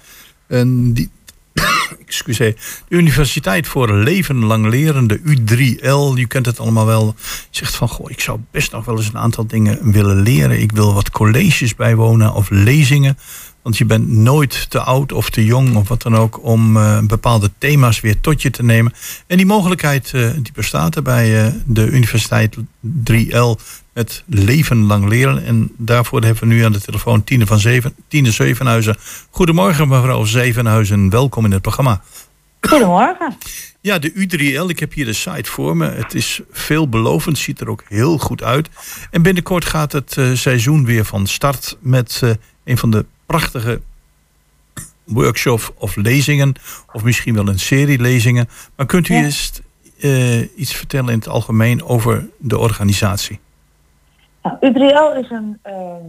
En 0.47 0.93
die, 0.93 1.09
excuseer, 2.07 2.55
de 2.87 2.95
Universiteit 2.95 3.67
voor 3.67 3.93
Leven 3.93 4.45
Lang 4.45 4.69
Lerende, 4.69 5.19
U3L. 5.19 6.17
Je 6.17 6.25
kent 6.27 6.45
het 6.45 6.59
allemaal 6.59 6.85
wel. 6.85 7.15
Zegt 7.49 7.75
van, 7.75 7.89
goh, 7.89 8.11
ik 8.11 8.19
zou 8.19 8.39
best 8.51 8.71
nog 8.71 8.85
wel 8.85 8.97
eens 8.97 9.07
een 9.07 9.17
aantal 9.17 9.47
dingen 9.47 9.91
willen 9.91 10.21
leren. 10.21 10.61
Ik 10.61 10.71
wil 10.71 10.93
wat 10.93 11.09
colleges 11.09 11.75
bijwonen 11.75 12.33
of 12.33 12.49
lezingen. 12.49 13.17
Want 13.61 13.77
je 13.77 13.85
bent 13.85 14.07
nooit 14.07 14.69
te 14.69 14.79
oud 14.79 15.11
of 15.11 15.29
te 15.29 15.45
jong 15.45 15.75
of 15.75 15.87
wat 15.87 16.01
dan 16.01 16.15
ook 16.15 16.43
om 16.43 16.77
eh, 16.77 16.99
bepaalde 16.99 17.51
thema's 17.57 17.99
weer 17.99 18.19
tot 18.19 18.41
je 18.41 18.49
te 18.49 18.63
nemen. 18.63 18.93
En 19.27 19.37
die 19.37 19.45
mogelijkheid 19.45 20.11
eh, 20.13 20.29
die 20.37 20.51
bestaat 20.53 20.95
er 20.95 21.01
bij 21.01 21.45
eh, 21.45 21.53
de 21.65 21.87
Universiteit 21.87 22.57
3L 23.11 23.61
met 23.93 24.23
leven 24.25 24.85
lang 24.85 25.07
leren. 25.07 25.45
En 25.45 25.71
daarvoor 25.77 26.21
hebben 26.21 26.47
we 26.47 26.53
nu 26.53 26.63
aan 26.63 26.71
de 26.71 26.81
telefoon 26.81 27.23
Tine 27.23 27.45
van 27.45 27.59
Zeven, 27.59 27.95
Tine 28.07 28.31
Zevenhuizen. 28.31 28.95
Goedemorgen 29.29 29.87
mevrouw 29.87 30.23
Zevenhuizen, 30.23 31.09
welkom 31.09 31.45
in 31.45 31.51
het 31.51 31.61
programma. 31.61 32.01
Goedemorgen. 32.61 33.37
Ja, 33.81 33.99
de 33.99 34.11
U3L, 34.11 34.69
ik 34.69 34.79
heb 34.79 34.93
hier 34.93 35.05
de 35.05 35.13
site 35.13 35.49
voor 35.49 35.77
me. 35.77 35.89
Het 35.89 36.13
is 36.13 36.41
veelbelovend, 36.51 37.37
ziet 37.37 37.61
er 37.61 37.69
ook 37.69 37.83
heel 37.87 38.17
goed 38.17 38.43
uit. 38.43 38.69
En 39.11 39.21
binnenkort 39.21 39.65
gaat 39.65 39.91
het 39.91 40.17
seizoen 40.33 40.85
weer 40.85 41.05
van 41.05 41.27
start 41.27 41.77
met 41.81 42.21
een 42.63 42.77
van 42.77 42.91
de 42.91 43.05
prachtige 43.31 43.81
workshops 45.03 45.71
of 45.77 45.95
lezingen. 45.95 46.53
Of 46.93 47.03
misschien 47.03 47.33
wel 47.33 47.47
een 47.47 47.59
serie 47.59 48.01
lezingen. 48.01 48.47
Maar 48.75 48.85
kunt 48.85 49.07
u 49.09 49.15
eerst 49.15 49.61
eh, 49.99 50.59
iets 50.59 50.73
vertellen 50.73 51.09
in 51.09 51.17
het 51.17 51.27
algemeen 51.27 51.83
over 51.83 52.29
de 52.37 52.57
organisatie? 52.57 53.39
Nou, 54.43 54.55
U3L 54.55 55.17
is 55.23 55.29
een, 55.29 55.59
ehm, 55.61 56.05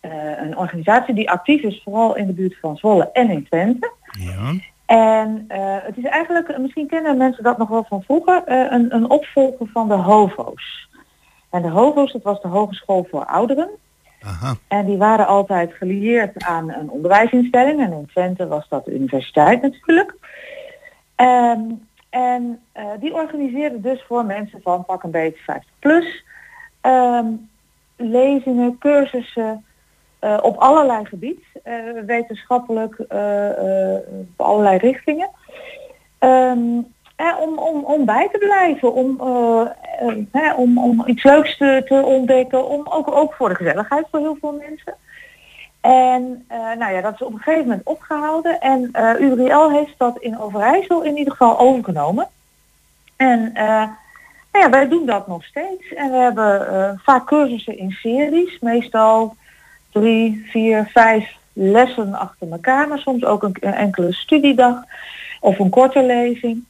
eh, 0.00 0.42
een 0.42 0.56
organisatie 0.56 1.14
die 1.14 1.30
actief 1.30 1.62
is 1.62 1.80
vooral 1.84 2.16
in 2.16 2.26
de 2.26 2.32
buurt 2.32 2.56
van 2.60 2.76
Zwolle 2.76 3.10
en 3.12 3.30
in 3.30 3.44
Twente. 3.44 3.92
Ja. 4.18 4.52
En 4.86 5.44
eh, 5.48 5.76
het 5.82 5.96
is 5.96 6.04
eigenlijk, 6.04 6.58
misschien 6.58 6.86
kennen 6.86 7.16
mensen 7.16 7.42
dat 7.42 7.58
nog 7.58 7.68
wel 7.68 7.84
van 7.88 8.02
vroeger, 8.02 8.42
een, 8.46 8.94
een 8.94 9.10
opvolger 9.10 9.66
van 9.72 9.88
de 9.88 9.94
HOVO's. 9.94 10.88
En 11.50 11.62
de 11.62 11.68
HOVO's, 11.68 12.12
dat 12.12 12.22
was 12.22 12.42
de 12.42 12.48
Hogeschool 12.48 13.06
voor 13.10 13.24
Ouderen. 13.24 13.68
En 14.68 14.86
die 14.86 14.96
waren 14.96 15.26
altijd 15.26 15.72
gelieerd 15.72 16.44
aan 16.44 16.72
een 16.72 16.90
onderwijsinstelling. 16.90 17.80
En 17.80 17.92
in 17.92 18.06
Twente 18.06 18.46
was 18.46 18.68
dat 18.68 18.84
de 18.84 18.94
universiteit 18.94 19.62
natuurlijk. 19.62 20.14
Ehm, 21.14 21.60
en 22.10 22.60
eh, 22.72 22.84
die 23.00 23.14
organiseerde 23.14 23.80
dus 23.80 24.02
voor 24.02 24.24
mensen 24.24 24.60
van 24.62 24.84
pak 24.84 25.02
een 25.02 25.10
beetje 25.10 25.42
50 25.42 25.70
plus 25.78 26.24
ehm, 26.80 27.26
lezingen, 27.96 28.78
cursussen 28.78 29.64
eh, 30.18 30.38
op 30.42 30.56
allerlei 30.56 31.04
gebied, 31.04 31.44
eh, 31.62 31.74
wetenschappelijk, 32.06 32.98
op 34.36 34.46
allerlei 34.46 34.78
richtingen. 34.78 35.30
Ehm, 36.18 36.80
om, 37.40 37.58
om, 37.58 37.84
om 37.84 38.04
bij 38.04 38.28
te 38.32 38.38
blijven, 38.38 38.94
om, 38.94 39.20
eh, 39.20 39.60
eh, 40.08 40.16
hè, 40.32 40.54
om, 40.54 40.78
om 40.78 41.02
iets 41.06 41.22
leuks 41.22 41.56
te, 41.56 42.02
ontdekken, 42.04 42.68
om 42.68 42.86
ook, 42.90 43.10
ook 43.10 43.34
voor 43.34 43.48
de 43.48 43.54
gezelligheid 43.54 44.06
voor 44.10 44.20
heel 44.20 44.36
veel 44.40 44.52
mensen. 44.68 44.94
En 45.80 46.44
eh, 46.48 46.58
nou 46.78 46.92
ja, 46.92 47.00
dat 47.00 47.14
is 47.14 47.22
op 47.22 47.32
een 47.32 47.38
gegeven 47.38 47.66
moment 47.66 47.86
opgehouden 47.86 48.60
en 48.60 48.88
eh 48.92 49.20
URL 49.20 49.70
heeft 49.70 49.94
dat 49.96 50.18
in 50.18 50.38
Overijssel 50.38 51.02
in 51.02 51.16
ieder 51.16 51.32
geval 51.32 51.58
overgenomen. 51.58 52.28
En 53.16 53.52
nou 54.52 54.64
ja, 54.64 54.70
wij 54.70 54.88
doen 54.88 55.06
dat 55.06 55.26
nog 55.26 55.44
steeds 55.44 55.94
en 55.94 56.10
we 56.10 56.16
hebben 56.16 57.00
vaak 57.04 57.26
cursussen 57.26 57.78
in 57.78 57.90
series, 57.90 58.58
meestal 58.60 59.34
drie, 59.92 60.46
vier, 60.50 60.88
vijf 60.92 61.36
lessen 61.52 62.14
achter 62.14 62.50
elkaar, 62.50 62.88
maar 62.88 62.98
soms 62.98 63.24
ook 63.24 63.42
een, 63.42 63.56
een 63.60 63.74
enkele 63.74 64.12
studiedag 64.12 64.84
of 65.40 65.58
een 65.58 65.70
korte 65.70 66.02
lezing. 66.02 66.64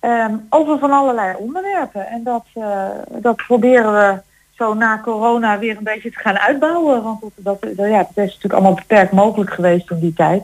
Ehm, 0.00 0.34
over 0.50 0.78
van 0.78 0.90
allerlei 0.90 1.36
onderwerpen. 1.38 2.06
En 2.08 2.22
dat, 2.24 2.44
eh, 2.54 2.88
dat 3.22 3.36
proberen 3.36 3.92
we 3.92 4.20
zo 4.56 4.74
na 4.74 5.00
corona 5.04 5.58
weer 5.58 5.76
een 5.76 5.84
beetje 5.84 6.10
te 6.10 6.18
gaan 6.18 6.38
uitbouwen. 6.38 7.02
Want 7.02 7.20
dat, 7.20 7.30
dat, 7.36 7.62
dat- 7.76 7.88
ja, 7.88 7.98
het 7.98 8.08
is 8.08 8.14
natuurlijk 8.14 8.52
allemaal 8.54 8.74
beperkt 8.74 9.12
mogelijk 9.12 9.52
geweest 9.52 9.90
in 9.90 10.00
die 10.00 10.12
tijd. 10.12 10.42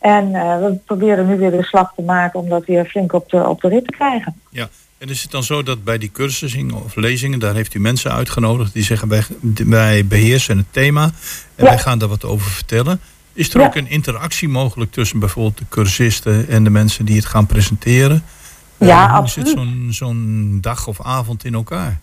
En 0.00 0.34
eh, 0.34 0.58
we 0.58 0.78
proberen 0.86 1.26
nu 1.26 1.36
weer 1.38 1.50
de 1.50 1.62
slag 1.64 1.92
te 1.94 2.02
maken 2.02 2.40
om 2.40 2.48
dat 2.48 2.64
weer 2.64 2.84
flink 2.84 3.12
op 3.12 3.30
de, 3.30 3.48
op 3.48 3.60
de 3.60 3.68
rit 3.68 3.84
te 3.84 3.92
krijgen. 3.92 4.34
Ja, 4.50 4.68
en 4.98 5.08
is 5.08 5.22
het 5.22 5.30
dan 5.30 5.42
zo 5.42 5.62
dat 5.62 5.84
bij 5.84 5.98
die 5.98 6.10
cursussen 6.12 6.70
of 6.72 6.96
lezingen, 6.96 7.38
daar 7.38 7.54
heeft 7.54 7.74
u 7.74 7.80
mensen 7.80 8.12
uitgenodigd 8.12 8.72
die 8.72 8.82
zeggen 8.84 9.08
wij, 9.08 9.22
wij 9.66 10.06
beheersen 10.06 10.56
het 10.58 10.66
thema 10.70 11.10
en 11.54 11.64
wij 11.64 11.78
gaan 11.78 11.98
daar 11.98 12.08
wat 12.08 12.24
over 12.24 12.50
vertellen. 12.50 13.00
Is 13.32 13.54
er 13.54 13.60
Ja. 13.60 13.66
ook 13.66 13.74
een 13.74 13.90
interactie 13.90 14.48
mogelijk 14.48 14.92
tussen 14.92 15.18
bijvoorbeeld 15.18 15.58
de 15.58 15.64
cursisten 15.68 16.48
en 16.48 16.64
de 16.64 16.70
mensen 16.70 17.04
die 17.04 17.16
het 17.16 17.24
gaan 17.26 17.46
presenteren? 17.46 18.24
Ja, 18.80 19.04
Eh, 19.06 19.18
hoe 19.18 19.28
zit 19.28 19.44
absoluut. 19.44 19.68
zo'n 19.68 19.86
zo'n 19.90 20.58
dag 20.60 20.86
of 20.88 21.02
avond 21.02 21.44
in 21.44 21.54
elkaar? 21.54 21.98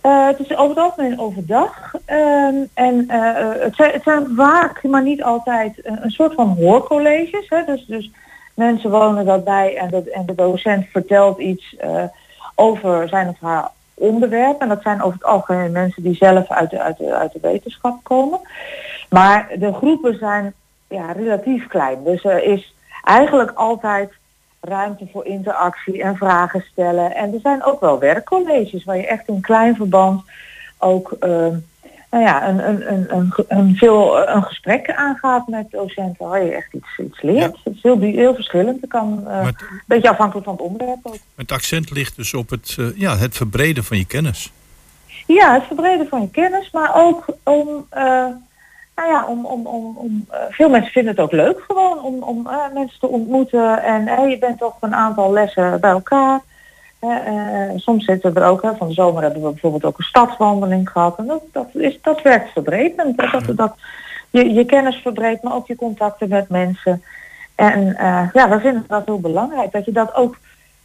Eh, 0.00 0.26
het 0.26 0.38
is 0.38 0.56
over 0.56 0.68
het 0.76 0.84
algemeen 0.84 1.20
overdag. 1.20 1.94
ehm, 2.04 2.54
en 2.74 3.04
eh, 3.08 3.40
eh, 3.40 3.62
het, 3.62 3.74
zijn, 3.76 3.92
het 3.92 4.02
zijn 4.02 4.26
vaak, 4.36 4.82
maar 4.82 5.02
niet 5.02 5.22
altijd, 5.22 5.86
een, 5.86 5.98
een 6.04 6.10
soort 6.10 6.34
van 6.34 6.48
hoorcolleges. 6.48 7.48
Hè? 7.48 7.64
Dus, 7.66 7.84
dus 7.86 8.10
mensen 8.54 8.90
wonen 8.90 9.24
daarbij 9.24 9.76
en 9.76 9.88
de, 9.90 10.10
en 10.10 10.26
de 10.26 10.34
docent 10.34 10.86
vertelt 10.92 11.38
iets 11.38 11.76
over 12.54 13.08
zijn 13.08 13.28
of 13.28 13.36
haar 13.40 13.70
onderwerp. 13.94 14.60
En 14.60 14.68
dat 14.68 14.82
zijn 14.82 15.02
over 15.02 15.18
het 15.18 15.24
algemeen 15.28 15.72
mensen 15.72 16.02
die 16.02 16.14
zelf 16.14 16.50
uit 16.50 16.70
de, 16.70 16.80
uit 16.82 16.98
de, 16.98 17.14
uit 17.14 17.32
de 17.32 17.38
wetenschap 17.42 17.98
komen. 18.02 18.40
Maar 19.10 19.48
de 19.58 19.72
groepen 19.72 20.18
zijn 20.18 20.52
ja, 20.88 21.12
relatief 21.12 21.66
klein. 21.66 22.04
Dus 22.04 22.24
er 22.24 22.42
is 22.44 22.74
eigenlijk 23.04 23.50
altijd 23.54 24.12
ruimte 24.68 25.08
voor 25.12 25.26
interactie 25.26 26.02
en 26.02 26.16
vragen 26.16 26.64
stellen. 26.72 27.14
En 27.14 27.34
er 27.34 27.40
zijn 27.40 27.64
ook 27.64 27.80
wel 27.80 27.98
werkcolleges 27.98 28.84
waar 28.84 28.96
je 28.96 29.06
echt 29.06 29.28
in 29.28 29.40
klein 29.40 29.76
verband 29.76 30.22
ook 30.78 31.16
ehm, 31.20 31.56
nou 32.10 32.24
ja, 32.24 32.48
een, 32.48 32.68
een, 32.68 32.92
een, 32.92 33.16
een, 33.16 33.32
een, 33.48 33.76
veel, 33.76 34.28
een 34.28 34.42
gesprek 34.42 34.90
aangaat 34.90 35.48
met 35.48 35.70
docenten 35.70 36.28
waar 36.28 36.44
je 36.44 36.54
echt 36.54 36.72
iets, 36.74 36.98
iets 36.98 37.22
leert. 37.22 37.56
Het 37.64 37.74
is 37.74 37.82
heel, 37.82 38.00
heel 38.00 38.34
verschillend. 38.34 38.80
Het 38.80 38.90
kan 38.90 39.28
eh, 39.28 39.46
een 39.46 39.82
beetje 39.86 40.10
afhankelijk 40.10 40.46
van 40.46 40.54
het 40.54 40.64
onderwerp 40.64 40.98
ook. 41.02 41.16
Het 41.34 41.52
accent 41.52 41.90
ligt 41.90 42.16
dus 42.16 42.34
op 42.34 42.50
het, 42.50 42.76
eh, 42.78 42.98
ja, 42.98 43.16
het 43.16 43.36
verbreden 43.36 43.84
van 43.84 43.96
je 43.96 44.06
kennis. 44.06 44.52
Ja, 45.26 45.54
het 45.54 45.64
verbreden 45.64 46.08
van 46.08 46.20
je 46.20 46.30
kennis, 46.30 46.70
maar 46.70 46.90
ook 46.94 47.24
om, 47.42 47.86
eh, 47.88 48.26
nou 48.96 49.08
ja, 49.08 49.26
om, 49.26 49.44
om, 49.46 49.66
om, 49.66 49.96
om 49.96 50.26
eh, 50.30 50.38
veel 50.50 50.68
mensen 50.68 50.92
vinden 50.92 51.12
het 51.12 51.22
ook 51.22 51.32
leuk 51.32 51.64
gewoon 51.66 52.02
om, 52.02 52.22
om 52.22 52.46
eh, 52.46 52.72
mensen 52.74 53.00
te 53.00 53.08
ontmoeten 53.08 53.82
en 53.82 54.08
eh, 54.08 54.30
je 54.30 54.38
bent 54.38 54.58
toch 54.58 54.76
een 54.80 54.94
aantal 54.94 55.32
lessen 55.32 55.80
bij 55.80 55.90
elkaar. 55.90 56.40
Soms 57.76 58.04
zitten 58.04 58.32
we 58.32 58.40
er 58.40 58.46
ook, 58.46 58.62
hè, 58.62 58.76
van 58.76 58.88
de 58.88 58.94
zomer 58.94 59.22
hebben 59.22 59.42
we 59.42 59.50
bijvoorbeeld 59.50 59.84
ook 59.84 59.98
een 59.98 60.04
stadswandeling 60.04 60.90
gehad 60.90 61.18
en 61.18 61.26
dat, 61.26 61.42
dat, 61.52 61.68
is, 61.72 61.98
dat 62.02 62.22
werkt 62.22 62.52
verbredend. 62.52 63.16
Dat, 63.16 63.56
dat, 63.56 63.74
je, 64.30 64.52
je 64.52 64.64
kennis 64.64 64.96
verbreedt, 64.96 65.42
maar 65.42 65.54
ook 65.54 65.66
je 65.66 65.76
contacten 65.76 66.28
met 66.28 66.48
mensen. 66.48 67.02
En 67.54 67.96
ja, 68.32 68.48
we 68.48 68.60
vinden 68.60 68.84
dat 68.88 69.06
heel 69.06 69.20
belangrijk, 69.20 69.72
dat 69.72 69.84
je 69.84 69.92
dat 69.92 70.14
ook 70.14 70.36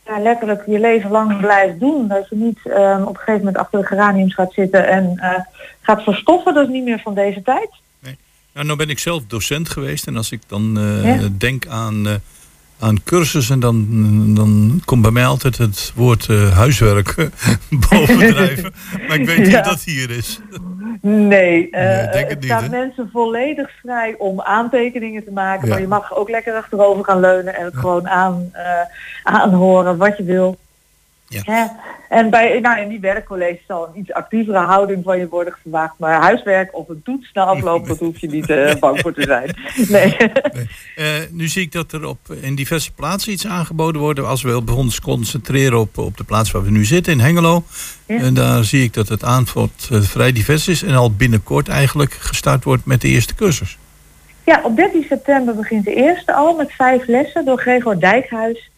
ja, 0.06 0.38
je 0.66 0.80
leven 0.80 1.12
lang 1.12 1.40
blijft 1.40 1.80
doen. 1.80 2.08
Dat 2.08 2.30
je 2.30 2.36
niet 2.36 2.60
op 2.66 3.08
een 3.08 3.18
gegeven 3.18 3.38
moment 3.38 3.58
achter 3.58 3.80
de 3.80 3.86
geraniums 3.86 4.34
gaat 4.34 4.54
zitten 4.54 4.88
en 4.88 5.20
gaat 5.82 6.04
verstoffen. 6.04 6.54
Dat 6.54 6.64
is 6.64 6.74
niet 6.74 6.84
meer 6.84 7.00
van 7.00 7.14
deze 7.14 7.42
tijd. 7.42 7.70
Nou, 8.54 8.66
nou 8.66 8.78
ben 8.78 8.90
ik 8.90 9.00
zelf 9.00 9.24
docent 9.28 9.70
geweest 9.70 10.08
en 10.08 10.18
als 10.18 10.32
ik 10.32 10.42
dan 10.48 10.78
eh, 10.78 11.22
Ja. 11.22 11.28
denk 11.38 11.68
aan, 11.68 12.08
eh, 12.08 12.14
aan 12.80 13.04
cursussen, 13.04 13.60
dan, 13.60 13.88
dan 14.36 14.82
komt 14.86 15.02
bij 15.02 15.12
mij 15.12 15.26
altijd 15.26 15.58
het 15.58 15.92
woord 15.96 16.28
eh, 16.30 16.58
huiswerk 16.58 17.16
bovendrijven. 17.90 18.74
maar 19.08 19.20
ik 19.20 19.26
weet 19.26 19.38
niet 19.38 19.48
Ja. 19.48 19.60
of 19.60 19.66
dat 19.66 19.82
hier 19.84 20.10
is. 20.10 20.40
Nee, 21.02 21.70
eh, 21.70 21.82
Nee, 22.14 22.24
het 22.26 22.30
het 22.30 22.44
staat 22.44 22.70
mensen 22.70 23.10
volledig 23.12 23.70
vrij 23.82 24.16
om 24.18 24.42
aantekeningen 24.42 25.24
te 25.24 25.32
maken. 25.32 25.68
Ja. 25.68 25.74
Maar 25.74 25.82
je 25.82 25.88
mag 25.88 26.16
ook 26.16 26.30
lekker 26.30 26.54
achterover 26.54 27.04
gaan 27.06 27.20
leunen 27.20 27.56
en 27.56 27.66
het 27.66 27.78
gewoon 27.78 28.08
aan, 28.08 28.50
eh, 28.52 28.64
aanhoren 29.24 29.98
wat 29.98 30.18
je 30.18 30.24
wil. 30.24 30.58
Hè? 31.40 31.66
En 32.10 32.30
bij, 32.30 32.60
nou, 32.60 32.80
in 32.80 32.90
die 32.90 33.00
werkcollege 33.00 33.60
zal 33.68 33.88
een 33.88 34.00
iets 34.00 34.14
actievere 34.14 34.58
houding 34.58 35.04
van 35.04 35.18
je 35.18 35.28
worden 35.28 35.54
verwacht. 35.62 35.94
Maar 35.98 36.22
huiswerk 36.22 36.76
of 36.76 36.90
een 36.90 37.02
toets 37.04 37.32
na 37.34 37.44
afloop, 37.44 37.88
dat 37.88 38.00
hoef 38.00 38.20
je 38.20 38.28
niet 38.28 38.50
eh, 38.50 38.76
bang 38.80 39.00
voor 39.00 39.14
te 39.14 39.22
zijn. 39.22 39.56
Nee. 39.88 40.16
Eh, 40.96 41.06
nu 41.30 41.48
zie 41.48 41.62
ik 41.62 41.72
dat 41.72 41.92
er 41.92 42.06
op, 42.06 42.20
in 42.42 42.56
diverse 42.56 42.92
plaatsen 42.92 43.32
iets 43.32 43.48
aangeboden 43.48 44.02
wordt. 44.02 44.20
Als 44.20 44.42
we 44.42 44.64
ons 44.76 45.02
concentreren 45.02 45.80
op, 45.80 45.98
op 45.98 46.18
de 46.18 46.24
plaats 46.24 46.52
waar 46.52 46.64
we 46.64 46.72
nu 46.72 46.86
zitten, 46.86 47.14
in 47.14 47.20
Hengelo. 47.20 47.64
En 48.06 48.34
daar 48.34 48.64
zie 48.64 48.84
ik 48.84 48.94
dat 48.94 49.08
het 49.08 49.24
aanbod 49.24 49.90
eh, 49.92 50.02
vrij 50.02 50.32
divers 50.32 50.68
is. 50.68 50.84
En 50.84 50.96
al 50.96 51.12
binnenkort 51.12 51.68
eigenlijk 51.68 52.14
gestart 52.14 52.64
wordt 52.64 52.86
met 52.86 53.02
de 53.02 53.08
eerste 53.08 53.36
cursus. 53.36 53.78
Ja, 54.44 54.62
op 54.64 54.76
13 54.76 55.06
september 55.10 55.56
begint 55.56 55.86
de 55.86 55.94
eerste 55.94 56.34
al 56.34 56.56
met 56.56 56.72
vijf 56.72 57.08
lessen 57.08 57.46
door 57.46 57.60
Gregor 57.60 58.00
Dijkhuis. 58.00 58.70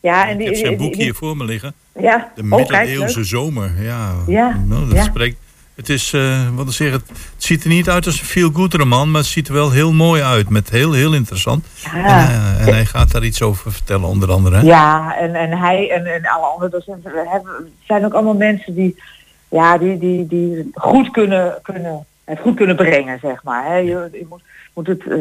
Ja, 0.00 0.28
en 0.28 0.36
die, 0.36 0.46
Ik 0.46 0.56
heb 0.56 0.64
zijn 0.66 0.76
boek 0.76 0.94
hier 0.94 1.14
voor 1.14 1.36
me 1.36 1.44
liggen. 1.44 1.74
Ja, 1.98 2.32
De 2.34 2.42
oh, 2.42 2.48
middeleeuwse 2.48 3.24
zomer. 3.24 3.70
Ja, 3.78 4.14
Ja, 4.26 4.60
Nou, 4.66 4.88
dat 4.88 4.96
ja. 4.96 5.02
spreekt. 5.02 5.36
Het 5.74 5.88
is, 5.88 6.12
eh, 6.12 6.48
wat 6.54 6.66
ik 6.66 6.72
zeg, 6.72 6.92
het, 6.92 7.08
het 7.08 7.44
ziet 7.44 7.62
er 7.62 7.68
niet 7.68 7.88
uit 7.88 8.06
als 8.06 8.20
een 8.20 8.26
feel-good 8.26 8.74
roman, 8.74 9.10
maar 9.10 9.20
het 9.20 9.30
ziet 9.30 9.48
er 9.48 9.54
wel 9.54 9.70
heel 9.70 9.92
mooi 9.92 10.22
uit. 10.22 10.48
Met 10.48 10.70
heel, 10.70 10.92
heel 10.92 11.14
interessant. 11.14 11.66
Ja. 11.76 11.94
En, 11.94 12.28
eh, 12.28 12.66
en 12.66 12.74
hij 12.74 12.84
gaat 12.84 13.12
daar 13.12 13.24
iets 13.24 13.42
over 13.42 13.72
vertellen, 13.72 14.08
onder 14.08 14.30
andere. 14.30 14.56
hè? 14.56 14.62
Ja, 14.62 15.16
en, 15.16 15.34
en 15.34 15.58
hij 15.58 15.90
en, 15.90 16.06
en 16.06 16.26
alle 16.26 16.46
andere 16.46 16.70
docenten 16.70 17.12
hebben, 17.26 17.72
zijn 17.86 18.04
ook 18.04 18.12
allemaal 18.12 18.34
mensen 18.34 18.74
die, 18.74 19.02
ja, 19.48 19.78
die, 19.78 19.98
die, 19.98 20.26
die 20.26 20.70
goed 20.74 21.10
kunnen, 21.10 21.58
kunnen, 21.62 22.06
het 22.24 22.38
goed 22.38 22.56
kunnen 22.56 22.76
brengen, 22.76 23.18
zeg 23.22 23.42
maar. 23.42 23.66
Hè. 23.66 23.76
Je, 23.76 24.08
je 24.12 24.26
moet, 24.28 24.42
moet 24.74 24.86
het, 24.86 25.00
eh, 25.00 25.16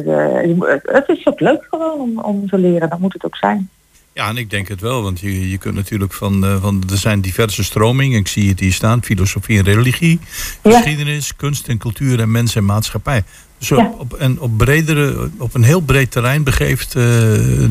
je 0.46 0.82
het 0.84 1.10
is 1.10 1.28
ook 1.28 1.40
leuk 1.40 1.68
gewoon 1.70 2.00
om, 2.00 2.20
om 2.20 2.50
te 2.50 2.58
leren, 2.58 2.90
dat 2.90 3.00
moet 3.00 3.14
het 3.14 3.26
ook 3.26 3.36
zijn. 3.36 3.70
Ja, 4.14 4.28
en 4.30 4.38
ik 4.38 4.50
denk 4.50 4.68
het 4.68 4.82
wel, 4.82 5.04
want 5.04 5.20
je, 5.20 5.50
je 5.50 5.58
kunt 5.58 5.76
natuurlijk 5.76 6.14
van, 6.14 6.46
eh, 6.46 6.62
van... 6.62 6.84
Er 6.92 6.98
zijn 6.98 7.22
diverse 7.22 7.64
stromingen, 7.64 8.20
ik 8.20 8.28
zie 8.28 8.50
het 8.50 8.60
hier 8.60 8.74
staan. 8.74 9.04
Filosofie 9.04 9.58
en 9.58 9.64
religie, 9.64 10.20
geschiedenis, 10.64 11.36
kunst 11.36 11.68
en 11.68 11.78
cultuur 11.78 12.20
en 12.20 12.32
mens 12.32 12.56
en 12.56 12.66
maatschappij. 12.66 13.24
Dus 13.58 13.72
op, 13.72 13.78
Ja. 13.78 13.94
op, 13.98 14.14
en 14.14 14.40
op, 14.40 14.58
bredere, 14.58 15.30
op 15.38 15.54
een 15.54 15.64
heel 15.64 15.82
breed 15.82 16.12
terrein 16.12 16.44
begeeft 16.44 16.88
eh, 16.88 17.02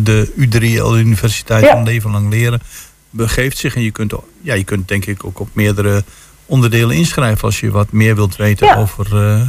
de 0.02 0.32
U3L, 0.36 0.90
de 0.92 0.98
Universiteit 0.98 1.64
Ja. 1.64 1.70
van 1.72 1.84
Leven 1.84 2.10
Lang 2.10 2.30
Leren... 2.30 2.60
begeeft 3.10 3.58
zich 3.58 3.74
en 3.74 3.82
je 3.82 3.90
kunt, 3.90 4.12
ja, 4.42 4.54
je 4.54 4.64
kunt 4.64 4.88
denk 4.88 5.06
ik 5.06 5.24
ook 5.24 5.40
op 5.40 5.48
meerdere 5.52 6.04
onderdelen 6.46 6.96
inschrijven... 6.96 7.44
als 7.44 7.60
je 7.60 7.70
wat 7.70 7.92
meer 7.92 8.14
wilt 8.14 8.36
weten 8.36 8.76
over, 8.76 9.16
eh, 9.32 9.48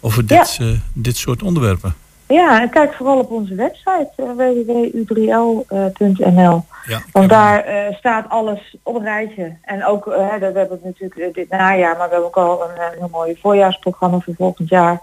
over 0.00 0.26
dit, 0.26 0.58
dit 0.92 1.16
soort 1.16 1.42
onderwerpen. 1.42 1.94
Ja, 2.30 2.60
en 2.60 2.70
kijk 2.70 2.94
vooral 2.94 3.18
op 3.18 3.30
onze 3.30 3.54
website 3.54 4.10
uh, 4.16 4.30
www.u3l.nl. 4.36 6.64
Ja, 6.84 7.02
Want 7.12 7.28
daar 7.28 7.64
eh, 7.64 7.96
staat 7.96 8.28
alles 8.28 8.76
op 8.82 8.94
een 8.94 9.02
rijtje. 9.02 9.56
En 9.62 9.84
ook, 9.84 10.06
eh, 10.06 10.30
dat 10.30 10.52
we 10.52 10.58
hebben 10.58 10.70
het 10.70 10.84
natuurlijk 10.84 11.20
eh, 11.20 11.32
dit 11.32 11.48
najaar, 11.48 11.96
maar 11.96 12.08
we 12.08 12.14
hebben 12.14 12.24
ook 12.24 12.36
al 12.36 12.62
een, 12.62 12.76
eh, 12.76 12.98
heel 12.98 13.08
mooi 13.10 13.38
voorjaarsprogramma 13.40 14.18
voor 14.18 14.34
volgend 14.34 14.68
jaar. 14.68 15.00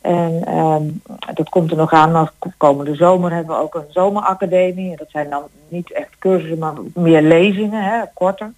En 0.00 0.42
ehm, 0.44 0.82
dat 1.34 1.48
komt 1.48 1.70
er 1.70 1.76
nog 1.76 1.92
aan, 1.92 2.12
maar 2.12 2.32
komende 2.56 2.94
zomer 2.94 3.32
hebben 3.32 3.56
we 3.56 3.62
ook 3.62 3.74
een 3.74 3.86
zomeracademie. 3.88 4.90
En 4.90 4.96
dat 4.96 5.10
zijn 5.10 5.30
dan 5.30 5.42
niet 5.68 5.92
echt 5.92 6.18
cursussen, 6.18 6.58
maar 6.58 6.74
meer 6.94 7.22
lezingen, 7.22 7.82
hè, 7.82 8.00
korter. 8.14 8.52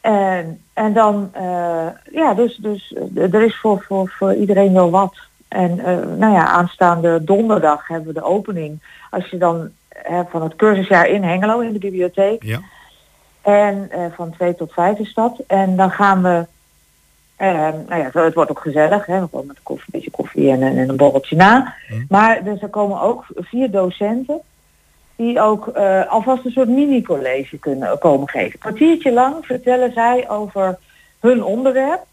En, 0.00 0.62
en 0.72 0.92
dan, 0.92 1.30
eh, 1.32 1.86
ja, 2.12 2.34
dus, 2.34 2.56
dus 2.56 2.94
eh, 3.14 3.34
er 3.34 3.42
is 3.42 3.56
voor, 3.56 3.84
voor, 3.88 4.08
voor 4.08 4.34
iedereen 4.34 4.72
wel 4.72 4.90
wat. 4.90 5.14
En 5.50 5.78
eh, 5.78 5.96
nou 6.16 6.32
ja, 6.32 6.46
aanstaande 6.46 7.24
donderdag 7.24 7.88
hebben 7.88 8.06
we 8.06 8.20
de 8.20 8.26
opening. 8.26 8.82
Als 9.10 9.28
je 9.28 9.36
dan 9.36 9.70
hè, 9.88 10.22
van 10.28 10.42
het 10.42 10.56
cursusjaar 10.56 11.08
in 11.08 11.22
Hengelo 11.22 11.60
in 11.60 11.72
de 11.72 11.78
bibliotheek. 11.78 12.42
Ja. 12.42 12.60
En 13.42 13.90
eh, 13.90 14.04
van 14.14 14.30
2 14.30 14.54
tot 14.54 14.72
5 14.72 14.98
is 14.98 15.14
dat. 15.14 15.38
En 15.46 15.76
dan 15.76 15.90
gaan 15.90 16.22
we, 16.22 16.46
eh, 17.36 17.68
nou 17.88 17.96
ja, 18.02 18.10
het 18.12 18.34
wordt 18.34 18.50
ook 18.50 18.60
gezellig, 18.60 19.06
hè, 19.06 19.18
gewoon 19.18 19.46
met 19.46 19.62
koffie, 19.62 19.84
een 19.86 20.00
beetje 20.00 20.10
koffie 20.10 20.50
en, 20.50 20.62
en 20.62 20.88
een 20.88 20.96
borreltje 20.96 21.36
na. 21.36 21.74
Maar 22.08 22.44
dus 22.44 22.62
er 22.62 22.68
komen 22.68 23.00
ook 23.00 23.24
vier 23.34 23.70
docenten 23.70 24.40
die 25.16 25.40
ook 25.40 25.68
alvast 26.08 26.44
een 26.44 26.50
soort 26.50 26.68
mini-college 26.68 27.58
kunnen 27.58 27.98
komen 27.98 28.28
geven. 28.28 28.52
Een 28.52 28.58
kwartiertje 28.58 29.12
lang 29.12 29.46
vertellen 29.46 29.92
zij 29.92 30.28
over 30.28 30.78
hun 31.20 31.44
onderwerp. 31.44 32.08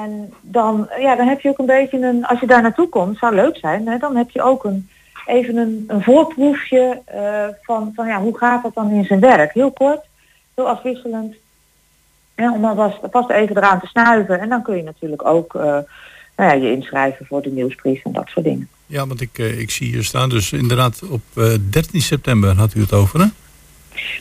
En 0.00 0.34
dan, 0.40 0.88
ja, 0.98 1.16
dan 1.16 1.28
heb 1.28 1.40
je 1.40 1.48
ook 1.48 1.58
een 1.58 1.66
beetje 1.66 1.98
een, 1.98 2.26
als 2.26 2.40
je 2.40 2.46
daar 2.46 2.62
naartoe 2.62 2.88
komt, 2.88 3.18
zou 3.18 3.34
leuk 3.34 3.56
zijn, 3.56 3.86
hè, 3.86 3.98
dan 3.98 4.16
heb 4.16 4.30
je 4.30 4.42
ook 4.42 4.64
een, 4.64 4.88
even 5.26 5.56
een, 5.56 5.84
een 5.86 6.02
voorproefje 6.02 7.02
eh, 7.04 7.46
van, 7.62 7.92
van 7.94 8.06
ja, 8.06 8.20
hoe 8.20 8.38
gaat 8.38 8.62
dat 8.62 8.74
dan 8.74 8.90
in 8.90 9.04
zijn 9.04 9.20
werk? 9.20 9.52
Heel 9.52 9.72
kort, 9.72 10.04
heel 10.54 10.68
afwisselend. 10.68 11.34
Ja, 12.36 12.52
om 12.52 12.64
alvast 12.64 12.98
vast 13.10 13.30
even 13.30 13.56
eraan 13.56 13.80
te 13.80 13.86
snuiven. 13.86 14.40
En 14.40 14.48
dan 14.48 14.62
kun 14.62 14.76
je 14.76 14.82
natuurlijk 14.82 15.24
ook 15.24 15.54
eh, 15.54 15.62
nou 16.36 16.50
ja, 16.50 16.52
je 16.52 16.72
inschrijven 16.72 17.26
voor 17.26 17.42
de 17.42 17.50
nieuwsbrief 17.50 18.04
en 18.04 18.12
dat 18.12 18.28
soort 18.28 18.44
dingen. 18.44 18.68
Ja, 18.86 19.06
want 19.06 19.20
ik, 19.20 19.38
eh, 19.38 19.60
ik 19.60 19.70
zie 19.70 19.86
hier 19.88 20.04
staan, 20.04 20.28
dus 20.28 20.52
inderdaad 20.52 21.02
op 21.08 21.22
eh, 21.34 21.54
13 21.70 22.00
september 22.00 22.56
had 22.56 22.74
u 22.74 22.80
het 22.80 22.92
over, 22.92 23.20
hè? 23.20 23.26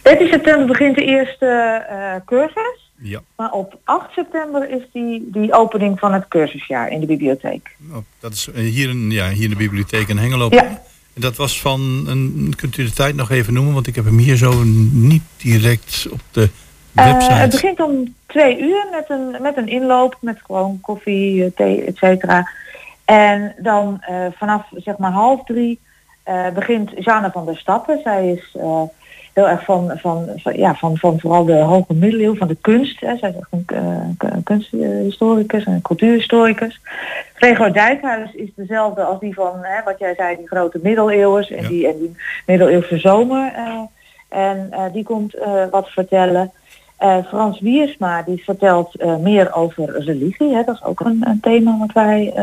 13 0.03 0.27
september 0.27 0.65
begint 0.65 0.95
de 0.95 1.03
eerste 1.03 2.21
cursus. 2.25 2.74
Ja. 2.97 3.21
Maar 3.35 3.51
op 3.51 3.79
8 3.83 4.11
september 4.11 4.69
is 4.69 4.81
die, 4.93 5.27
die 5.31 5.53
opening 5.53 5.99
van 5.99 6.13
het 6.13 6.27
cursusjaar 6.27 6.89
in 6.89 6.99
de 6.99 7.05
bibliotheek. 7.05 7.75
Oh, 7.91 7.97
dat 8.19 8.33
is 8.33 8.47
eh, 8.47 8.61
hier, 8.63 8.89
in, 8.89 9.11
ja, 9.11 9.29
hier 9.29 9.43
in 9.43 9.49
de 9.49 9.55
bibliotheek 9.55 10.07
in 10.07 10.17
Hengelo. 10.17 10.47
Ja. 10.49 10.81
Dat 11.13 11.35
was 11.35 11.61
van, 11.61 12.05
een, 12.07 12.53
kunt 12.55 12.77
u 12.77 12.83
de 12.83 12.91
tijd 12.91 13.15
nog 13.15 13.31
even 13.31 13.53
noemen? 13.53 13.73
Want 13.73 13.87
ik 13.87 13.95
heb 13.95 14.05
hem 14.05 14.17
hier 14.17 14.37
zo 14.37 14.63
niet 14.91 15.23
direct 15.37 16.07
op 16.11 16.19
de 16.31 16.49
Eh, 16.95 17.11
website. 17.11 17.33
het 17.33 17.49
begint 17.51 17.79
om 17.79 18.13
twee 18.25 18.59
uur 18.59 18.87
met 18.91 19.05
een, 19.09 19.41
met 19.41 19.57
een 19.57 19.67
inloop, 19.67 20.17
met 20.21 20.39
gewoon 20.45 20.79
koffie, 20.81 21.43
eh, 21.45 21.51
thee, 21.55 21.83
et 21.83 21.97
cetera. 21.97 22.49
En 23.05 23.55
dan 23.59 24.03
vanaf 24.37 24.65
zeg 24.75 24.97
maar 24.97 25.11
half 25.11 25.43
drie 25.43 25.79
begint 26.53 26.91
Jana 26.97 27.31
van 27.31 27.45
der 27.45 27.57
Stappen. 27.57 27.99
Zij 28.03 28.31
is 28.31 28.55
heel 29.35 29.49
erg 29.49 29.63
van, 29.63 29.91
van, 29.95 30.29
van, 30.35 30.57
ja, 30.57 30.75
van, 30.75 30.97
van 30.97 31.19
vooral 31.19 31.45
de 31.45 31.55
hoge 31.57 31.93
middeleeuwen, 31.93 32.37
van 32.37 32.47
de 32.47 32.57
kunst. 32.61 32.99
Hè. 32.99 33.17
Zij 33.17 33.29
is 33.29 33.35
echt 33.35 33.47
een 33.51 33.65
k- 34.17 34.43
kunsthistoricus 34.43 35.63
en 35.63 35.81
cultuurhistoricus. 35.81 36.81
Gregor 37.33 37.73
Dijkhuis 37.73 38.33
is 38.33 38.49
dezelfde 38.55 39.03
als 39.03 39.19
die 39.19 39.33
van, 39.33 39.51
hè, 39.61 39.83
wat 39.83 39.99
jij 39.99 40.13
zei, 40.15 40.35
die 40.37 40.47
grote 40.47 40.79
middeleeuwers 40.83 41.51
en, 41.51 41.67
die, 41.67 41.87
en 41.87 41.97
die 41.97 42.15
middeleeuwse 42.45 42.97
zomer. 42.97 43.51
eh, 43.55 43.79
en 44.29 44.67
eh, 44.71 44.83
die 44.93 45.03
komt 45.03 45.33
eh, 45.33 45.63
wat 45.71 45.89
vertellen. 45.89 46.51
Frans 47.27 47.59
Wiersma 47.59 48.21
die 48.21 48.43
vertelt 48.43 49.19
meer 49.19 49.53
over 49.55 50.03
religie. 50.03 50.55
Hè. 50.55 50.63
Dat 50.63 50.75
is 50.75 50.83
ook 50.83 50.99
een, 50.99 51.21
een 51.27 51.39
thema 51.39 51.77
wat 51.77 51.91
wij 51.93 52.33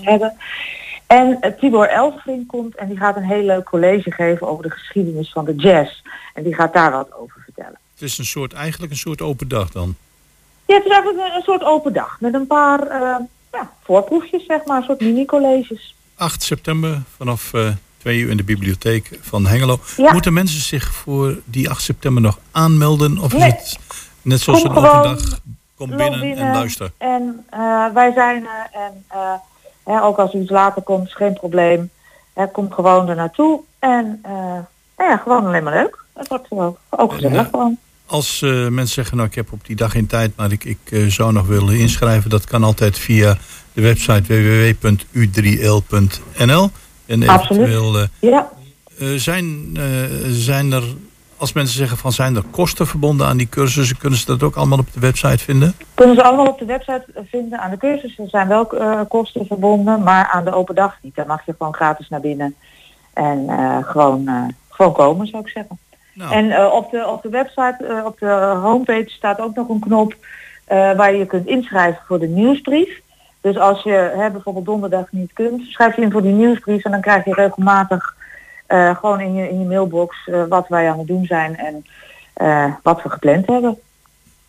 hebben. 0.00 0.32
En 1.10 1.40
eh, 1.40 1.52
Tibor 1.58 1.88
Elfring 1.88 2.46
komt 2.46 2.74
en 2.74 2.88
die 2.88 2.96
gaat 2.96 3.16
een 3.16 3.22
heel 3.22 3.42
leuk 3.42 3.64
college 3.64 4.10
geven 4.10 4.48
over 4.48 4.62
de 4.62 4.70
geschiedenis 4.70 5.32
van 5.32 5.44
de 5.44 5.54
jazz. 5.54 6.02
En 6.34 6.42
die 6.42 6.54
gaat 6.54 6.72
daar 6.72 6.90
wat 6.90 7.14
over 7.14 7.40
vertellen. 7.44 7.78
Het 7.92 8.02
is 8.02 8.18
een 8.18 8.24
soort, 8.24 8.52
eigenlijk 8.52 8.92
een 8.92 8.98
soort 8.98 9.22
open 9.22 9.48
dag 9.48 9.70
dan. 9.70 9.94
Ja, 10.66 10.74
het 10.74 10.84
is 10.84 10.90
eigenlijk 10.92 11.26
een, 11.26 11.34
een 11.34 11.42
soort 11.42 11.64
open 11.64 11.92
dag 11.92 12.16
met 12.20 12.34
een 12.34 12.46
paar 12.46 12.86
eh, 12.86 13.16
ja, 13.52 13.70
voorproefjes, 13.82 14.46
zeg 14.46 14.64
maar, 14.64 14.76
een 14.76 14.82
soort 14.82 15.00
mini-colleges. 15.00 15.94
8 16.14 16.42
september 16.42 17.02
vanaf 17.16 17.52
eh 17.54 17.68
2 17.98 18.18
uur 18.18 18.30
in 18.30 18.36
de 18.36 18.44
bibliotheek 18.44 19.18
van 19.20 19.46
Hengelo. 19.46 19.78
Ja. 19.96 20.12
Moeten 20.12 20.32
mensen 20.32 20.60
zich 20.60 20.92
voor 20.94 21.40
die 21.44 21.70
8 21.70 21.82
september 21.82 22.22
nog 22.22 22.38
aanmelden? 22.50 23.18
Of 23.18 23.32
Nee. 23.32 23.48
is 23.48 23.70
het 23.70 23.78
net 24.22 24.40
zoals 24.40 24.62
Kom 24.62 24.76
een 24.76 24.84
open 24.84 25.02
dag? 25.02 25.40
Kom 25.74 25.88
Loop 25.88 25.98
binnen, 25.98 26.36
en 26.36 26.52
luister. 26.52 26.92
En 26.98 27.46
wij 27.94 28.12
zijn 28.12 28.46
en 28.72 29.04
ook 29.98 30.18
als 30.18 30.34
u 30.34 30.40
iets 30.40 30.50
later 30.50 30.82
komt, 30.82 31.06
is 31.06 31.14
geen 31.14 31.32
probleem. 31.32 31.90
Hè, 32.32 32.46
kom 32.46 32.72
gewoon 32.72 33.08
er 33.08 33.16
naartoe 33.16 33.60
en 33.78 34.18
eh, 34.22 34.32
nou 34.96 35.10
ja, 35.10 35.16
gewoon 35.16 35.46
alleen 35.46 35.62
maar 35.62 35.72
leuk. 35.72 36.04
Het 36.14 36.28
wordt 36.28 36.46
gewoon 36.46 36.76
ook 36.88 37.12
gezellig 37.12 37.48
gewoon. 37.50 37.78
Als 38.06 38.42
eh, 38.42 38.50
mensen 38.50 38.94
zeggen, 38.94 39.16
nou 39.16 39.28
ik 39.28 39.34
heb 39.34 39.52
op 39.52 39.66
die 39.66 39.76
dag 39.76 39.90
geen 39.92 40.06
tijd, 40.06 40.36
maar 40.36 40.52
ik, 40.52 40.64
ik 40.64 40.78
eh, 40.84 41.06
zou 41.06 41.32
nog 41.32 41.46
willen 41.46 41.78
inschrijven, 41.78 42.30
dat 42.30 42.44
kan 42.44 42.64
altijd 42.64 42.98
via 42.98 43.36
de 43.72 43.82
website 43.82 44.22
www.u3l.nl. 44.82 46.70
En 47.06 47.22
eventueel 47.22 48.06
Ja. 48.20 48.48
zijn, 49.16 49.78
zijn 50.28 50.72
er, 50.72 50.84
als 51.40 51.52
mensen 51.52 51.76
zeggen 51.76 51.98
van 51.98 52.12
zijn 52.12 52.36
er 52.36 52.44
kosten 52.50 52.86
verbonden 52.86 53.26
aan 53.26 53.36
die 53.36 53.48
cursussen, 53.48 53.96
kunnen 53.96 54.18
ze 54.18 54.26
dat 54.26 54.42
ook 54.42 54.56
allemaal 54.56 54.78
op 54.78 54.92
de 54.92 55.00
website 55.00 55.44
vinden? 55.44 55.74
Kunnen 55.94 56.16
ze 56.16 56.22
allemaal 56.22 56.46
op 56.46 56.58
de 56.58 56.64
website 56.64 57.04
eh, 57.14 57.22
vinden. 57.30 57.58
Aan 57.58 57.70
de 57.70 57.76
cursussen 57.76 58.28
zijn 58.28 58.48
wel 58.48 58.72
eh, 58.72 59.00
kosten 59.08 59.46
verbonden, 59.46 60.02
maar 60.02 60.28
aan 60.32 60.44
de 60.44 60.52
open 60.52 60.74
dag 60.74 60.98
niet. 61.02 61.14
Dan 61.14 61.26
mag 61.26 61.46
je 61.46 61.54
gewoon 61.58 61.74
gratis 61.74 62.08
naar 62.08 62.20
binnen 62.20 62.54
en 63.12 63.48
eh, 63.48 63.78
gewoon, 63.82 64.28
eh, 64.28 64.42
gewoon 64.68 64.92
komen, 64.92 65.26
zou 65.26 65.42
ik 65.42 65.48
zeggen. 65.48 65.78
Nou. 66.14 66.32
En 66.32 66.72
op, 66.72 66.90
de, 66.90 67.06
op 67.06 67.22
de 67.22 67.28
website, 67.28 68.02
op 68.04 68.18
de 68.18 68.58
homepage 68.62 69.10
staat 69.10 69.40
ook 69.40 69.54
nog 69.54 69.68
een 69.68 69.80
knop 69.80 70.14
waar 70.66 71.12
je 71.12 71.18
je 71.18 71.26
kunt 71.26 71.46
inschrijven 71.46 72.02
voor 72.06 72.18
de 72.18 72.26
nieuwsbrief. 72.26 73.00
Dus 73.40 73.58
als 73.58 73.82
je 73.82 74.12
hè, 74.16 74.30
bijvoorbeeld 74.30 74.64
donderdag 74.66 75.06
niet 75.10 75.32
kunt, 75.32 75.62
schrijf 75.62 75.96
je 75.96 76.02
in 76.02 76.10
voor 76.10 76.22
die 76.22 76.32
nieuwsbrief 76.32 76.84
en 76.84 76.90
dan 76.90 77.00
krijg 77.00 77.24
je 77.24 77.34
regelmatig 77.34 78.14
eh, 78.70 78.96
gewoon 78.96 79.20
in 79.20 79.34
je, 79.34 79.48
in 79.48 79.58
je 79.58 79.64
mailbox 79.64 80.16
eh, 80.26 80.44
wat 80.48 80.68
wij 80.68 80.90
aan 80.90 80.98
het 80.98 81.06
doen 81.06 81.24
zijn 81.24 81.56
en 81.56 81.86
eh, 82.32 82.64
wat 82.82 83.02
we 83.02 83.08
gepland 83.10 83.46
hebben. 83.46 83.78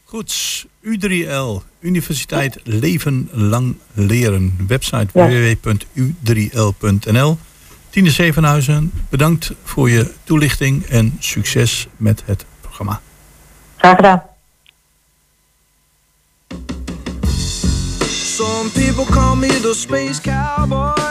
Goed, 0.04 0.66
U3L, 0.84 1.62
Universiteit 1.80 2.60
Leven 2.64 3.30
Lang 3.32 3.76
Leren. 3.94 4.56
Website 4.68 5.08
Ja. 5.14 5.28
www.u3l.nl. 5.28 7.38
Tine 7.90 8.10
Zevenhuizen, 8.10 8.92
bedankt 9.10 9.52
voor 9.64 9.90
je 9.90 10.14
toelichting 10.24 10.86
en 10.86 11.16
succes 11.20 11.88
met 11.98 12.24
het 12.26 12.46
programma. 12.62 13.02
Graag 13.78 13.96
gedaan. 13.96 14.24
Some 18.08 18.70
people 18.74 19.06
call 19.06 19.36
me 19.36 19.48
the 19.48 19.74
space 19.74 20.22
cowboy. 20.22 21.11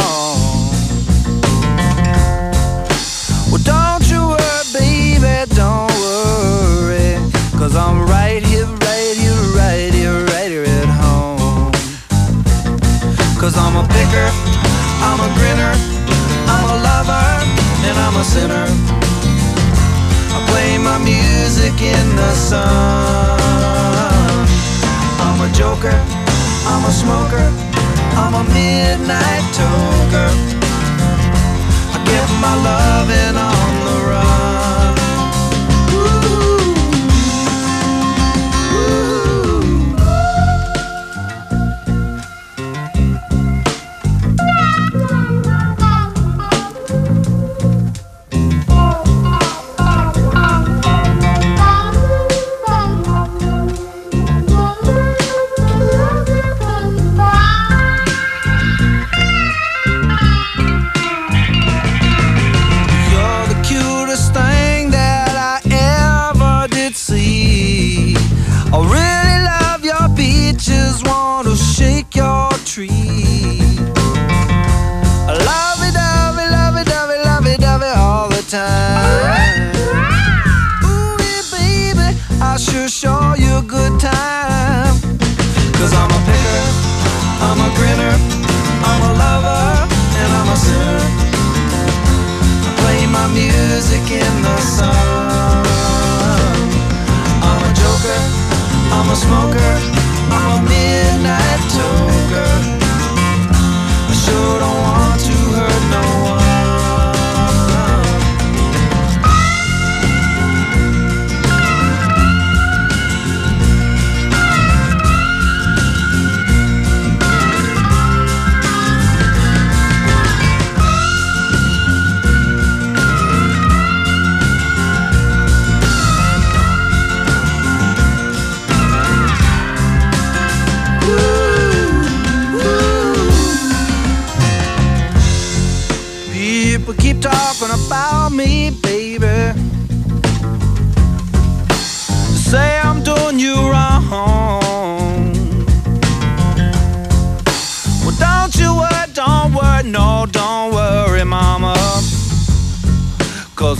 Cause 7.61 7.75
I'm 7.75 8.01
right 8.09 8.41
here, 8.41 8.65
right 8.65 9.13
here, 9.21 9.37
right 9.53 9.93
here, 9.93 10.25
right 10.33 10.49
here 10.49 10.65
at 10.65 10.89
home. 10.89 11.71
Cause 13.37 13.55
I'm 13.55 13.77
a 13.77 13.85
picker, 13.85 14.29
I'm 15.05 15.21
a 15.21 15.29
grinner, 15.37 15.69
I'm 16.49 16.65
a 16.73 16.77
lover, 16.81 17.21
and 17.85 17.95
I'm 18.01 18.17
a 18.17 18.23
sinner. 18.25 18.65
I 20.33 20.41
play 20.49 20.79
my 20.81 20.97
music 21.05 21.77
in 21.85 22.15
the 22.15 22.31
sun. 22.33 22.65
I'm 25.21 25.37
a 25.45 25.49
joker, 25.53 25.93
I'm 26.65 26.83
a 26.83 26.91
smoker, 26.91 27.45
I'm 28.17 28.33
a 28.41 28.43
midnight 28.57 29.45
toker. 29.53 30.33
I 31.93 31.97
get 32.09 32.27
my 32.41 32.55
loving 32.57 33.37
on 33.37 33.53
the 33.53 33.60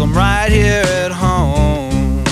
I'm 0.02 0.14
right 0.14 0.52
here 0.52 1.06
at 1.06 1.12
home. 1.12 2.24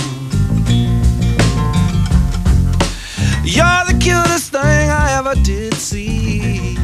You're 3.44 3.84
the 3.86 3.96
cutest 3.98 4.50
thing 4.50 4.90
I 4.90 5.16
ever 5.18 5.42
did 5.42 5.74
see. 5.74 6.76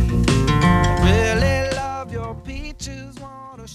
Really 1.02 1.74
love 1.74 2.12
your 2.12 2.36
peaches. 2.36 3.14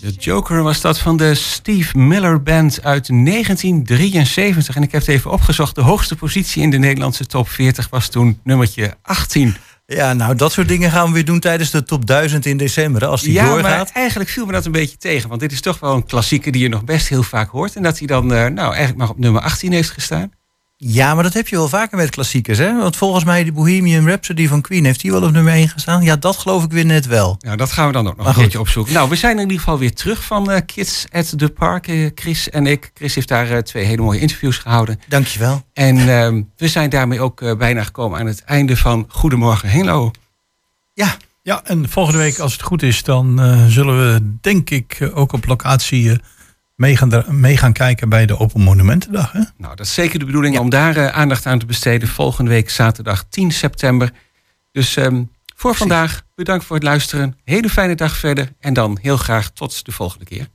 De 0.02 0.12
Joker 0.12 0.64
was 0.64 0.82
dat 0.82 1.00
van 1.00 1.18
de 1.18 1.36
Steve 1.36 1.98
Miller 1.98 2.44
Band 2.44 2.84
uit 2.84 3.08
1973. 3.08 4.76
En 4.76 4.84
ik 4.84 4.92
heb 4.92 5.02
het 5.02 5.10
even 5.10 5.32
opgezocht. 5.32 5.76
De 5.76 5.82
hoogste 5.82 6.16
positie 6.16 6.64
in 6.64 6.70
de 6.70 6.78
Nederlandse 6.78 7.26
top 7.26 7.50
40 7.50 7.90
was 7.90 8.10
toen 8.10 8.40
nummertje 8.44 8.94
18. 9.02 9.56
Ja, 9.96 10.14
nou, 10.14 10.36
dat 10.36 10.52
soort 10.52 10.68
dingen 10.68 10.92
gaan 10.92 11.08
we 11.08 11.14
weer 11.14 11.26
doen 11.26 11.40
tijdens 11.40 11.72
de 11.72 11.84
top 11.84 12.08
1000 12.08 12.46
in 12.46 12.58
december. 12.58 13.06
Als 13.06 13.22
die 13.22 13.34
ja, 13.34 13.46
doorgaat. 13.46 13.64
maar 13.64 13.90
eigenlijk 13.94 14.30
viel 14.30 14.46
me 14.46 14.52
dat 14.52 14.66
een 14.66 14.72
beetje 14.72 14.98
tegen. 14.98 15.30
Want 15.30 15.42
dit 15.42 15.52
is 15.52 15.62
toch 15.62 15.80
wel 15.80 15.96
een 15.96 16.06
klassieker 16.06 16.52
die 16.52 16.62
je 16.62 16.70
nog 16.70 16.84
best 16.84 17.08
heel 17.08 17.24
vaak 17.24 17.50
hoort. 17.50 17.76
En 17.76 17.84
dat 17.84 17.98
hij 17.98 18.08
dan 18.08 18.34
eh, 18.34 18.46
nou, 18.46 18.68
eigenlijk 18.68 18.98
maar 18.98 19.10
op 19.10 19.20
nummer 19.20 19.42
18 19.42 19.72
heeft 19.72 19.90
gestaan. 19.90 20.32
Ja, 20.84 21.14
maar 21.14 21.24
dat 21.24 21.34
heb 21.34 21.48
je 21.48 21.56
wel 21.56 21.70
vaker 21.70 21.98
met 21.98 22.10
klassiekers, 22.10 22.58
hè? 22.58 22.78
Want 22.78 22.96
volgens 22.96 23.24
mij 23.24 23.44
die 23.44 23.52
Bohemian 23.52 24.08
Rhapsody 24.08 24.48
van 24.48 24.62
Queen... 24.62 24.86
heeft 24.86 25.02
die 25.02 25.12
wel 25.12 25.24
op 25.24 25.32
nummer 25.32 25.54
1 25.54 25.70
gestaan? 25.70 26.04
Ja, 26.04 26.16
dat 26.16 26.38
geloof 26.38 26.64
ik 26.64 26.72
weer 26.72 26.86
net 26.86 27.06
wel. 27.06 27.38
Nou, 27.40 27.58
dat 27.58 27.72
gaan 27.72 27.88
we 27.88 27.94
dan 27.94 28.08
ook 28.08 28.18
nog 28.18 28.28
een 28.28 28.34
keertje 28.34 28.60
opzoeken. 28.60 28.94
Nou, 28.94 29.10
we 29.10 29.16
zijn 29.16 29.36
in 29.36 29.42
ieder 29.42 29.58
geval 29.58 29.78
weer 29.78 29.94
terug 29.94 30.24
van 30.24 30.52
eh, 30.52 30.62
Kids 30.66 31.06
at 31.12 31.34
the 31.38 31.50
Park. 31.50 31.88
eh, 31.88 32.10
Chris 32.16 32.50
en 32.50 32.68
ik. 32.68 32.92
Chris 32.94 33.16
heeft 33.16 33.28
daar 33.28 33.50
eh, 33.52 33.58
twee 33.58 33.86
hele 33.86 34.02
mooie 34.02 34.20
interviews 34.20 34.58
gehouden. 34.58 35.00
Dankjewel. 35.08 35.64
En 35.74 35.98
ehm, 35.98 36.42
we 36.58 36.68
zijn 36.68 36.90
daarmee 36.90 37.22
ook 37.22 37.58
bijna 37.58 37.84
gekomen 37.84 38.20
aan 38.20 38.26
het 38.28 38.44
einde 38.44 38.78
van 38.78 39.06
Goedemorgen 39.08 39.70
Hengelo. 39.70 40.12
Ja. 40.94 41.18
Ja, 41.44 41.62
en 41.64 41.90
volgende 41.90 42.20
week, 42.20 42.40
als 42.40 42.52
het 42.52 42.62
goed 42.62 42.84
is, 42.84 43.04
dan 43.04 43.42
eh, 43.42 43.66
zullen 43.66 43.98
we 44.14 44.38
denk 44.42 44.70
ik 44.70 45.10
ook 45.14 45.34
op 45.34 45.46
locatie 45.46 46.20
mee, 46.82 46.98
gaan, 46.98 47.10
dra- 47.10 47.32
mee 47.32 47.58
gaan 47.58 47.74
kijken 47.74 48.10
bij 48.10 48.26
de 48.26 48.38
Open 48.40 48.62
Monumentendag. 48.62 49.32
Hè? 49.32 49.42
Nou, 49.58 49.76
dat 49.76 49.86
is 49.86 49.94
zeker 49.94 50.20
de 50.20 50.26
bedoeling 50.26 50.60
om 50.60 50.70
daar 50.70 50.98
eh, 50.98 51.08
aandacht 51.08 51.46
aan 51.46 51.60
te 51.60 51.66
besteden. 51.66 52.08
Volgende 52.08 52.52
week 52.52 52.70
zaterdag 52.70 53.24
10 53.30 53.52
september. 53.52 54.12
Dus 54.72 54.96
ehm, 54.96 55.24
voor 55.56 55.76
vandaag 55.76 56.22
bedankt 56.36 56.66
voor 56.66 56.76
het 56.76 56.86
luisteren. 56.86 57.38
Hele 57.44 57.70
fijne 57.70 57.96
dag 57.96 58.18
verder. 58.18 58.54
En 58.60 58.74
dan 58.74 58.98
heel 59.02 59.18
graag 59.18 59.50
tot 59.50 59.86
de 59.86 59.92
volgende 59.92 60.26
keer. 60.26 60.48